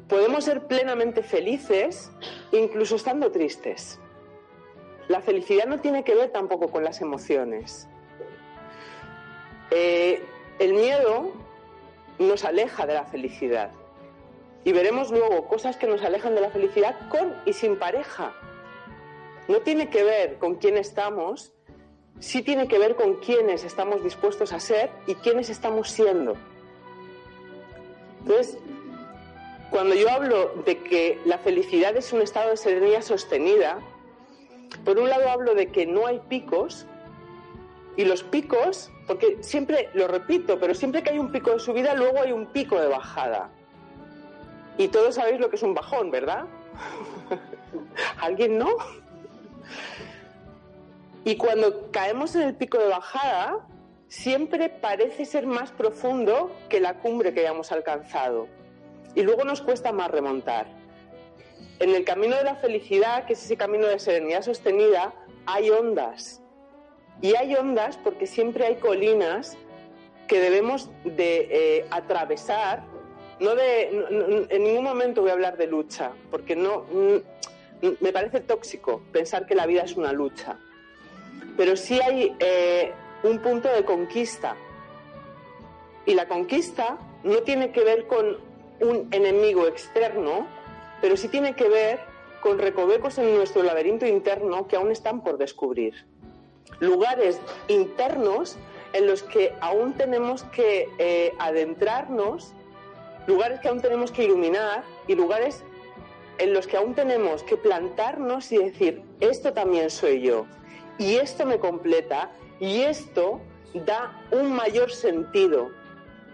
Podemos 0.07 0.43
ser 0.43 0.67
plenamente 0.67 1.23
felices 1.23 2.11
incluso 2.51 2.95
estando 2.95 3.31
tristes. 3.31 3.99
La 5.07 5.21
felicidad 5.21 5.65
no 5.65 5.79
tiene 5.79 6.03
que 6.03 6.15
ver 6.15 6.31
tampoco 6.31 6.69
con 6.69 6.83
las 6.83 7.01
emociones. 7.01 7.87
Eh, 9.71 10.23
el 10.59 10.73
miedo 10.73 11.33
nos 12.19 12.43
aleja 12.43 12.85
de 12.85 12.93
la 12.93 13.05
felicidad. 13.05 13.71
Y 14.63 14.71
veremos 14.71 15.11
luego 15.11 15.47
cosas 15.47 15.77
que 15.77 15.87
nos 15.87 16.01
alejan 16.03 16.33
de 16.35 16.41
la 16.41 16.49
felicidad 16.49 16.95
con 17.09 17.33
y 17.45 17.53
sin 17.53 17.77
pareja. 17.77 18.33
No 19.47 19.59
tiene 19.59 19.89
que 19.89 20.03
ver 20.03 20.37
con 20.37 20.55
quién 20.55 20.77
estamos, 20.77 21.53
sí 22.19 22.41
tiene 22.41 22.67
que 22.67 22.79
ver 22.79 22.95
con 22.95 23.15
quiénes 23.15 23.63
estamos 23.63 24.03
dispuestos 24.03 24.53
a 24.53 24.59
ser 24.59 24.89
y 25.05 25.15
quiénes 25.15 25.49
estamos 25.49 25.91
siendo. 25.91 26.35
Entonces, 28.21 28.57
cuando 29.69 29.95
yo 29.95 30.09
hablo 30.09 30.53
de 30.65 30.77
que 30.77 31.19
la 31.25 31.37
felicidad 31.37 31.95
es 31.97 32.13
un 32.13 32.21
estado 32.21 32.51
de 32.51 32.57
serenidad 32.57 33.01
sostenida, 33.01 33.79
por 34.83 34.97
un 34.99 35.09
lado 35.09 35.29
hablo 35.29 35.55
de 35.55 35.67
que 35.67 35.85
no 35.85 36.05
hay 36.05 36.19
picos, 36.29 36.85
y 37.97 38.03
los 38.03 38.23
picos, 38.23 38.91
porque 39.07 39.37
siempre, 39.41 39.89
lo 39.93 40.07
repito, 40.07 40.59
pero 40.59 40.73
siempre 40.73 41.01
que 41.01 41.11
hay 41.11 41.19
un 41.19 41.31
pico 41.31 41.51
de 41.51 41.59
subida, 41.59 41.93
luego 41.93 42.21
hay 42.21 42.31
un 42.31 42.47
pico 42.47 42.79
de 42.79 42.87
bajada. 42.87 43.49
Y 44.77 44.89
todos 44.89 45.15
sabéis 45.15 45.39
lo 45.39 45.49
que 45.49 45.55
es 45.55 45.63
un 45.63 45.73
bajón, 45.73 46.11
¿verdad? 46.11 46.45
¿Alguien 48.21 48.57
no? 48.57 48.69
Y 51.23 51.37
cuando 51.37 51.89
caemos 51.91 52.35
en 52.35 52.41
el 52.41 52.55
pico 52.55 52.77
de 52.77 52.89
bajada, 52.89 53.65
siempre 54.09 54.67
parece 54.69 55.23
ser 55.25 55.47
más 55.47 55.71
profundo 55.71 56.51
que 56.69 56.81
la 56.81 56.95
cumbre 56.95 57.33
que 57.33 57.39
hayamos 57.39 57.71
alcanzado 57.71 58.47
y 59.15 59.23
luego 59.23 59.43
nos 59.43 59.61
cuesta 59.61 59.91
más 59.91 60.11
remontar. 60.11 60.67
En 61.79 61.95
el 61.95 62.05
camino 62.05 62.35
de 62.35 62.43
la 62.43 62.55
felicidad, 62.55 63.25
que 63.25 63.33
es 63.33 63.43
ese 63.43 63.57
camino 63.57 63.87
de 63.87 63.99
serenidad 63.99 64.41
sostenida, 64.41 65.13
hay 65.45 65.69
ondas. 65.69 66.41
Y 67.21 67.35
hay 67.35 67.55
ondas 67.55 67.97
porque 67.97 68.27
siempre 68.27 68.65
hay 68.65 68.75
colinas 68.75 69.57
que 70.27 70.39
debemos 70.39 70.89
de 71.03 71.47
eh, 71.49 71.85
atravesar. 71.91 72.83
No 73.39 73.55
de, 73.55 74.47
en 74.49 74.63
ningún 74.63 74.83
momento 74.83 75.21
voy 75.21 75.31
a 75.31 75.33
hablar 75.33 75.57
de 75.57 75.67
lucha, 75.67 76.11
porque 76.31 76.55
no 76.55 76.85
me 77.99 78.13
parece 78.13 78.39
tóxico 78.39 79.01
pensar 79.11 79.45
que 79.45 79.55
la 79.55 79.65
vida 79.65 79.83
es 79.83 79.95
una 79.95 80.13
lucha. 80.13 80.57
Pero 81.57 81.75
sí 81.75 81.99
hay 82.01 82.35
eh, 82.39 82.91
un 83.23 83.39
punto 83.39 83.69
de 83.69 83.83
conquista. 83.83 84.55
Y 86.05 86.13
la 86.13 86.27
conquista 86.27 86.97
no 87.23 87.37
tiene 87.39 87.71
que 87.71 87.83
ver 87.83 88.07
con 88.07 88.37
un 88.81 89.07
enemigo 89.11 89.67
externo, 89.67 90.47
pero 91.01 91.17
sí 91.17 91.27
tiene 91.27 91.55
que 91.55 91.69
ver 91.69 91.99
con 92.41 92.59
recovecos 92.59 93.17
en 93.17 93.35
nuestro 93.35 93.63
laberinto 93.63 94.05
interno 94.05 94.67
que 94.67 94.75
aún 94.75 94.91
están 94.91 95.23
por 95.23 95.37
descubrir. 95.37 96.05
Lugares 96.79 97.39
internos 97.67 98.57
en 98.93 99.07
los 99.07 99.23
que 99.23 99.53
aún 99.61 99.93
tenemos 99.93 100.43
que 100.43 100.89
eh, 100.99 101.33
adentrarnos, 101.39 102.53
lugares 103.27 103.59
que 103.59 103.67
aún 103.67 103.81
tenemos 103.81 104.11
que 104.11 104.25
iluminar 104.25 104.83
y 105.07 105.15
lugares 105.15 105.63
en 106.37 106.53
los 106.53 106.67
que 106.67 106.77
aún 106.77 106.93
tenemos 106.93 107.43
que 107.43 107.57
plantarnos 107.57 108.51
y 108.51 108.57
decir, 108.57 109.01
esto 109.21 109.53
también 109.53 109.89
soy 109.89 110.21
yo, 110.21 110.45
y 110.97 111.15
esto 111.15 111.45
me 111.45 111.59
completa, 111.59 112.29
y 112.59 112.81
esto 112.81 113.39
da 113.73 114.21
un 114.31 114.53
mayor 114.53 114.91
sentido 114.91 115.71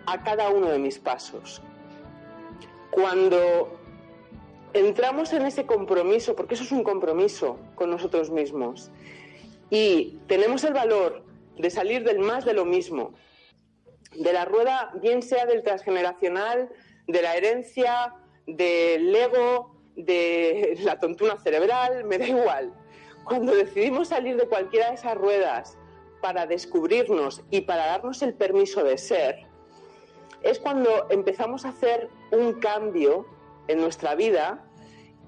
a 0.08 0.24
cada 0.24 0.50
uno 0.50 0.70
de 0.70 0.80
mis 0.80 1.00
pasos 1.00 1.62
cuando 2.92 3.78
entramos 4.74 5.34
en 5.34 5.46
ese 5.46 5.66
compromiso, 5.66 6.36
porque 6.36 6.54
eso 6.54 6.64
es 6.64 6.72
un 6.72 6.84
compromiso 6.84 7.58
con 7.76 7.90
nosotros 7.90 8.30
mismos, 8.30 8.92
y 9.70 10.20
tenemos 10.28 10.64
el 10.64 10.74
valor 10.74 11.24
de 11.58 11.70
salir 11.70 12.04
del 12.04 12.20
más 12.20 12.46
de 12.46 12.54
lo 12.54 12.66
mismo, 12.66 13.14
de 14.16 14.34
la 14.34 14.46
rueda, 14.46 14.92
bien 15.02 15.22
sea 15.22 15.46
del 15.46 15.64
transgeneracional, 15.64 16.70
de 17.08 17.22
la 17.22 17.36
herencia, 17.36 18.16
del 18.46 19.16
ego, 19.16 19.76
de 19.96 20.78
la 20.84 21.00
tontuna 21.00 21.38
cerebral, 21.38 22.04
me 22.04 22.18
da 22.18 22.28
igual. 22.28 22.74
Cuando 23.24 23.54
decidimos 23.56 24.10
salir 24.10 24.36
de 24.36 24.48
cualquiera 24.48 24.90
de 24.90 24.96
esas 24.96 25.16
ruedas 25.16 25.78
para 26.22 26.46
descubrirnos 26.48 27.44
y 27.50 27.62
para 27.62 27.86
darnos 27.88 28.22
el 28.22 28.34
permiso 28.34 28.84
de 28.84 28.98
ser, 28.98 29.48
es 30.44 30.60
cuando 30.60 31.08
empezamos 31.10 31.66
a 31.66 31.70
hacer 31.70 32.10
un 32.32 32.54
cambio 32.54 33.26
en 33.68 33.80
nuestra 33.80 34.16
vida 34.16 34.64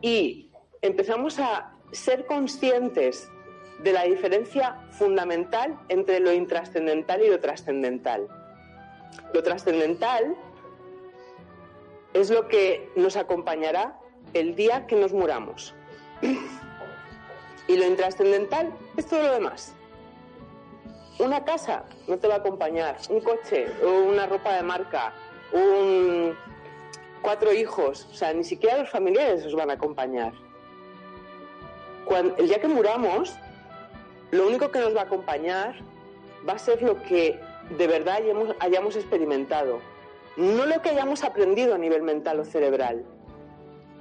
y 0.01 0.51
empezamos 0.81 1.39
a 1.39 1.73
ser 1.91 2.25
conscientes 2.25 3.29
de 3.83 3.93
la 3.93 4.03
diferencia 4.03 4.87
fundamental 4.91 5.79
entre 5.89 6.19
lo 6.19 6.31
intrascendental 6.31 7.21
y 7.23 7.29
lo 7.29 7.39
trascendental. 7.39 8.27
Lo 9.33 9.43
trascendental 9.43 10.35
es 12.13 12.29
lo 12.29 12.47
que 12.47 12.89
nos 12.95 13.17
acompañará 13.17 13.99
el 14.33 14.55
día 14.55 14.87
que 14.87 14.95
nos 14.95 15.13
muramos. 15.13 15.73
Y 17.67 17.77
lo 17.77 17.85
intrascendental 17.85 18.73
es 18.97 19.07
todo 19.07 19.23
lo 19.23 19.33
demás. 19.33 19.73
Una 21.23 21.45
casa 21.45 21.85
no 22.09 22.17
te 22.17 22.27
va 22.27 22.35
a 22.35 22.37
acompañar, 22.39 22.97
un 23.09 23.21
coche, 23.21 23.67
una 23.81 24.25
ropa 24.25 24.55
de 24.55 24.61
marca, 24.61 25.13
cuatro 27.21 27.53
hijos, 27.53 28.09
o 28.11 28.13
sea, 28.13 28.33
ni 28.33 28.43
siquiera 28.43 28.79
los 28.79 28.89
familiares 28.89 29.45
os 29.45 29.55
van 29.55 29.69
a 29.69 29.75
acompañar. 29.75 30.33
Cuando, 32.03 32.35
el 32.35 32.49
día 32.49 32.59
que 32.59 32.67
muramos, 32.67 33.37
lo 34.31 34.45
único 34.47 34.69
que 34.69 34.79
nos 34.79 34.93
va 34.93 35.01
a 35.01 35.03
acompañar 35.05 35.75
va 36.47 36.53
a 36.53 36.59
ser 36.59 36.81
lo 36.81 37.01
que 37.03 37.39
de 37.69 37.87
verdad 37.87 38.15
hayamos, 38.15 38.53
hayamos 38.59 38.97
experimentado, 38.97 39.79
no 40.35 40.65
lo 40.65 40.81
que 40.81 40.89
hayamos 40.89 41.23
aprendido 41.23 41.73
a 41.73 41.77
nivel 41.77 42.01
mental 42.01 42.41
o 42.41 42.43
cerebral, 42.43 43.05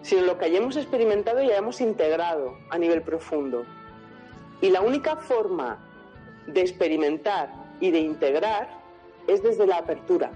sino 0.02 0.22
lo 0.22 0.38
que 0.38 0.46
hayamos 0.46 0.74
experimentado 0.74 1.40
y 1.40 1.52
hayamos 1.52 1.80
integrado 1.80 2.56
a 2.68 2.78
nivel 2.78 3.02
profundo. 3.02 3.64
Y 4.60 4.70
la 4.70 4.80
única 4.80 5.14
forma 5.14 5.91
de 6.46 6.60
experimentar 6.60 7.50
y 7.80 7.90
de 7.90 8.00
integrar 8.00 8.68
es 9.26 9.42
desde 9.42 9.66
la 9.66 9.78
apertura. 9.78 10.30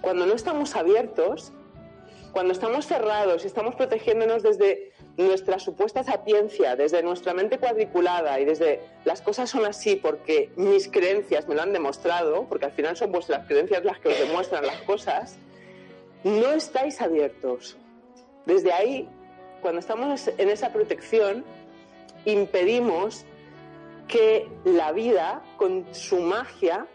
Cuando 0.00 0.26
no 0.26 0.34
estamos 0.34 0.76
abiertos, 0.76 1.52
cuando 2.32 2.52
estamos 2.52 2.86
cerrados 2.86 3.44
y 3.44 3.46
estamos 3.46 3.74
protegiéndonos 3.74 4.42
desde 4.42 4.92
nuestra 5.16 5.58
supuesta 5.58 6.04
sapiencia, 6.04 6.76
desde 6.76 7.02
nuestra 7.02 7.34
mente 7.34 7.58
cuadriculada 7.58 8.40
y 8.40 8.44
desde 8.44 8.80
las 9.04 9.20
cosas 9.20 9.50
son 9.50 9.66
así 9.66 9.96
porque 9.96 10.50
mis 10.56 10.88
creencias 10.88 11.48
me 11.48 11.54
lo 11.54 11.62
han 11.62 11.72
demostrado, 11.72 12.46
porque 12.48 12.66
al 12.66 12.72
final 12.72 12.96
son 12.96 13.12
vuestras 13.12 13.46
creencias 13.46 13.84
las 13.84 13.98
que 13.98 14.08
os 14.08 14.18
demuestran 14.18 14.64
las 14.64 14.80
cosas, 14.82 15.36
no 16.24 16.52
estáis 16.52 17.00
abiertos. 17.00 17.76
Desde 18.46 18.72
ahí, 18.72 19.08
cuando 19.60 19.80
estamos 19.80 20.28
en 20.28 20.48
esa 20.48 20.72
protección, 20.72 21.44
impedimos 22.24 23.24
que 24.10 24.48
la 24.64 24.92
vida, 24.92 25.42
con 25.56 25.86
su 25.94 26.20
magia, 26.20 26.86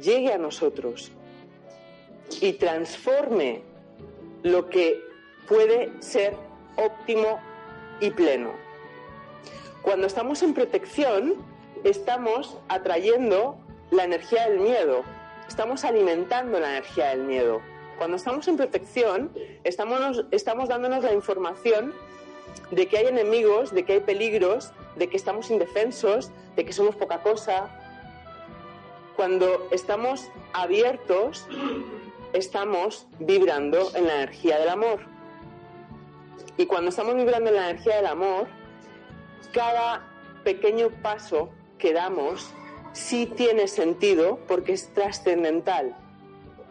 llegue 0.00 0.32
a 0.32 0.38
nosotros 0.38 1.12
y 2.40 2.54
transforme 2.54 3.62
lo 4.42 4.68
que 4.70 4.98
puede 5.46 5.92
ser 6.00 6.34
óptimo 6.76 7.38
y 8.00 8.10
pleno. 8.10 8.52
Cuando 9.82 10.06
estamos 10.06 10.42
en 10.42 10.54
protección, 10.54 11.34
estamos 11.84 12.56
atrayendo 12.68 13.58
la 13.90 14.04
energía 14.04 14.48
del 14.48 14.60
miedo, 14.60 15.04
estamos 15.46 15.84
alimentando 15.84 16.58
la 16.58 16.70
energía 16.70 17.10
del 17.10 17.24
miedo. 17.24 17.60
Cuando 17.98 18.16
estamos 18.16 18.48
en 18.48 18.56
protección, 18.56 19.32
estamos, 19.62 20.24
estamos 20.30 20.68
dándonos 20.70 21.04
la 21.04 21.12
información 21.12 21.92
de 22.70 22.88
que 22.88 22.98
hay 22.98 23.06
enemigos, 23.06 23.72
de 23.72 23.84
que 23.84 23.94
hay 23.94 24.00
peligros, 24.00 24.72
de 24.96 25.08
que 25.08 25.16
estamos 25.16 25.50
indefensos, 25.50 26.30
de 26.56 26.64
que 26.64 26.72
somos 26.72 26.96
poca 26.96 27.22
cosa. 27.22 27.68
Cuando 29.16 29.68
estamos 29.70 30.28
abiertos, 30.52 31.46
estamos 32.32 33.06
vibrando 33.18 33.90
en 33.94 34.06
la 34.06 34.14
energía 34.14 34.58
del 34.58 34.70
amor. 34.70 35.00
Y 36.56 36.66
cuando 36.66 36.90
estamos 36.90 37.14
vibrando 37.14 37.50
en 37.50 37.56
la 37.56 37.70
energía 37.70 37.96
del 37.96 38.06
amor, 38.06 38.46
cada 39.52 40.08
pequeño 40.44 40.90
paso 41.02 41.50
que 41.78 41.92
damos 41.92 42.52
sí 42.92 43.26
tiene 43.26 43.68
sentido 43.68 44.38
porque 44.48 44.72
es 44.72 44.92
trascendental. 44.92 45.96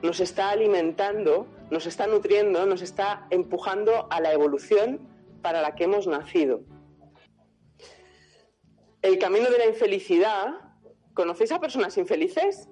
Nos 0.01 0.19
está 0.19 0.49
alimentando, 0.49 1.47
nos 1.69 1.85
está 1.85 2.07
nutriendo, 2.07 2.65
nos 2.65 2.81
está 2.81 3.27
empujando 3.29 4.07
a 4.09 4.19
la 4.19 4.33
evolución 4.33 4.99
para 5.41 5.61
la 5.61 5.75
que 5.75 5.85
hemos 5.85 6.07
nacido. 6.07 6.61
El 9.01 9.17
camino 9.17 9.49
de 9.49 9.57
la 9.57 9.65
infelicidad, 9.65 10.53
¿conocéis 11.13 11.51
a 11.51 11.59
personas 11.59 11.97
infelices? 11.97 12.69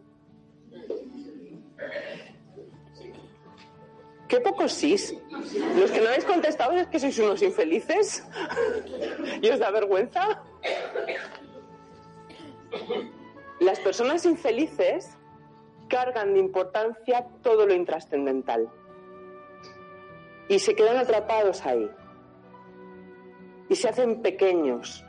Qué 4.27 4.39
pocos 4.39 4.71
sís. 4.71 5.15
Los 5.75 5.89
que 5.89 6.01
no 6.01 6.07
habéis 6.07 6.25
contestado 6.25 6.73
es 6.73 6.87
que 6.87 6.99
sois 6.99 7.17
unos 7.17 7.41
infelices. 7.41 8.23
¿Y 9.41 9.49
os 9.49 9.57
da 9.57 9.71
vergüenza? 9.71 10.43
Las 13.59 13.79
personas 13.79 14.25
infelices 14.25 15.09
cargan 15.89 16.35
de 16.35 16.39
importancia 16.39 17.25
todo 17.41 17.65
lo 17.65 17.73
intrascendental. 17.73 18.69
Y 20.47 20.59
se 20.59 20.75
quedan 20.75 20.97
atrapados 20.97 21.65
ahí. 21.65 21.89
Y 23.69 23.75
se 23.75 23.87
hacen 23.87 24.21
pequeños. 24.21 25.05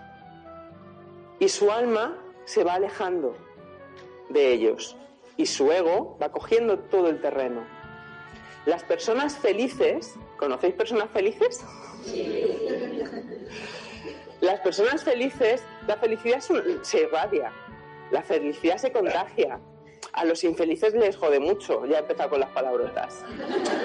Y 1.39 1.49
su 1.49 1.73
alma 1.73 2.17
se 2.45 2.65
va 2.65 2.75
alejando 2.75 3.35
de 4.29 4.53
ellos. 4.53 4.97
Y 5.37 5.47
su 5.47 5.73
ego 5.73 6.19
va 6.23 6.31
cogiendo 6.31 6.79
todo 6.79 7.09
el 7.09 7.21
terreno. 7.21 7.65
Las 8.67 8.85
personas 8.85 9.39
felices, 9.39 10.15
¿conocéis 10.39 10.75
personas 10.75 11.09
felices? 11.11 11.65
Las 14.41 14.61
personas 14.61 15.03
felices, 15.05 15.63
la 15.87 15.97
felicidad 15.97 16.41
se 16.41 17.01
irradia, 17.01 17.53
la 18.11 18.23
felicidad 18.23 18.79
se 18.79 18.93
contagia. 18.93 19.61
A 20.13 20.25
los 20.25 20.43
infelices 20.45 20.95
les 20.95 21.17
jode 21.17 21.39
mucho, 21.39 21.87
ya 21.87 21.99
he 21.99 22.01
empezado 22.01 22.31
con 22.31 22.41
las 22.41 22.51
palabrotas. 22.51 23.23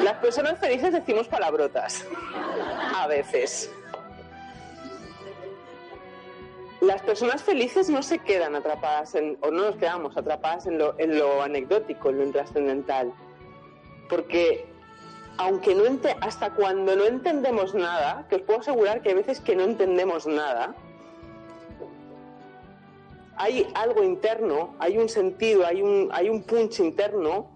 Las 0.01 0.15
personas 0.15 0.59
felices 0.59 0.91
decimos 0.91 1.27
palabrotas, 1.27 2.05
a 2.95 3.05
veces. 3.07 3.71
Las 6.85 7.01
personas 7.01 7.41
felices 7.41 7.89
no 7.89 8.03
se 8.03 8.19
quedan 8.19 8.53
atrapadas 8.53 9.15
en, 9.15 9.39
o 9.41 9.49
no 9.49 9.63
nos 9.63 9.75
quedamos 9.77 10.15
atrapadas 10.15 10.67
en 10.67 10.77
lo, 10.77 10.93
en 10.99 11.17
lo 11.17 11.41
anecdótico, 11.41 12.11
en 12.11 12.19
lo 12.19 12.23
intrascendental. 12.25 13.11
Porque 14.07 14.67
aunque 15.37 15.73
no 15.73 15.83
hasta 16.21 16.53
cuando 16.53 16.95
no 16.95 17.05
entendemos 17.05 17.73
nada, 17.73 18.27
que 18.29 18.35
os 18.35 18.41
puedo 18.43 18.59
asegurar 18.59 19.01
que 19.01 19.09
hay 19.09 19.15
veces 19.15 19.41
que 19.41 19.55
no 19.55 19.63
entendemos 19.63 20.27
nada, 20.27 20.75
hay 23.35 23.67
algo 23.73 24.03
interno, 24.03 24.75
hay 24.77 24.99
un 24.99 25.09
sentido, 25.09 25.65
hay 25.65 25.81
un, 25.81 26.09
hay 26.13 26.29
un 26.29 26.43
punch 26.43 26.81
interno 26.81 27.49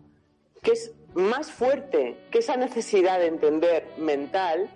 que 0.63 0.71
es 0.71 0.91
más 1.13 1.51
fuerte 1.51 2.17
que 2.31 2.39
esa 2.39 2.57
necesidad 2.57 3.19
de 3.19 3.27
entender 3.27 3.87
mental 3.97 4.69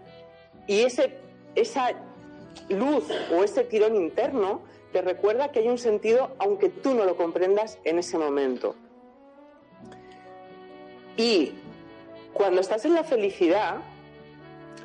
y 0.68 0.84
ese, 0.84 1.18
esa 1.56 1.94
luz 2.70 3.06
o 3.32 3.44
ese 3.44 3.64
tirón 3.64 3.96
interno 3.96 4.62
te 4.92 5.02
recuerda 5.02 5.52
que 5.52 5.60
hay 5.60 5.68
un 5.68 5.78
sentido 5.78 6.36
aunque 6.38 6.70
tú 6.70 6.94
no 6.94 7.06
lo 7.06 7.18
comprendas 7.18 7.80
en 7.84 8.00
ese 8.00 8.18
momento. 8.18 8.76
Y 11.18 11.54
cuando 12.34 12.62
estás 12.62 12.86
en 12.86 12.94
la 12.94 13.04
felicidad, 13.04 13.78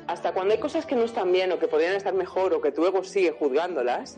hasta 0.07 0.33
cuando 0.33 0.53
hay 0.53 0.59
cosas 0.59 0.85
que 0.85 0.95
no 0.95 1.03
están 1.03 1.31
bien 1.31 1.51
o 1.51 1.59
que 1.59 1.67
podrían 1.67 1.95
estar 1.95 2.13
mejor 2.13 2.53
o 2.53 2.61
que 2.61 2.71
tu 2.71 2.85
ego 2.85 3.03
sigue 3.03 3.31
juzgándolas, 3.31 4.17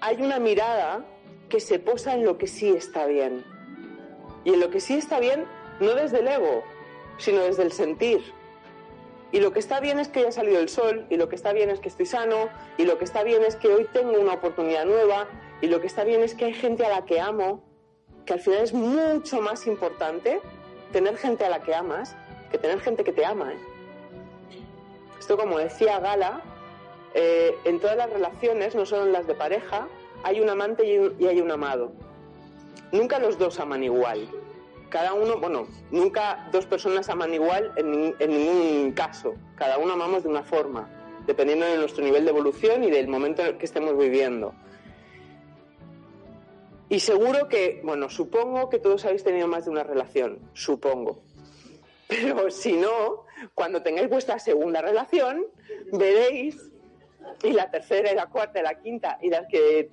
hay 0.00 0.22
una 0.22 0.38
mirada 0.38 1.04
que 1.48 1.60
se 1.60 1.78
posa 1.78 2.14
en 2.14 2.24
lo 2.24 2.38
que 2.38 2.46
sí 2.46 2.70
está 2.70 3.06
bien. 3.06 3.44
Y 4.44 4.54
en 4.54 4.60
lo 4.60 4.70
que 4.70 4.80
sí 4.80 4.94
está 4.94 5.20
bien, 5.20 5.44
no 5.80 5.94
desde 5.94 6.20
el 6.20 6.28
ego, 6.28 6.62
sino 7.18 7.40
desde 7.40 7.62
el 7.62 7.72
sentir. 7.72 8.22
Y 9.34 9.40
lo 9.40 9.52
que 9.52 9.58
está 9.58 9.80
bien 9.80 9.98
es 9.98 10.06
que 10.06 10.20
haya 10.20 10.30
salido 10.30 10.60
el 10.60 10.68
sol, 10.68 11.06
y 11.10 11.16
lo 11.16 11.28
que 11.28 11.34
está 11.34 11.52
bien 11.52 11.68
es 11.68 11.80
que 11.80 11.88
estoy 11.88 12.06
sano, 12.06 12.48
y 12.78 12.84
lo 12.84 12.98
que 12.98 13.04
está 13.04 13.24
bien 13.24 13.42
es 13.42 13.56
que 13.56 13.66
hoy 13.66 13.84
tengo 13.92 14.12
una 14.20 14.34
oportunidad 14.34 14.84
nueva, 14.84 15.26
y 15.60 15.66
lo 15.66 15.80
que 15.80 15.88
está 15.88 16.04
bien 16.04 16.22
es 16.22 16.36
que 16.36 16.44
hay 16.44 16.54
gente 16.54 16.86
a 16.86 16.88
la 16.88 17.04
que 17.04 17.20
amo, 17.20 17.64
que 18.26 18.34
al 18.34 18.38
final 18.38 18.60
es 18.60 18.72
mucho 18.72 19.40
más 19.40 19.66
importante 19.66 20.40
tener 20.92 21.16
gente 21.16 21.44
a 21.44 21.50
la 21.50 21.64
que 21.64 21.74
amas 21.74 22.14
que 22.52 22.58
tener 22.58 22.78
gente 22.78 23.02
que 23.02 23.12
te 23.12 23.24
ama. 23.24 23.52
¿eh? 23.52 23.58
Esto, 25.18 25.36
como 25.36 25.58
decía 25.58 25.98
Gala, 25.98 26.40
eh, 27.14 27.56
en 27.64 27.80
todas 27.80 27.96
las 27.96 28.10
relaciones, 28.10 28.76
no 28.76 28.86
solo 28.86 29.02
en 29.02 29.12
las 29.12 29.26
de 29.26 29.34
pareja, 29.34 29.88
hay 30.22 30.40
un 30.40 30.48
amante 30.48 30.86
y, 30.86 31.26
hay 31.26 31.40
un 31.40 31.50
amado. 31.50 31.90
Nunca 32.92 33.18
los 33.18 33.36
dos 33.36 33.58
aman 33.58 33.82
igual. 33.82 34.28
Cada 34.94 35.12
uno, 35.12 35.40
bueno, 35.40 35.66
nunca 35.90 36.48
dos 36.52 36.66
personas 36.66 37.08
aman 37.08 37.34
igual 37.34 37.72
en, 37.74 38.14
ningún 38.16 38.92
caso. 38.92 39.34
Cada 39.56 39.76
uno 39.76 39.94
amamos 39.94 40.22
de 40.22 40.28
una 40.28 40.44
forma, 40.44 40.88
dependiendo 41.26 41.66
de 41.66 41.78
nuestro 41.78 42.04
nivel 42.04 42.24
de 42.24 42.30
evolución 42.30 42.84
y 42.84 42.92
del 42.92 43.08
momento 43.08 43.42
en 43.42 43.48
el 43.48 43.58
que 43.58 43.64
estemos 43.64 43.98
viviendo. 43.98 44.54
Y 46.88 47.00
seguro 47.00 47.48
que, 47.48 47.80
bueno, 47.82 48.08
supongo 48.08 48.68
que 48.68 48.78
todos 48.78 49.04
habéis 49.04 49.24
tenido 49.24 49.48
más 49.48 49.64
de 49.64 49.72
una 49.72 49.82
relación, 49.82 50.38
supongo. 50.52 51.24
Pero 52.06 52.48
si 52.52 52.74
no, 52.74 53.24
cuando 53.52 53.82
tengáis 53.82 54.08
vuestra 54.08 54.38
segunda 54.38 54.80
relación, 54.80 55.44
veréis, 55.90 56.70
y 57.42 57.50
la 57.50 57.68
tercera 57.68 58.12
y 58.12 58.14
la 58.14 58.26
cuarta 58.26 58.60
y 58.60 58.62
la 58.62 58.78
quinta 58.78 59.18
y 59.20 59.28
las 59.28 59.48
que 59.48 59.90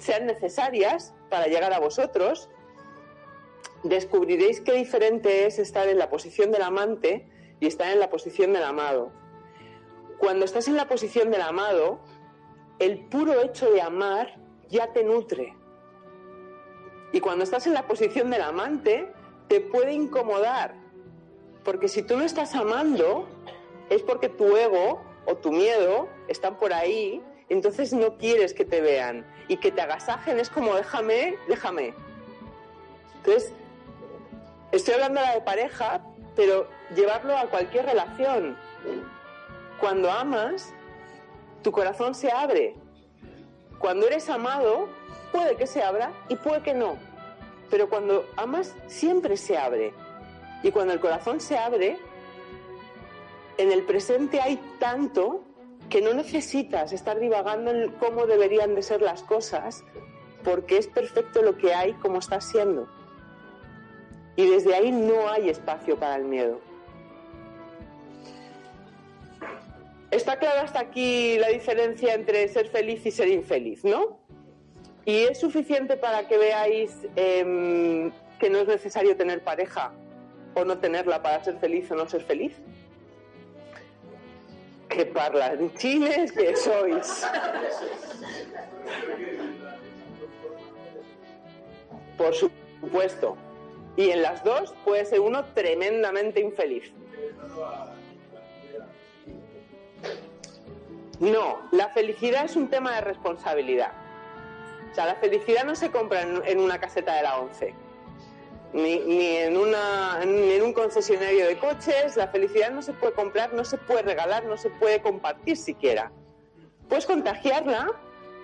sean 0.00 0.26
necesarias 0.26 1.14
para 1.30 1.46
llegar 1.46 1.72
a 1.72 1.78
vosotros, 1.78 2.50
descubriréis 3.84 4.60
qué 4.60 4.72
diferente 4.72 5.46
es 5.46 5.58
estar 5.58 5.88
en 5.88 5.98
la 5.98 6.10
posición 6.10 6.50
del 6.50 6.62
amante 6.62 7.28
y 7.60 7.66
estar 7.66 7.90
en 7.90 8.00
la 8.00 8.10
posición 8.10 8.52
del 8.52 8.64
amado. 8.64 9.12
Cuando 10.18 10.44
estás 10.44 10.68
en 10.68 10.76
la 10.76 10.88
posición 10.88 11.30
del 11.30 11.42
amado, 11.42 12.00
el 12.78 13.06
puro 13.06 13.40
hecho 13.40 13.70
de 13.70 13.80
amar 13.80 14.36
ya 14.68 14.92
te 14.92 15.04
nutre 15.04 15.54
y 17.14 17.20
cuando 17.20 17.44
estás 17.44 17.64
en 17.68 17.74
la 17.74 17.86
posición 17.86 18.28
del 18.28 18.42
amante, 18.42 19.06
te 19.46 19.60
puede 19.60 19.92
incomodar. 19.92 20.74
Porque 21.62 21.86
si 21.86 22.02
tú 22.02 22.16
no 22.16 22.24
estás 22.24 22.56
amando, 22.56 23.28
es 23.88 24.02
porque 24.02 24.28
tu 24.28 24.56
ego 24.56 25.00
o 25.24 25.36
tu 25.36 25.52
miedo 25.52 26.08
están 26.26 26.58
por 26.58 26.72
ahí, 26.72 27.22
entonces 27.48 27.92
no 27.92 28.18
quieres 28.18 28.52
que 28.52 28.64
te 28.64 28.80
vean. 28.80 29.24
Y 29.46 29.58
que 29.58 29.70
te 29.70 29.80
agasajen 29.80 30.40
es 30.40 30.50
como 30.50 30.74
déjame, 30.74 31.36
déjame. 31.46 31.94
Entonces, 33.18 33.52
estoy 34.76 34.94
hablando 34.94 35.20
de 35.20 35.40
pareja, 35.40 36.00
pero 36.36 36.68
llevarlo 36.94 37.36
a 37.36 37.46
cualquier 37.46 37.86
relación. 37.86 38.56
Cuando 39.80 40.10
amas, 40.10 40.72
tu 41.62 41.72
corazón 41.72 42.14
se 42.14 42.30
abre. 42.30 42.74
Cuando 43.78 44.06
eres 44.06 44.30
amado, 44.30 44.88
Puede 45.34 45.56
que 45.56 45.66
se 45.66 45.82
abra 45.82 46.12
y 46.28 46.36
puede 46.36 46.62
que 46.62 46.74
no. 46.74 46.96
Pero 47.68 47.88
cuando 47.88 48.24
amas, 48.36 48.72
siempre 48.86 49.36
se 49.36 49.58
abre. 49.58 49.92
Y 50.62 50.70
cuando 50.70 50.92
el 50.92 51.00
corazón 51.00 51.40
se 51.40 51.58
abre, 51.58 51.98
en 53.58 53.72
el 53.72 53.82
presente 53.82 54.40
hay 54.40 54.60
tanto 54.78 55.42
que 55.90 56.00
no 56.00 56.14
necesitas 56.14 56.92
estar 56.92 57.18
divagando 57.18 57.72
en 57.72 57.90
cómo 57.94 58.26
deberían 58.26 58.76
de 58.76 58.82
ser 58.82 59.02
las 59.02 59.24
cosas, 59.24 59.82
porque 60.44 60.78
es 60.78 60.86
perfecto 60.86 61.42
lo 61.42 61.56
que 61.56 61.74
hay 61.74 61.94
como 61.94 62.20
está 62.20 62.40
siendo. 62.40 62.86
Y 64.36 64.48
desde 64.48 64.74
ahí 64.74 64.90
no 64.90 65.28
hay 65.28 65.48
espacio 65.48 65.98
para 65.98 66.16
el 66.16 66.24
miedo. 66.24 66.60
Está 70.10 70.38
clara 70.38 70.62
hasta 70.62 70.80
aquí 70.80 71.38
la 71.38 71.48
diferencia 71.48 72.14
entre 72.14 72.46
ser 72.48 72.68
feliz 72.68 73.04
y 73.04 73.10
ser 73.10 73.28
infeliz, 73.28 73.84
¿no? 73.84 74.20
Y 75.04 75.24
es 75.24 75.38
suficiente 75.38 75.96
para 75.96 76.26
que 76.28 76.38
veáis 76.38 76.96
em, 77.16 78.10
que 78.38 78.48
no 78.48 78.58
es 78.58 78.68
necesario 78.68 79.16
tener 79.16 79.42
pareja 79.42 79.92
o 80.54 80.64
no 80.64 80.78
tenerla 80.78 81.20
para 81.22 81.42
ser 81.42 81.58
feliz 81.58 81.90
o 81.90 81.96
no 81.96 82.08
ser 82.08 82.22
feliz. 82.22 82.54
¿Qué 84.88 85.04
parlanchines 85.06 86.30
que 86.30 86.54
sois? 86.56 87.26
Por 92.16 92.32
supuesto. 92.34 93.36
Y 93.96 94.10
en 94.10 94.22
las 94.22 94.42
dos 94.42 94.74
puede 94.84 95.04
ser 95.04 95.20
uno 95.20 95.44
tremendamente 95.54 96.40
infeliz. 96.40 96.92
No, 101.20 101.60
la 101.70 101.88
felicidad 101.90 102.44
es 102.44 102.56
un 102.56 102.68
tema 102.68 102.96
de 102.96 103.00
responsabilidad. 103.02 103.92
O 104.90 104.94
sea, 104.94 105.06
la 105.06 105.14
felicidad 105.16 105.64
no 105.64 105.74
se 105.74 105.90
compra 105.90 106.22
en, 106.22 106.58
una 106.58 106.78
caseta 106.78 107.16
de 107.16 107.22
la 107.22 107.38
once, 107.38 107.74
ni, 108.72 108.92
en 108.92 109.54
ni 109.54 110.52
en 110.52 110.62
un 110.62 110.72
concesionario 110.72 111.46
de 111.46 111.58
coches. 111.58 112.16
La 112.16 112.28
felicidad 112.28 112.70
no 112.70 112.82
se 112.82 112.92
puede 112.92 113.12
comprar, 113.12 113.54
no 113.54 113.64
se 113.64 113.78
puede 113.78 114.02
regalar, 114.02 114.44
no 114.44 114.56
se 114.56 114.70
puede 114.70 115.00
compartir 115.00 115.56
siquiera. 115.56 116.10
Puedes 116.88 117.06
contagiarla 117.06 117.92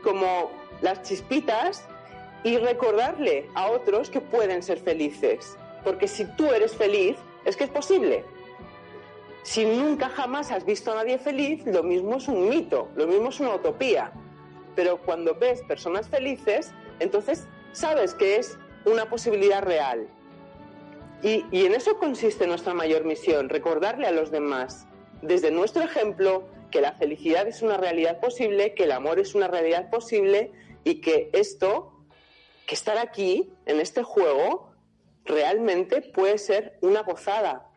como 0.03 0.51
las 0.81 1.03
chispitas 1.03 1.87
y 2.43 2.57
recordarle 2.59 3.49
a 3.55 3.69
otros 3.71 4.11
que 4.11 4.21
pueden 4.21 4.63
ser 4.63 4.79
felices. 4.79 5.57
Porque 5.85 6.09
si 6.09 6.25
tú 6.37 6.47
eres 6.47 6.75
feliz, 6.75 7.17
es 7.45 7.57
que 7.57 7.65
es 7.65 7.71
posible. 7.71 8.25
Si 9.43 9.65
nunca 9.65 10.09
jamás 10.09 10.51
has 10.51 10.65
visto 10.65 10.93
a 10.93 10.97
nadie 10.97 11.19
feliz, 11.19 11.65
lo 11.67 11.83
mismo 11.83 12.17
es 12.17 12.29
un 12.29 12.49
mito, 12.49 12.89
lo 12.95 13.07
mismo 13.07 13.31
es 13.31 13.41
una 13.41 13.55
utopía. 13.55 14.13
Pero 14.77 14.99
cuando 14.99 15.35
ves 15.35 15.63
personas 15.63 16.09
felices, 16.09 16.73
entonces 16.99 17.47
sabes 17.73 18.15
que 18.15 18.37
es 18.37 18.59
una 18.85 19.09
posibilidad 19.09 19.63
real. 19.63 20.09
Y, 21.23 21.45
y 21.51 21.67
en 21.67 21.75
eso 21.75 21.99
consiste 21.99 22.47
nuestra 22.47 22.75
mayor 22.75 23.05
misión, 23.05 23.49
recordarle 23.49 24.07
a 24.07 24.13
los 24.13 24.31
demás, 24.31 24.87
desde 25.23 25.51
nuestro 25.51 25.83
ejemplo, 25.83 26.45
que 26.71 26.81
la 26.81 26.93
felicidad 26.93 27.47
es 27.47 27.63
una 27.63 27.77
realidad 27.77 28.21
posible, 28.21 28.75
que 28.75 28.85
el 28.85 28.93
amor 28.93 29.19
es 29.19 29.35
una 29.35 29.49
realidad 29.49 29.91
posible 29.91 30.53
y 30.85 31.01
que 31.01 31.31
esto, 31.33 31.93
que 32.71 32.77
estar 32.77 32.99
aquí, 32.99 33.53
en 33.67 33.81
este 33.81 34.05
juego, 34.05 34.71
realmente 35.25 36.03
puede 36.03 36.39
ser 36.39 36.79
una 36.83 37.03
gozada, 37.03 37.69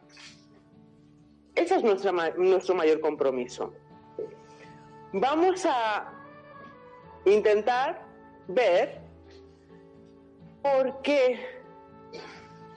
ese 1.56 1.78
es 1.78 1.84
nuestro 1.84 2.76
mayor 2.76 3.02
compromiso. 3.02 3.74
Vamos 5.12 5.66
a 5.66 6.14
intentar 7.26 8.04
ver 8.48 9.02
por 10.62 11.02
qué 11.02 11.40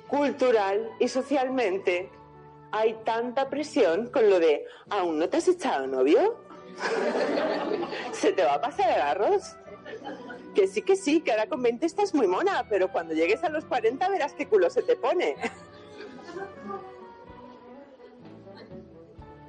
cultural 0.08 0.90
y 0.98 1.08
socialmente 1.08 2.10
hay 2.72 2.94
tanta 3.04 3.50
presión 3.50 4.06
con 4.06 4.30
lo 4.30 4.40
de 4.40 4.64
¿aún 4.88 5.18
no 5.18 5.28
te 5.28 5.36
has 5.36 5.48
echado 5.48 5.86
novio? 5.86 6.40
¿Se 8.12 8.32
te 8.32 8.42
va 8.42 8.54
a 8.54 8.60
pasar 8.62 8.90
el 8.96 9.02
arroz? 9.02 9.54
Que 10.56 10.66
sí, 10.66 10.80
que 10.80 10.96
sí, 10.96 11.20
que 11.20 11.32
ahora 11.32 11.50
con 11.50 11.62
20 11.62 11.84
estás 11.84 12.14
muy 12.14 12.26
mona, 12.26 12.66
pero 12.70 12.90
cuando 12.90 13.12
llegues 13.12 13.44
a 13.44 13.50
los 13.50 13.66
40 13.66 14.08
verás 14.08 14.32
qué 14.32 14.48
culo 14.48 14.70
se 14.70 14.82
te 14.82 14.96
pone. 14.96 15.36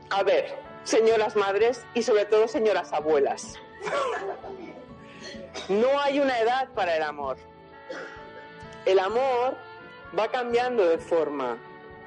A 0.09 0.21
ver, 0.23 0.53
señoras 0.83 1.37
madres 1.37 1.85
y 1.93 2.03
sobre 2.03 2.25
todo 2.25 2.49
señoras 2.49 2.91
abuelas. 2.91 3.53
No 5.69 5.97
hay 6.01 6.19
una 6.19 6.37
edad 6.41 6.73
para 6.73 6.97
el 6.97 7.03
amor. 7.03 7.37
El 8.85 8.99
amor 8.99 9.55
va 10.17 10.27
cambiando 10.29 10.89
de 10.89 10.97
forma 10.97 11.57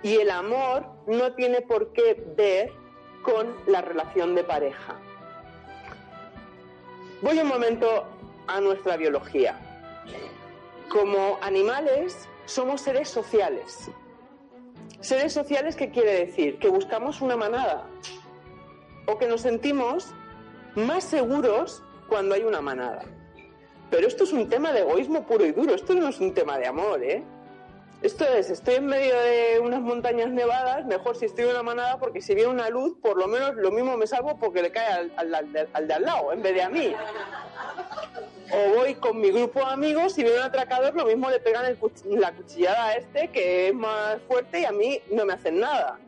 y 0.02 0.16
el 0.16 0.30
amor 0.30 0.84
no 1.06 1.32
tiene 1.32 1.62
por 1.62 1.94
qué 1.94 2.22
ver 2.36 2.70
con 3.22 3.56
la 3.66 3.80
relación 3.80 4.34
de 4.34 4.44
pareja. 4.44 4.94
Voy 7.22 7.38
un 7.38 7.48
momento 7.48 8.06
a 8.50 8.60
nuestra 8.60 8.96
biología. 8.96 9.58
Como 10.88 11.38
animales 11.40 12.28
somos 12.46 12.80
seres 12.80 13.08
sociales 13.08 13.90
Seres 15.00 15.32
sociales, 15.32 15.76
¿qué 15.76 15.90
quiere 15.90 16.26
decir? 16.26 16.58
Que 16.58 16.68
buscamos 16.68 17.22
una 17.22 17.34
manada 17.34 17.86
o 19.06 19.16
que 19.16 19.26
nos 19.26 19.40
sentimos 19.40 20.12
más 20.74 21.04
seguros 21.04 21.82
cuando 22.06 22.34
hay 22.34 22.42
una 22.42 22.60
manada. 22.60 23.04
Pero 23.90 24.06
esto 24.06 24.24
es 24.24 24.32
un 24.34 24.50
tema 24.50 24.72
de 24.72 24.80
egoísmo 24.80 25.26
puro 25.26 25.46
y 25.46 25.52
duro, 25.52 25.74
esto 25.74 25.94
no 25.94 26.08
es 26.08 26.20
un 26.20 26.34
tema 26.34 26.58
de 26.58 26.66
amor, 26.66 27.02
¿eh? 27.02 27.24
Esto 28.02 28.24
es, 28.24 28.48
estoy 28.48 28.76
en 28.76 28.86
medio 28.86 29.14
de 29.20 29.60
unas 29.60 29.80
montañas 29.82 30.30
nevadas, 30.30 30.86
mejor 30.86 31.16
si 31.16 31.26
estoy 31.26 31.44
en 31.44 31.50
una 31.50 31.62
manada 31.62 31.98
porque 31.98 32.22
si 32.22 32.34
viene 32.34 32.50
una 32.50 32.70
luz, 32.70 32.96
por 33.02 33.18
lo 33.18 33.26
menos 33.26 33.54
lo 33.56 33.70
mismo 33.70 33.96
me 33.98 34.06
salvo 34.06 34.38
porque 34.38 34.62
le 34.62 34.72
cae 34.72 35.10
al, 35.16 35.34
al 35.34 35.52
de 35.52 35.68
al 35.72 36.02
lado 36.02 36.32
en 36.32 36.42
vez 36.42 36.54
de 36.54 36.62
a 36.62 36.70
mí 36.70 36.94
o 38.52 38.74
voy 38.74 38.94
con 38.94 39.20
mi 39.20 39.30
grupo 39.30 39.60
de 39.60 39.66
amigos 39.66 40.18
y 40.18 40.22
viene 40.22 40.38
un 40.38 40.44
atracador, 40.44 40.94
lo 40.94 41.04
mismo 41.04 41.30
le 41.30 41.40
pegan 41.40 41.76
la 42.04 42.32
cuchillada 42.32 42.86
a 42.86 42.94
este 42.94 43.28
que 43.28 43.68
es 43.68 43.74
más 43.74 44.18
fuerte 44.26 44.60
y 44.60 44.64
a 44.64 44.72
mí 44.72 45.00
no 45.10 45.24
me 45.24 45.34
hacen 45.34 45.60
nada. 45.60 45.98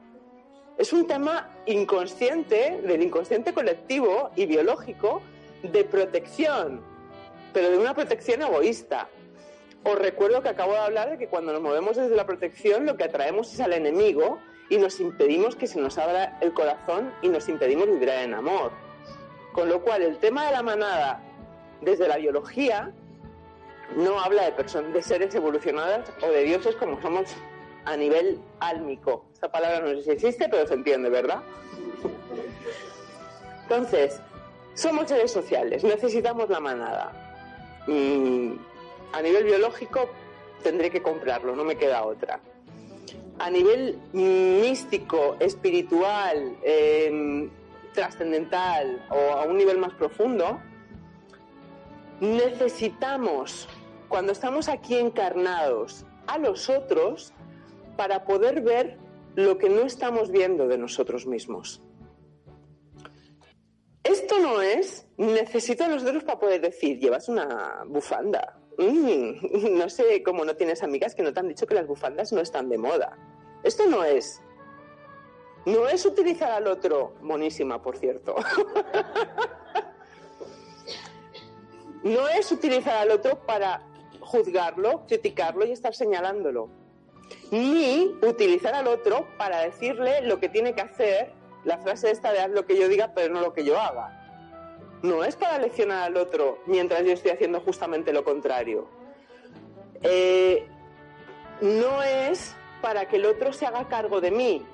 Es 0.78 0.92
un 0.92 1.06
tema 1.06 1.50
inconsciente, 1.66 2.80
del 2.82 3.02
inconsciente 3.02 3.52
colectivo 3.52 4.30
y 4.34 4.46
biológico 4.46 5.22
de 5.62 5.84
protección, 5.84 6.82
pero 7.52 7.70
de 7.70 7.78
una 7.78 7.94
protección 7.94 8.42
egoísta. 8.42 9.08
Os 9.84 9.98
recuerdo 9.98 10.42
que 10.42 10.48
acabo 10.48 10.72
de 10.72 10.78
hablar 10.78 11.10
de 11.10 11.18
que 11.18 11.26
cuando 11.28 11.52
nos 11.52 11.60
movemos 11.60 11.96
desde 11.96 12.14
la 12.14 12.24
protección 12.24 12.86
lo 12.86 12.96
que 12.96 13.04
atraemos 13.04 13.52
es 13.52 13.60
al 13.60 13.72
enemigo 13.72 14.38
y 14.68 14.78
nos 14.78 15.00
impedimos 15.00 15.56
que 15.56 15.66
se 15.66 15.80
nos 15.80 15.98
abra 15.98 16.38
el 16.40 16.52
corazón 16.52 17.12
y 17.20 17.28
nos 17.28 17.48
impedimos 17.48 17.86
vibrar 17.88 18.22
en 18.22 18.34
amor. 18.34 18.70
Con 19.52 19.68
lo 19.68 19.82
cual 19.82 20.02
el 20.02 20.18
tema 20.18 20.46
de 20.46 20.52
la 20.52 20.62
manada 20.62 21.20
desde 21.80 22.06
la 22.06 22.16
biología 22.16 22.92
no 23.96 24.20
habla 24.20 24.44
de, 24.44 24.52
personas, 24.52 24.92
de 24.92 25.02
seres 25.02 25.34
evolucionados 25.34 26.08
o 26.22 26.28
de 26.28 26.44
dioses 26.44 26.76
como 26.76 27.00
somos 27.02 27.34
a 27.84 27.96
nivel 27.96 28.40
álmico. 28.60 29.26
Esa 29.32 29.50
palabra 29.50 29.80
no 29.80 29.88
sé 29.88 30.02
si 30.02 30.10
existe, 30.12 30.48
pero 30.48 30.66
se 30.66 30.74
entiende, 30.74 31.10
¿verdad? 31.10 31.42
Entonces, 33.62 34.20
somos 34.74 35.08
seres 35.08 35.32
sociales, 35.32 35.82
necesitamos 35.82 36.48
la 36.48 36.60
manada. 36.60 37.12
A 39.12 39.22
nivel 39.22 39.44
biológico 39.44 40.10
tendré 40.62 40.90
que 40.90 41.02
comprarlo, 41.02 41.54
no 41.54 41.64
me 41.64 41.76
queda 41.76 42.04
otra. 42.04 42.40
A 43.38 43.50
nivel 43.50 43.98
místico, 44.12 45.36
espiritual, 45.40 46.56
em, 46.62 47.50
trascendental 47.92 49.06
o 49.10 49.32
a 49.32 49.44
un 49.44 49.56
nivel 49.56 49.78
más 49.78 49.94
profundo, 49.94 50.60
necesitamos, 52.20 53.68
cuando 54.08 54.32
estamos 54.32 54.68
aquí 54.68 54.96
encarnados, 54.96 56.06
a 56.26 56.38
los 56.38 56.70
otros 56.70 57.32
para 57.96 58.24
poder 58.24 58.62
ver 58.62 58.96
lo 59.34 59.58
que 59.58 59.68
no 59.68 59.82
estamos 59.82 60.30
viendo 60.30 60.68
de 60.68 60.78
nosotros 60.78 61.26
mismos. 61.26 61.82
Esto 64.04 64.38
no 64.38 64.60
es, 64.62 65.06
necesito 65.16 65.84
a 65.84 65.88
los 65.88 66.02
otros 66.02 66.24
para 66.24 66.38
poder 66.38 66.60
decir, 66.60 66.98
llevas 66.98 67.28
una 67.28 67.82
bufanda. 67.86 68.61
Mm, 68.78 69.32
no 69.78 69.88
sé 69.88 70.22
cómo 70.22 70.44
no 70.44 70.56
tienes 70.56 70.82
amigas 70.82 71.14
que 71.14 71.22
no 71.22 71.32
te 71.32 71.40
han 71.40 71.48
dicho 71.48 71.66
que 71.66 71.74
las 71.74 71.86
bufandas 71.86 72.32
no 72.32 72.40
están 72.40 72.68
de 72.68 72.78
moda. 72.78 73.16
Esto 73.62 73.86
no 73.86 74.04
es. 74.04 74.42
No 75.64 75.88
es 75.88 76.04
utilizar 76.04 76.50
al 76.50 76.66
otro, 76.66 77.14
monísima, 77.20 77.80
por 77.80 77.96
cierto. 77.96 78.34
no 82.02 82.28
es 82.28 82.50
utilizar 82.50 82.96
al 82.96 83.12
otro 83.12 83.38
para 83.46 83.82
juzgarlo, 84.20 85.06
criticarlo 85.06 85.64
y 85.64 85.72
estar 85.72 85.94
señalándolo, 85.94 86.68
ni 87.50 88.16
utilizar 88.22 88.74
al 88.74 88.88
otro 88.88 89.28
para 89.38 89.60
decirle 89.60 90.22
lo 90.22 90.40
que 90.40 90.48
tiene 90.48 90.74
que 90.74 90.80
hacer, 90.80 91.32
la 91.64 91.78
frase 91.78 92.10
esta 92.10 92.32
de 92.32 92.40
haz 92.40 92.50
lo 92.50 92.66
que 92.66 92.76
yo 92.76 92.88
diga 92.88 93.12
pero 93.14 93.32
no 93.32 93.40
lo 93.40 93.52
que 93.52 93.64
yo 93.64 93.78
haga. 93.78 94.21
No 95.02 95.24
es 95.24 95.36
para 95.36 95.58
leccionar 95.58 96.04
al 96.04 96.16
otro 96.16 96.58
mientras 96.66 97.04
yo 97.04 97.12
estoy 97.12 97.32
haciendo 97.32 97.60
justamente 97.60 98.12
lo 98.12 98.24
contrario. 98.24 98.88
Eh, 100.02 100.66
no 101.60 102.02
es 102.02 102.54
para 102.80 103.08
que 103.08 103.16
el 103.16 103.26
otro 103.26 103.52
se 103.52 103.66
haga 103.66 103.88
cargo 103.88 104.20
de 104.20 104.30
mí. 104.30 104.64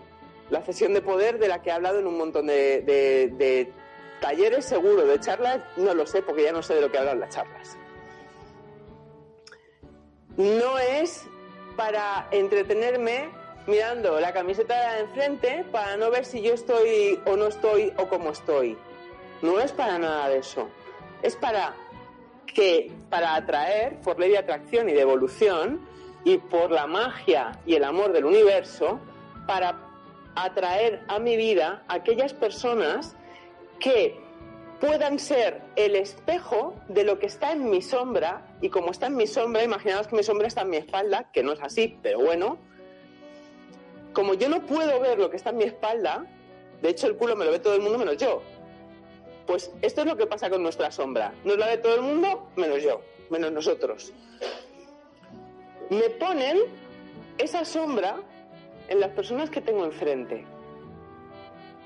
La 0.51 0.63
cesión 0.63 0.95
de 0.95 1.03
poder 1.03 1.39
de 1.39 1.49
la 1.49 1.61
que 1.61 1.71
he 1.71 1.73
hablado 1.73 1.99
en 1.99 2.07
un 2.07 2.17
montón 2.17 2.47
de, 2.47 2.83
de 2.83 3.73
Talleres 4.21 4.65
seguro, 4.65 5.07
de 5.07 5.21
charlas 5.21 5.63
no 5.77 5.95
lo 5.95 6.07
sé 6.07 6.23
porque 6.23 6.43
ya 6.43 6.53
no 6.53 6.63
sé 6.63 6.75
de 6.75 6.81
lo 6.81 6.91
que 6.91 6.99
hablan 6.99 7.21
las 7.21 7.35
charlas. 7.35 7.77
No 10.37 10.79
es 10.79 11.25
para 11.77 12.29
entretenerme 12.31 13.29
mirando 13.67 14.19
la 14.19 14.33
camiseta 14.33 14.95
de 14.95 15.01
enfrente 15.01 15.65
para 15.71 15.97
no 15.97 16.11
ver 16.11 16.25
si 16.25 16.43
yo 16.43 16.55
estoy 16.55 17.21
o 17.27 17.37
no 17.37 17.47
estoy 17.47 17.93
o 17.97 18.09
cómo 18.09 18.31
estoy. 18.31 18.77
No 19.43 19.61
es 19.61 19.73
para 19.73 19.99
nada 19.99 20.29
de 20.29 20.39
eso. 20.39 20.69
Es 21.23 21.37
para 21.37 21.75
que, 22.47 22.93
para 23.11 23.35
atraer, 23.35 24.01
por 24.01 24.19
ley 24.19 24.31
de 24.31 24.39
atracción 24.39 24.89
y 24.89 24.93
de 24.93 25.01
evolución, 25.01 25.81
y 26.25 26.39
por 26.39 26.71
la 26.71 26.87
magia 26.87 27.53
y 27.65 27.75
el 27.75 27.85
amor 27.85 28.13
del 28.13 28.25
universo, 28.25 29.01
para 29.47 29.81
atraer 30.35 31.03
a 31.09 31.19
mi 31.19 31.37
vida 31.37 31.85
aquellas 31.89 32.35
personas 32.35 33.17
que 33.81 34.21
puedan 34.81 35.19
ser 35.19 35.61
el 35.77 35.97
espejo 35.97 36.75
de 36.89 37.05
lo 37.05 37.19
que 37.19 37.27
está 37.27 37.53
en 37.53 37.71
mi 37.71 37.83
sombra, 37.83 38.47
y 38.61 38.69
como 38.69 38.91
está 38.91 39.07
en 39.07 39.17
mi 39.17 39.27
sombra, 39.27 39.63
imaginaos 39.63 40.07
que 40.07 40.17
mi 40.17 40.23
sombra 40.23 40.47
está 40.47 40.63
en 40.63 40.71
mi 40.71 40.77
espalda, 40.77 41.31
que 41.33 41.43
no 41.43 41.53
es 41.53 41.61
así, 41.63 41.99
pero 42.03 42.21
bueno, 42.21 42.59
como 44.13 44.35
yo 44.35 44.49
no 44.49 44.67
puedo 44.67 45.01
ver 45.01 45.19
lo 45.19 45.31
que 45.31 45.37
está 45.37 45.51
en 45.51 45.59
mi 45.59 45.65
espalda, 45.65 46.27
de 46.83 46.89
hecho 46.89 47.07
el 47.07 47.17
culo 47.17 47.37
me 47.37 47.45
lo 47.45 47.51
ve 47.51 47.59
todo 47.59 47.75
el 47.75 47.83
mundo 47.83 47.99
menos 47.99 48.17
yo, 48.17 48.43
pues 49.49 49.73
esto 49.81 50.03
es 50.03 50.07
lo 50.07 50.17
que 50.19 50.27
pasa 50.27 50.51
con 50.51 50.63
nuestra 50.63 50.91
sombra, 50.91 51.33
nos 51.43 51.57
la 51.57 51.69
ve 51.69 51.79
todo 51.79 51.95
el 51.95 52.03
mundo 52.03 52.51
menos 52.55 52.83
yo, 52.83 53.01
menos 53.31 53.51
nosotros. 53.51 54.13
Me 55.89 56.11
ponen 56.11 56.59
esa 57.39 57.65
sombra 57.65 58.17
en 58.89 59.01
las 59.01 59.09
personas 59.13 59.49
que 59.49 59.63
tengo 59.63 59.87
enfrente. 59.87 60.45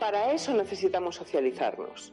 Para 0.00 0.32
eso 0.32 0.52
necesitamos 0.52 1.14
socializarnos. 1.14 2.12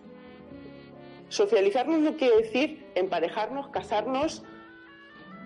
Socializarnos 1.29 1.97
no 1.99 2.15
quiere 2.15 2.37
decir 2.37 2.87
emparejarnos, 2.93 3.69
casarnos, 3.69 4.43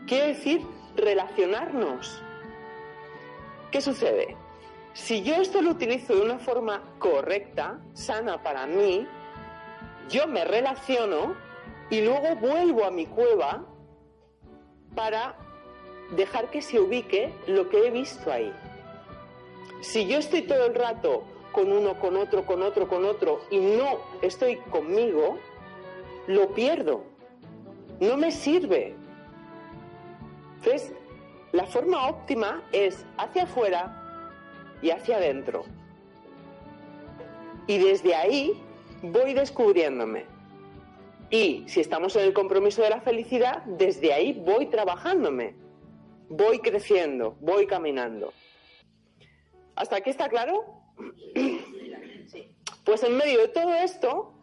quiere 0.05 0.27
decir 0.27 0.61
relacionarnos. 0.97 2.21
¿Qué 3.71 3.79
sucede? 3.79 4.35
Si 4.91 5.23
yo 5.23 5.35
esto 5.35 5.61
lo 5.61 5.71
utilizo 5.71 6.13
de 6.13 6.21
una 6.23 6.39
forma 6.39 6.83
correcta, 6.99 7.79
sana 7.93 8.43
para 8.43 8.67
mí, 8.67 9.07
yo 10.09 10.27
me 10.27 10.43
relaciono 10.45 11.35
y 11.89 12.01
luego 12.01 12.35
vuelvo 12.35 12.85
a 12.85 12.91
mi 12.91 13.05
cueva 13.05 13.65
para 14.95 15.35
dejar 16.15 16.49
que 16.49 16.61
se 16.61 16.79
ubique 16.79 17.33
lo 17.47 17.69
que 17.69 17.87
he 17.87 17.91
visto 17.91 18.31
ahí. 18.31 18.53
Si 19.81 20.07
yo 20.07 20.17
estoy 20.17 20.43
todo 20.43 20.65
el 20.65 20.75
rato 20.75 21.23
con 21.51 21.71
uno, 21.71 21.99
con 21.99 22.15
otro, 22.17 22.45
con 22.45 22.61
otro, 22.61 22.87
con 22.87 23.05
otro 23.05 23.41
y 23.49 23.59
no 23.59 23.99
estoy 24.21 24.57
conmigo, 24.71 25.37
lo 26.27 26.53
pierdo. 26.53 27.03
No 27.99 28.17
me 28.17 28.31
sirve. 28.31 28.95
Entonces, 30.57 30.93
la 31.51 31.65
forma 31.65 32.07
óptima 32.07 32.63
es 32.71 33.05
hacia 33.17 33.43
afuera 33.43 33.99
y 34.81 34.89
hacia 34.89 35.17
adentro. 35.17 35.63
Y 37.67 37.77
desde 37.77 38.15
ahí 38.15 38.61
voy 39.03 39.33
descubriéndome. 39.33 40.25
Y 41.29 41.63
si 41.67 41.81
estamos 41.81 42.15
en 42.15 42.23
el 42.23 42.33
compromiso 42.33 42.81
de 42.81 42.89
la 42.89 43.01
felicidad, 43.01 43.63
desde 43.65 44.13
ahí 44.13 44.33
voy 44.33 44.67
trabajándome. 44.67 45.55
Voy 46.29 46.59
creciendo, 46.59 47.35
voy 47.41 47.67
caminando. 47.67 48.33
¿Hasta 49.75 49.97
aquí 49.97 50.09
está 50.09 50.29
claro? 50.29 50.65
Pues 52.85 53.01
en 53.03 53.15
medio 53.15 53.39
de 53.39 53.47
todo 53.47 53.73
esto, 53.75 54.33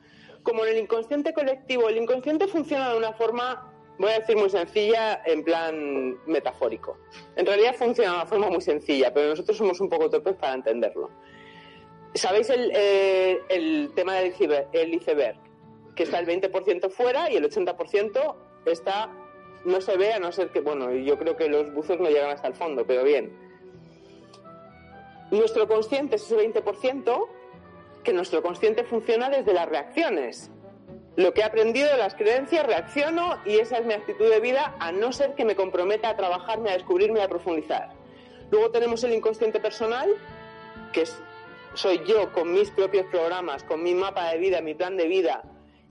como 0.43 0.65
en 0.65 0.73
el 0.73 0.79
inconsciente 0.79 1.35
colectivo, 1.35 1.91
el 1.91 1.99
inconsciente 1.99 2.49
funciona 2.49 2.91
de 2.91 2.97
una 2.97 3.13
forma, 3.13 3.71
voy 3.99 4.13
a 4.13 4.21
decir 4.21 4.35
muy 4.35 4.49
sencilla, 4.49 5.21
en 5.27 5.45
plan 5.45 6.17
metafórico. 6.27 6.97
En 7.37 7.45
realidad 7.45 7.75
funciona 7.75 8.13
de 8.13 8.17
una 8.17 8.25
forma 8.27 8.49
muy 8.49 8.63
sencilla, 8.63 9.13
pero 9.13 9.29
nosotros 9.29 9.59
somos 9.59 9.79
un 9.83 9.91
poco 9.91 10.09
torpes 10.09 10.37
para 10.37 10.55
entenderlo. 10.55 11.11
¿Sabéis 12.15 12.51
el, 12.51 12.73
eh, 12.75 13.89
tema 13.95 14.15
del 14.15 14.95
iceberg? 14.95 15.37
Que 15.95 16.03
está 16.03 16.19
el 16.19 16.27
20% 16.27 16.91
fuera 16.91 17.31
y 17.31 17.37
el 17.37 17.49
80% 17.49 18.35
está, 18.67 19.11
no 19.65 19.81
se 19.81 19.97
ve 19.97 20.13
a 20.13 20.19
no 20.19 20.33
ser 20.33 20.51
que, 20.51 20.61
bueno, 20.61 20.93
yo 20.93 21.19
creo 21.19 21.37
que 21.37 21.49
los 21.49 21.73
buzos 21.73 22.01
no 22.01 22.09
llegan 22.09 22.31
hasta 22.31 22.49
el 22.49 22.55
fondo, 22.55 22.85
pero 22.87 23.05
bien. 23.05 23.33
Nuestro 25.31 25.69
consciente 25.69 26.17
es 26.17 26.23
ese 26.23 26.37
20% 26.37 27.29
que 28.03 28.13
nuestro 28.13 28.43
consciente 28.43 28.83
funciona 28.85 29.31
desde 29.31 29.53
las 29.53 29.69
reacciones. 29.69 30.51
Lo 31.17 31.33
que 31.35 31.43
he 31.43 31.45
aprendido 31.45 31.89
de 31.91 31.99
las 31.99 32.15
creencias, 32.15 32.67
reacciono 32.67 33.39
y 33.45 33.59
esa 33.59 33.79
es 33.79 33.87
mi 33.87 33.95
actitud 33.95 34.29
de 34.29 34.41
vida, 34.41 34.75
a 34.81 34.91
no 34.91 35.13
ser 35.13 35.35
que 35.35 35.45
me 35.45 35.55
comprometa 35.55 36.09
a 36.09 36.17
trabajarme, 36.17 36.71
a 36.71 36.75
descubrirme, 36.75 37.23
a 37.23 37.29
profundizar. 37.29 37.91
Luego 38.51 38.71
tenemos 38.71 39.05
el 39.05 39.13
inconsciente 39.13 39.61
personal, 39.61 40.09
que 40.93 41.03
soy 41.75 42.03
yo 42.05 42.33
con 42.33 42.53
mis 42.53 42.71
propios 42.71 43.07
programas, 43.07 43.65
con 43.65 43.83
mi 43.83 43.95
mapa 43.95 44.31
de 44.31 44.39
vida, 44.39 44.61
mi 44.61 44.75
plan 44.75 44.97
de 44.97 45.07
vida 45.07 45.43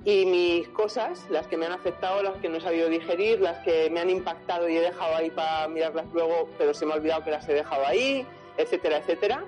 y 0.05 0.25
mis 0.25 0.69
cosas, 0.69 1.25
las 1.29 1.47
que 1.47 1.57
me 1.57 1.65
han 1.65 1.73
afectado, 1.73 2.23
las 2.23 2.37
que 2.37 2.49
no 2.49 2.57
he 2.57 2.61
sabido 2.61 2.89
digerir, 2.89 3.41
las 3.41 3.59
que 3.59 3.89
me 3.89 3.99
han 3.99 4.09
impactado 4.09 4.69
y 4.69 4.77
he 4.77 4.81
dejado 4.81 5.15
ahí 5.15 5.29
para 5.29 5.67
mirarlas 5.67 6.05
luego, 6.13 6.49
pero 6.57 6.73
se 6.73 6.85
me 6.85 6.93
ha 6.93 6.95
olvidado 6.95 7.23
que 7.23 7.31
las 7.31 7.47
he 7.49 7.53
dejado 7.53 7.85
ahí, 7.85 8.25
etcétera, 8.57 8.97
etcétera. 8.97 9.43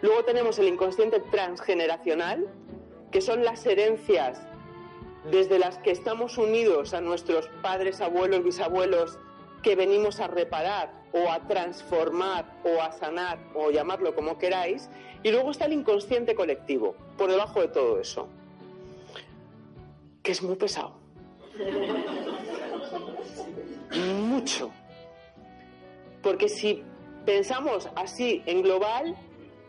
Luego 0.00 0.24
tenemos 0.24 0.58
el 0.58 0.66
inconsciente 0.66 1.20
transgeneracional, 1.20 2.48
que 3.12 3.20
son 3.20 3.44
las 3.44 3.64
herencias 3.66 4.40
desde 5.30 5.60
las 5.60 5.78
que 5.78 5.92
estamos 5.92 6.38
unidos 6.38 6.94
a 6.94 7.00
nuestros 7.00 7.48
padres, 7.62 8.00
abuelos, 8.00 8.42
bisabuelos, 8.42 9.18
que 9.62 9.76
venimos 9.76 10.18
a 10.18 10.26
reparar 10.26 11.01
o 11.12 11.30
a 11.30 11.40
transformar 11.46 12.44
o 12.64 12.80
a 12.80 12.92
sanar 12.92 13.38
o 13.54 13.70
llamarlo 13.70 14.14
como 14.14 14.38
queráis. 14.38 14.88
Y 15.22 15.30
luego 15.30 15.50
está 15.50 15.66
el 15.66 15.72
inconsciente 15.72 16.34
colectivo, 16.34 16.96
por 17.16 17.30
debajo 17.30 17.60
de 17.60 17.68
todo 17.68 18.00
eso, 18.00 18.28
que 20.22 20.32
es 20.32 20.42
muy 20.42 20.56
pesado. 20.56 20.94
Mucho. 23.94 24.72
Porque 26.22 26.48
si 26.48 26.82
pensamos 27.24 27.88
así 27.94 28.42
en 28.46 28.62
global, 28.62 29.16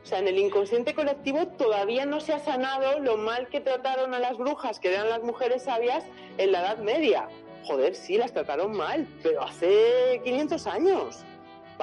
o 0.04 0.06
sea, 0.06 0.20
en 0.20 0.28
el 0.28 0.38
inconsciente 0.38 0.94
colectivo 0.94 1.48
todavía 1.48 2.06
no 2.06 2.20
se 2.20 2.34
ha 2.34 2.40
sanado 2.40 3.00
lo 3.00 3.18
mal 3.18 3.48
que 3.48 3.62
trataron 3.62 4.14
a 4.14 4.20
las 4.20 4.38
brujas, 4.38 4.80
que 4.80 4.94
eran 4.94 5.10
las 5.10 5.24
mujeres 5.24 5.64
sabias, 5.64 6.04
en 6.38 6.52
la 6.52 6.62
Edad 6.62 6.78
Media. 6.80 7.30
Joder, 7.66 7.96
sí, 7.96 8.18
las 8.18 8.34
trataron 8.34 8.76
mal, 8.76 9.08
pero 9.22 9.44
hace 9.44 10.22
500 10.24 10.68
años. 10.68 11.24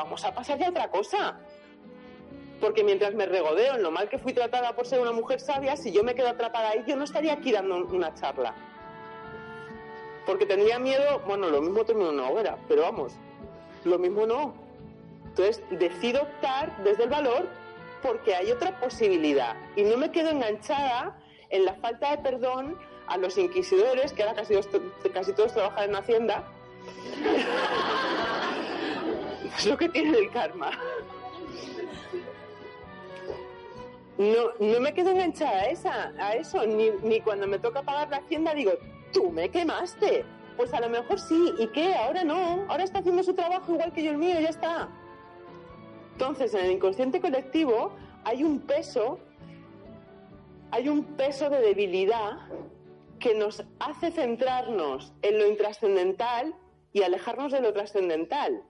Vamos 0.03 0.25
a 0.25 0.33
pasar 0.33 0.63
a 0.63 0.71
otra 0.71 0.91
cosa. 0.91 1.39
Porque 2.59 2.83
mientras 2.83 3.15
me 3.15 3.27
regodeo 3.27 3.75
en 3.75 3.83
lo 3.83 3.91
mal 3.91 4.09
que 4.09 4.19
fui 4.19 4.33
tratada 4.33 4.75
por 4.75 4.87
ser 4.87 4.99
una 4.99 5.13
mujer 5.13 5.41
sabia, 5.41 5.77
si 5.77 5.93
yo 5.93 6.03
me 6.03 6.15
quedo 6.15 6.29
atrapada 6.29 6.71
ahí, 6.71 6.85
yo 6.87 6.97
no 6.97 7.05
estaría 7.05 7.35
aquí 7.35 7.53
dando 7.53 7.77
una 7.77 8.15
charla. 8.15 8.55
Porque 10.25 10.47
tendría 10.47 10.79
miedo, 10.79 11.21
bueno, 11.27 11.51
lo 11.51 11.61
mismo 11.61 11.85
termino 11.85 12.09
una 12.09 12.31
hoguera, 12.31 12.57
pero 12.67 12.83
vamos, 12.83 13.13
lo 13.85 13.99
mismo 13.99 14.25
no. 14.25 14.55
Entonces, 15.27 15.63
decido 15.71 16.23
optar 16.23 16.83
desde 16.83 17.05
el 17.05 17.11
valor 17.11 17.47
porque 18.03 18.35
hay 18.35 18.51
otra 18.53 18.81
posibilidad 18.81 19.55
y 19.77 19.83
no 19.83 19.99
me 19.99 20.11
quedo 20.11 20.31
enganchada 20.31 21.19
en 21.51 21.67
la 21.67 21.75
falta 21.75 22.13
de 22.13 22.23
perdón 22.23 22.79
a 23.07 23.19
los 23.19 23.37
inquisidores, 23.37 24.15
que 24.15 24.23
ahora 24.23 24.35
casi, 24.35 24.55
casi 25.13 25.33
todos 25.35 25.53
trabajan 25.53 25.91
en 25.91 25.97
Hacienda. 25.97 26.45
es 29.57 29.67
lo 29.71 29.77
que 29.77 29.89
tiene 29.89 30.19
el 30.19 30.31
karma. 30.31 30.71
No, 34.19 34.51
no 34.59 34.81
me 34.81 34.93
quedo 34.93 35.11
enganchada 35.11 35.61
a, 35.61 35.71
esa, 35.71 36.13
a 36.19 36.35
eso, 36.35 36.67
ni, 36.67 36.91
ni 37.03 37.21
cuando 37.21 37.47
me 37.47 37.59
toca 37.59 37.83
pagar 37.83 38.11
la 38.11 38.19
hacienda 38.19 38.53
digo, 38.55 38.73
tú 39.13 39.31
me 39.31 39.49
quemaste. 39.49 40.25
Pues 40.57 40.75
a 40.75 40.81
lo 40.81 40.91
mejor 40.91 41.19
sí, 41.19 41.55
¿y 41.59 41.69
qué? 41.69 41.95
Ahora 41.95 42.23
no, 42.23 42.67
ahora 42.69 42.85
está 42.85 42.99
haciendo 42.99 43.23
su 43.23 43.33
trabajo 43.33 43.73
igual 43.73 43.93
que 43.95 44.03
yo 44.03 44.11
el 44.11 44.19
mío, 44.19 44.39
ya 44.39 44.51
está. 44.51 44.89
Entonces, 46.13 46.53
en 46.53 46.67
el 46.67 46.73
inconsciente 46.73 47.19
colectivo 47.19 47.93
hay 48.25 48.45
un 48.45 48.61
peso, 48.61 49.19
hay 50.71 50.91
un 50.91 51.05
peso 51.17 51.49
de 51.49 51.61
debilidad 51.61 52.33
que 53.19 53.35
nos 53.35 53.65
hace 53.79 54.11
centrarnos 54.11 55.15
en 55.23 55.39
lo 55.39 55.47
intrascendental 55.47 56.55
y 56.93 57.03
alejarnos 57.05 57.53
de 57.53 57.63
lo 57.63 57.73
trascendental. 57.73 58.63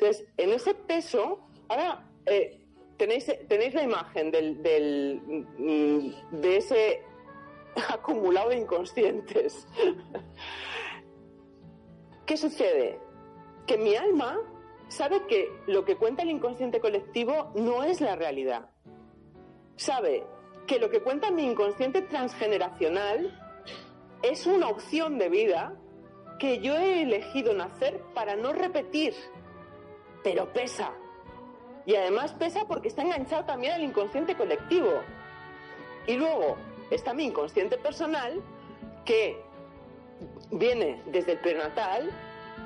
Entonces, 0.00 0.26
en 0.38 0.50
ese 0.50 0.72
peso, 0.72 1.40
ahora 1.68 2.08
eh, 2.24 2.58
tenéis, 2.96 3.28
la 3.74 3.82
imagen 3.82 4.28
mm, 4.28 6.40
de 6.40 6.56
ese 6.56 7.02
acumulado 7.88 8.48
de 8.48 8.56
inconscientes. 8.56 9.68
¿Qué 12.26 12.36
sucede? 12.38 12.98
Que 13.66 13.76
mi 13.76 13.94
alma 13.94 14.38
sabe 14.88 15.26
que 15.26 15.50
lo 15.66 15.84
que 15.84 15.96
cuenta 15.96 16.22
el 16.22 16.30
inconsciente 16.30 16.80
colectivo 16.80 17.52
no 17.54 17.84
es 17.84 18.00
la 18.00 18.16
realidad. 18.16 18.70
Sabe 19.76 20.24
que 20.66 20.78
lo 20.78 20.88
que 20.88 21.02
cuenta 21.02 21.30
mi 21.30 21.44
inconsciente 21.44 22.00
transgeneracional 22.00 23.38
es 24.22 24.46
una 24.46 24.68
opción 24.68 25.18
de 25.18 25.28
vida 25.28 25.74
que 26.38 26.60
yo 26.60 26.74
he 26.74 27.02
elegido 27.02 27.52
nacer 27.52 28.00
para 28.14 28.34
no 28.34 28.54
repetir, 28.54 29.12
pero 30.22 30.52
pesa. 30.52 30.92
Y 31.86 31.96
además 31.96 32.32
pesa 32.34 32.66
porque 32.66 32.88
está 32.88 33.02
enganchado 33.02 33.44
también 33.44 33.72
al 33.74 33.82
inconsciente 33.82 34.34
colectivo. 34.36 35.02
Y 36.06 36.14
luego 36.14 36.56
está 36.90 37.14
mi 37.14 37.24
inconsciente 37.24 37.78
personal 37.78 38.40
que 39.04 39.40
viene 40.50 41.02
desde 41.06 41.32
el 41.32 41.38
prenatal, 41.38 42.10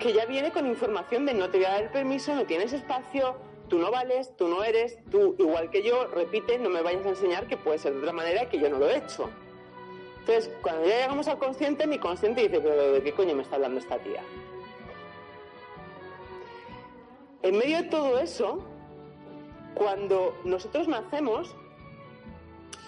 que 0.01 0.13
ya 0.13 0.27
viene 0.27 0.51
con 0.51 0.67
información 0.67 1.27
de 1.27 1.35
no 1.35 1.51
te 1.51 1.59
voy 1.59 1.67
a 1.67 1.71
dar 1.71 1.83
el 1.85 1.91
permiso, 1.91 2.35
no 2.35 2.45
tienes 2.45 2.73
espacio, 2.73 3.37
tú 3.69 3.79
no 3.79 3.91
vales, 3.91 4.37
tú 4.37 4.49
no 4.49 4.65
eres, 4.65 4.99
tú 5.11 5.37
igual 5.39 5.71
que 5.71 5.83
yo, 5.83 6.07
repite, 6.09 6.59
no 6.59 6.71
me 6.71 6.83
vayas 6.83 7.07
a 7.07 7.11
enseñar 7.11 7.47
que 7.47 7.57
puede 7.57 7.79
ser 7.79 7.93
de 7.93 7.99
otra 8.01 8.13
manera 8.13 8.49
que 8.49 8.59
yo 8.59 8.69
no 8.69 8.79
lo 8.79 8.89
he 8.89 8.99
hecho. 8.99 9.31
Entonces, 10.21 10.51
cuando 10.63 10.87
ya 10.87 11.01
llegamos 11.01 11.29
al 11.29 11.39
consciente, 11.39 11.87
mi 11.87 11.99
consciente 11.99 12.43
dice, 12.43 12.61
pero 12.61 12.93
¿de 12.93 13.03
qué 13.03 13.13
coño 13.13 13.35
me 13.35 13.43
está 13.43 13.57
hablando 13.57 13.79
esta 13.79 13.99
tía? 13.99 14.23
En 17.45 17.59
medio 17.59 17.77
de 17.77 17.89
todo 17.91 18.19
eso, 18.19 18.65
cuando 19.75 20.35
nosotros 20.47 20.89
nacemos, 20.89 21.55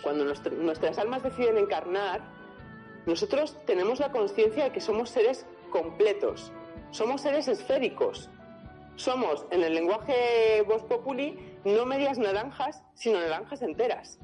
cuando 0.02 0.24
nuestras 0.24 0.96
almas 0.96 1.22
deciden 1.22 1.58
encarnar, 1.58 2.22
nosotros 3.04 3.54
tenemos 3.66 4.00
la 4.00 4.10
conciencia 4.10 4.64
de 4.64 4.72
que 4.72 4.80
somos 4.80 5.10
seres 5.10 5.44
completos, 5.68 6.52
somos 6.90 7.20
seres 7.20 7.48
esféricos. 7.48 8.30
Somos, 8.94 9.44
en 9.50 9.62
el 9.62 9.74
lenguaje 9.74 10.62
Vox 10.66 10.84
Populi, 10.84 11.58
no 11.66 11.84
medias 11.84 12.16
naranjas, 12.16 12.82
sino 12.94 13.20
naranjas 13.20 13.60
enteras. 13.60 14.18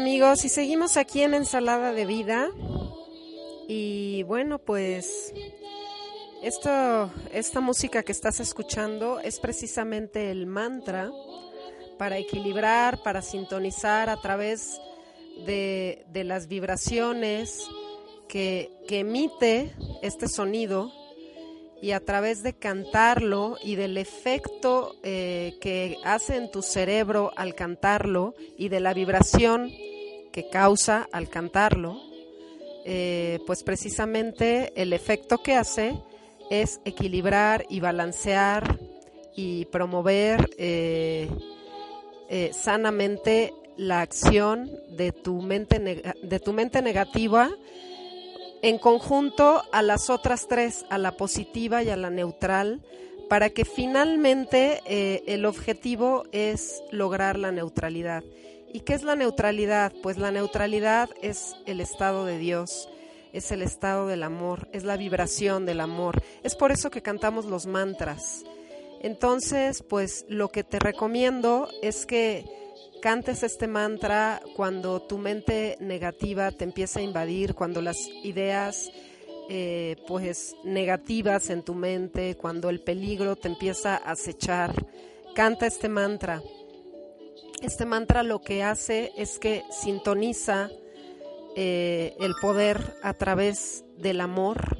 Amigos, 0.00 0.46
y 0.46 0.48
seguimos 0.48 0.96
aquí 0.96 1.20
en 1.20 1.34
Ensalada 1.34 1.92
de 1.92 2.06
Vida. 2.06 2.48
Y 3.68 4.22
bueno, 4.22 4.58
pues 4.58 5.34
esto, 6.42 7.12
esta 7.34 7.60
música 7.60 8.02
que 8.02 8.12
estás 8.12 8.40
escuchando 8.40 9.20
es 9.20 9.38
precisamente 9.40 10.30
el 10.30 10.46
mantra 10.46 11.10
para 11.98 12.16
equilibrar, 12.16 13.02
para 13.02 13.20
sintonizar 13.20 14.08
a 14.08 14.16
través 14.16 14.80
de, 15.44 16.06
de 16.08 16.24
las 16.24 16.48
vibraciones 16.48 17.68
que, 18.26 18.70
que 18.88 19.00
emite 19.00 19.74
este 20.00 20.28
sonido 20.28 20.90
y 21.82 21.92
a 21.92 22.00
través 22.00 22.42
de 22.42 22.54
cantarlo 22.54 23.58
y 23.62 23.74
del 23.74 23.98
efecto 23.98 24.96
eh, 25.02 25.58
que 25.60 25.98
hace 26.04 26.36
en 26.36 26.50
tu 26.50 26.62
cerebro 26.62 27.32
al 27.36 27.54
cantarlo 27.54 28.34
y 28.56 28.70
de 28.70 28.80
la 28.80 28.94
vibración 28.94 29.70
que 30.32 30.48
causa 30.48 31.08
al 31.12 31.28
cantarlo, 31.28 32.00
eh, 32.84 33.40
pues 33.46 33.62
precisamente 33.62 34.72
el 34.74 34.92
efecto 34.92 35.38
que 35.38 35.54
hace 35.54 35.96
es 36.50 36.80
equilibrar 36.84 37.66
y 37.68 37.80
balancear 37.80 38.78
y 39.36 39.66
promover 39.66 40.50
eh, 40.58 41.28
sanamente 42.52 43.52
la 43.76 44.00
acción 44.00 44.70
de 44.90 45.12
tu 45.12 45.40
mente, 45.40 45.78
de 46.22 46.40
tu 46.40 46.52
mente 46.52 46.82
negativa 46.82 47.50
en 48.62 48.78
conjunto 48.78 49.62
a 49.72 49.82
las 49.82 50.10
otras 50.10 50.46
tres, 50.48 50.84
a 50.90 50.98
la 50.98 51.12
positiva 51.12 51.82
y 51.82 51.90
a 51.90 51.96
la 51.96 52.10
neutral, 52.10 52.80
para 53.28 53.50
que 53.50 53.64
finalmente 53.64 54.82
eh, 54.86 55.22
el 55.26 55.46
objetivo 55.46 56.24
es 56.32 56.82
lograr 56.90 57.38
la 57.38 57.52
neutralidad. 57.52 58.24
¿Y 58.72 58.80
qué 58.80 58.94
es 58.94 59.02
la 59.02 59.16
neutralidad? 59.16 59.92
Pues 60.02 60.16
la 60.16 60.30
neutralidad 60.30 61.10
es 61.22 61.56
el 61.66 61.80
estado 61.80 62.24
de 62.24 62.38
Dios, 62.38 62.88
es 63.32 63.50
el 63.50 63.62
estado 63.62 64.06
del 64.06 64.22
amor, 64.22 64.68
es 64.72 64.84
la 64.84 64.96
vibración 64.96 65.66
del 65.66 65.80
amor. 65.80 66.22
Es 66.44 66.54
por 66.54 66.70
eso 66.70 66.90
que 66.90 67.02
cantamos 67.02 67.46
los 67.46 67.66
mantras. 67.66 68.44
Entonces, 69.02 69.82
pues 69.82 70.24
lo 70.28 70.50
que 70.50 70.62
te 70.62 70.78
recomiendo 70.78 71.68
es 71.82 72.06
que 72.06 72.44
cantes 73.02 73.42
este 73.42 73.66
mantra 73.66 74.40
cuando 74.54 75.00
tu 75.00 75.18
mente 75.18 75.76
negativa 75.80 76.52
te 76.52 76.64
empieza 76.64 77.00
a 77.00 77.02
invadir, 77.02 77.54
cuando 77.54 77.80
las 77.82 77.96
ideas 78.22 78.90
eh, 79.48 79.96
pues 80.06 80.54
negativas 80.62 81.50
en 81.50 81.62
tu 81.62 81.74
mente, 81.74 82.36
cuando 82.36 82.70
el 82.70 82.80
peligro 82.80 83.34
te 83.34 83.48
empieza 83.48 83.96
a 83.96 84.12
acechar. 84.12 84.72
Canta 85.34 85.66
este 85.66 85.88
mantra. 85.88 86.40
Este 87.62 87.84
mantra 87.84 88.22
lo 88.22 88.40
que 88.40 88.62
hace 88.62 89.12
es 89.16 89.38
que 89.38 89.64
sintoniza 89.70 90.70
eh, 91.56 92.16
el 92.18 92.34
poder 92.40 92.96
a 93.02 93.12
través 93.12 93.84
del 93.98 94.22
amor 94.22 94.78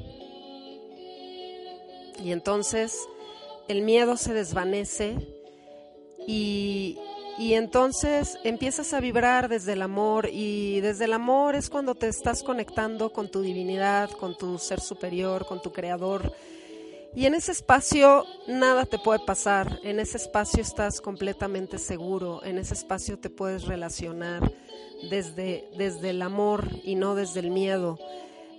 y 2.23 2.31
entonces 2.31 3.07
el 3.67 3.83
miedo 3.83 4.17
se 4.17 4.33
desvanece 4.33 5.15
y, 6.27 6.97
y 7.37 7.53
entonces 7.53 8.39
empiezas 8.43 8.93
a 8.93 8.99
vibrar 8.99 9.47
desde 9.47 9.73
el 9.73 9.83
amor 9.83 10.29
y 10.31 10.79
desde 10.81 11.05
el 11.05 11.13
amor 11.13 11.55
es 11.55 11.69
cuando 11.69 11.93
te 11.93 12.07
estás 12.07 12.41
conectando 12.41 13.11
con 13.13 13.29
tu 13.29 13.41
divinidad, 13.41 14.09
con 14.09 14.35
tu 14.37 14.57
ser 14.57 14.79
superior, 14.79 15.45
con 15.45 15.61
tu 15.61 15.71
creador. 15.71 16.33
Y 17.13 17.25
en 17.25 17.33
ese 17.33 17.51
espacio 17.51 18.25
nada 18.47 18.85
te 18.85 18.97
puede 18.97 19.19
pasar, 19.19 19.79
en 19.83 19.99
ese 19.99 20.15
espacio 20.15 20.61
estás 20.61 21.01
completamente 21.01 21.77
seguro, 21.77 22.41
en 22.43 22.57
ese 22.57 22.73
espacio 22.73 23.19
te 23.19 23.29
puedes 23.29 23.65
relacionar 23.65 24.49
desde, 25.09 25.69
desde 25.77 26.11
el 26.11 26.21
amor 26.21 26.69
y 26.85 26.95
no 26.95 27.15
desde 27.15 27.41
el 27.41 27.51
miedo. 27.51 27.99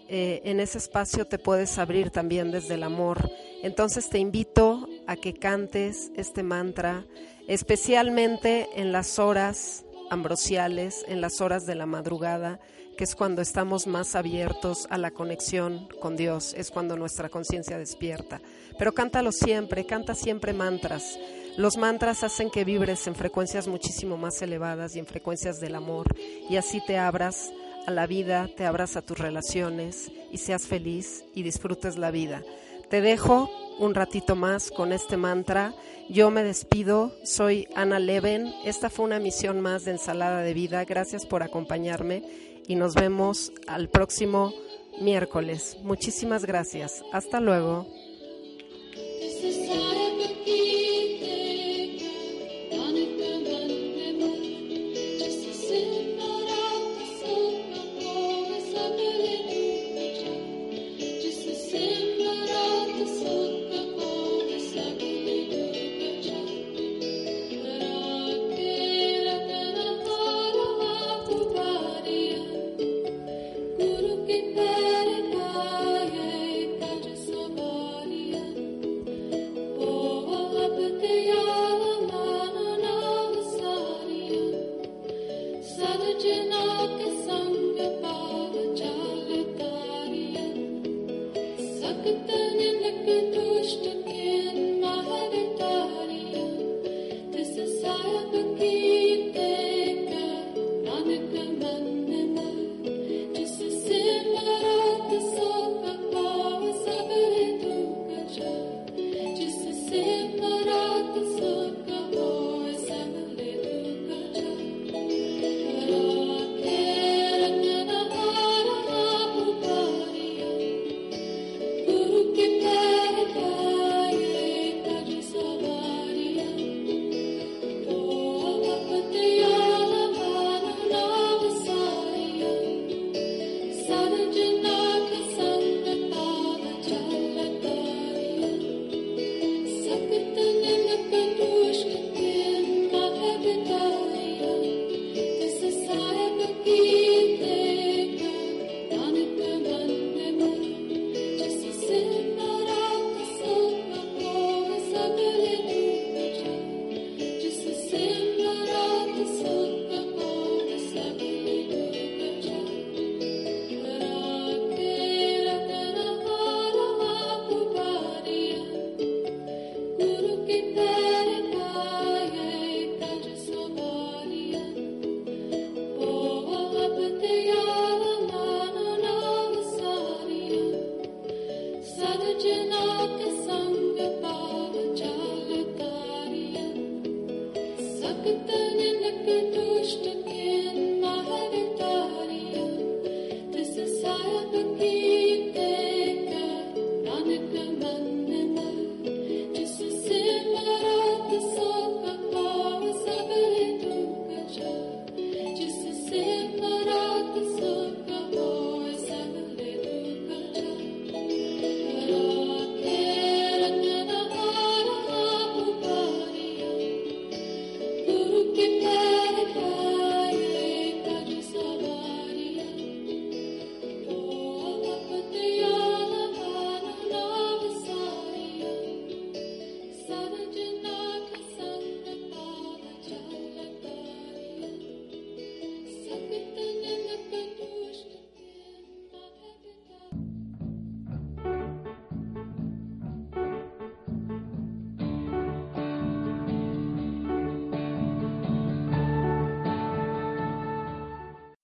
Eh, 0.08 0.42
en 0.44 0.60
ese 0.60 0.76
espacio 0.76 1.26
te 1.26 1.38
puedes 1.38 1.78
abrir 1.78 2.10
también 2.10 2.50
desde 2.50 2.74
el 2.74 2.82
amor. 2.82 3.30
Entonces 3.62 4.10
te 4.10 4.18
invito 4.18 4.86
a 5.06 5.16
que 5.16 5.32
cantes 5.32 6.10
este 6.14 6.42
mantra 6.42 7.06
especialmente 7.48 8.68
en 8.74 8.92
las 8.92 9.18
horas 9.18 9.86
ambrosiales, 10.10 11.06
en 11.08 11.22
las 11.22 11.40
horas 11.40 11.64
de 11.64 11.74
la 11.74 11.86
madrugada, 11.86 12.60
que 12.96 13.04
es 13.04 13.14
cuando 13.14 13.42
estamos 13.42 13.86
más 13.86 14.14
abiertos 14.14 14.86
a 14.90 14.98
la 14.98 15.10
conexión 15.10 15.88
con 16.00 16.16
Dios, 16.16 16.54
es 16.56 16.70
cuando 16.70 16.96
nuestra 16.96 17.28
conciencia 17.28 17.78
despierta. 17.78 18.40
Pero 18.78 18.92
cántalo 18.92 19.32
siempre, 19.32 19.86
canta 19.86 20.14
siempre 20.14 20.52
mantras. 20.52 21.18
Los 21.56 21.76
mantras 21.76 22.24
hacen 22.24 22.50
que 22.50 22.64
vibres 22.64 23.06
en 23.06 23.14
frecuencias 23.14 23.68
muchísimo 23.68 24.16
más 24.16 24.40
elevadas 24.40 24.96
y 24.96 24.98
en 24.98 25.06
frecuencias 25.06 25.60
del 25.60 25.74
amor 25.74 26.06
y 26.48 26.56
así 26.56 26.80
te 26.86 26.98
abras 26.98 27.52
a 27.86 27.90
la 27.90 28.06
vida, 28.06 28.48
te 28.56 28.64
abras 28.64 28.96
a 28.96 29.02
tus 29.02 29.18
relaciones 29.18 30.10
y 30.30 30.38
seas 30.38 30.66
feliz 30.66 31.24
y 31.34 31.42
disfrutes 31.42 31.98
la 31.98 32.10
vida. 32.10 32.42
Te 32.88 33.00
dejo 33.00 33.50
un 33.78 33.94
ratito 33.94 34.36
más 34.36 34.70
con 34.70 34.92
este 34.92 35.16
mantra. 35.16 35.74
Yo 36.08 36.30
me 36.30 36.44
despido, 36.44 37.14
soy 37.24 37.68
Ana 37.74 37.98
Leven. 37.98 38.52
Esta 38.64 38.90
fue 38.90 39.04
una 39.04 39.18
misión 39.18 39.60
más 39.60 39.84
de 39.84 39.92
Ensalada 39.92 40.42
de 40.42 40.54
Vida. 40.54 40.84
Gracias 40.84 41.26
por 41.26 41.42
acompañarme 41.42 42.22
y 42.66 42.74
nos 42.74 42.94
vemos 42.94 43.52
al 43.66 43.88
próximo 43.88 44.52
miércoles. 45.00 45.76
Muchísimas 45.82 46.44
gracias. 46.44 47.02
Hasta 47.12 47.40
luego. 47.40 47.86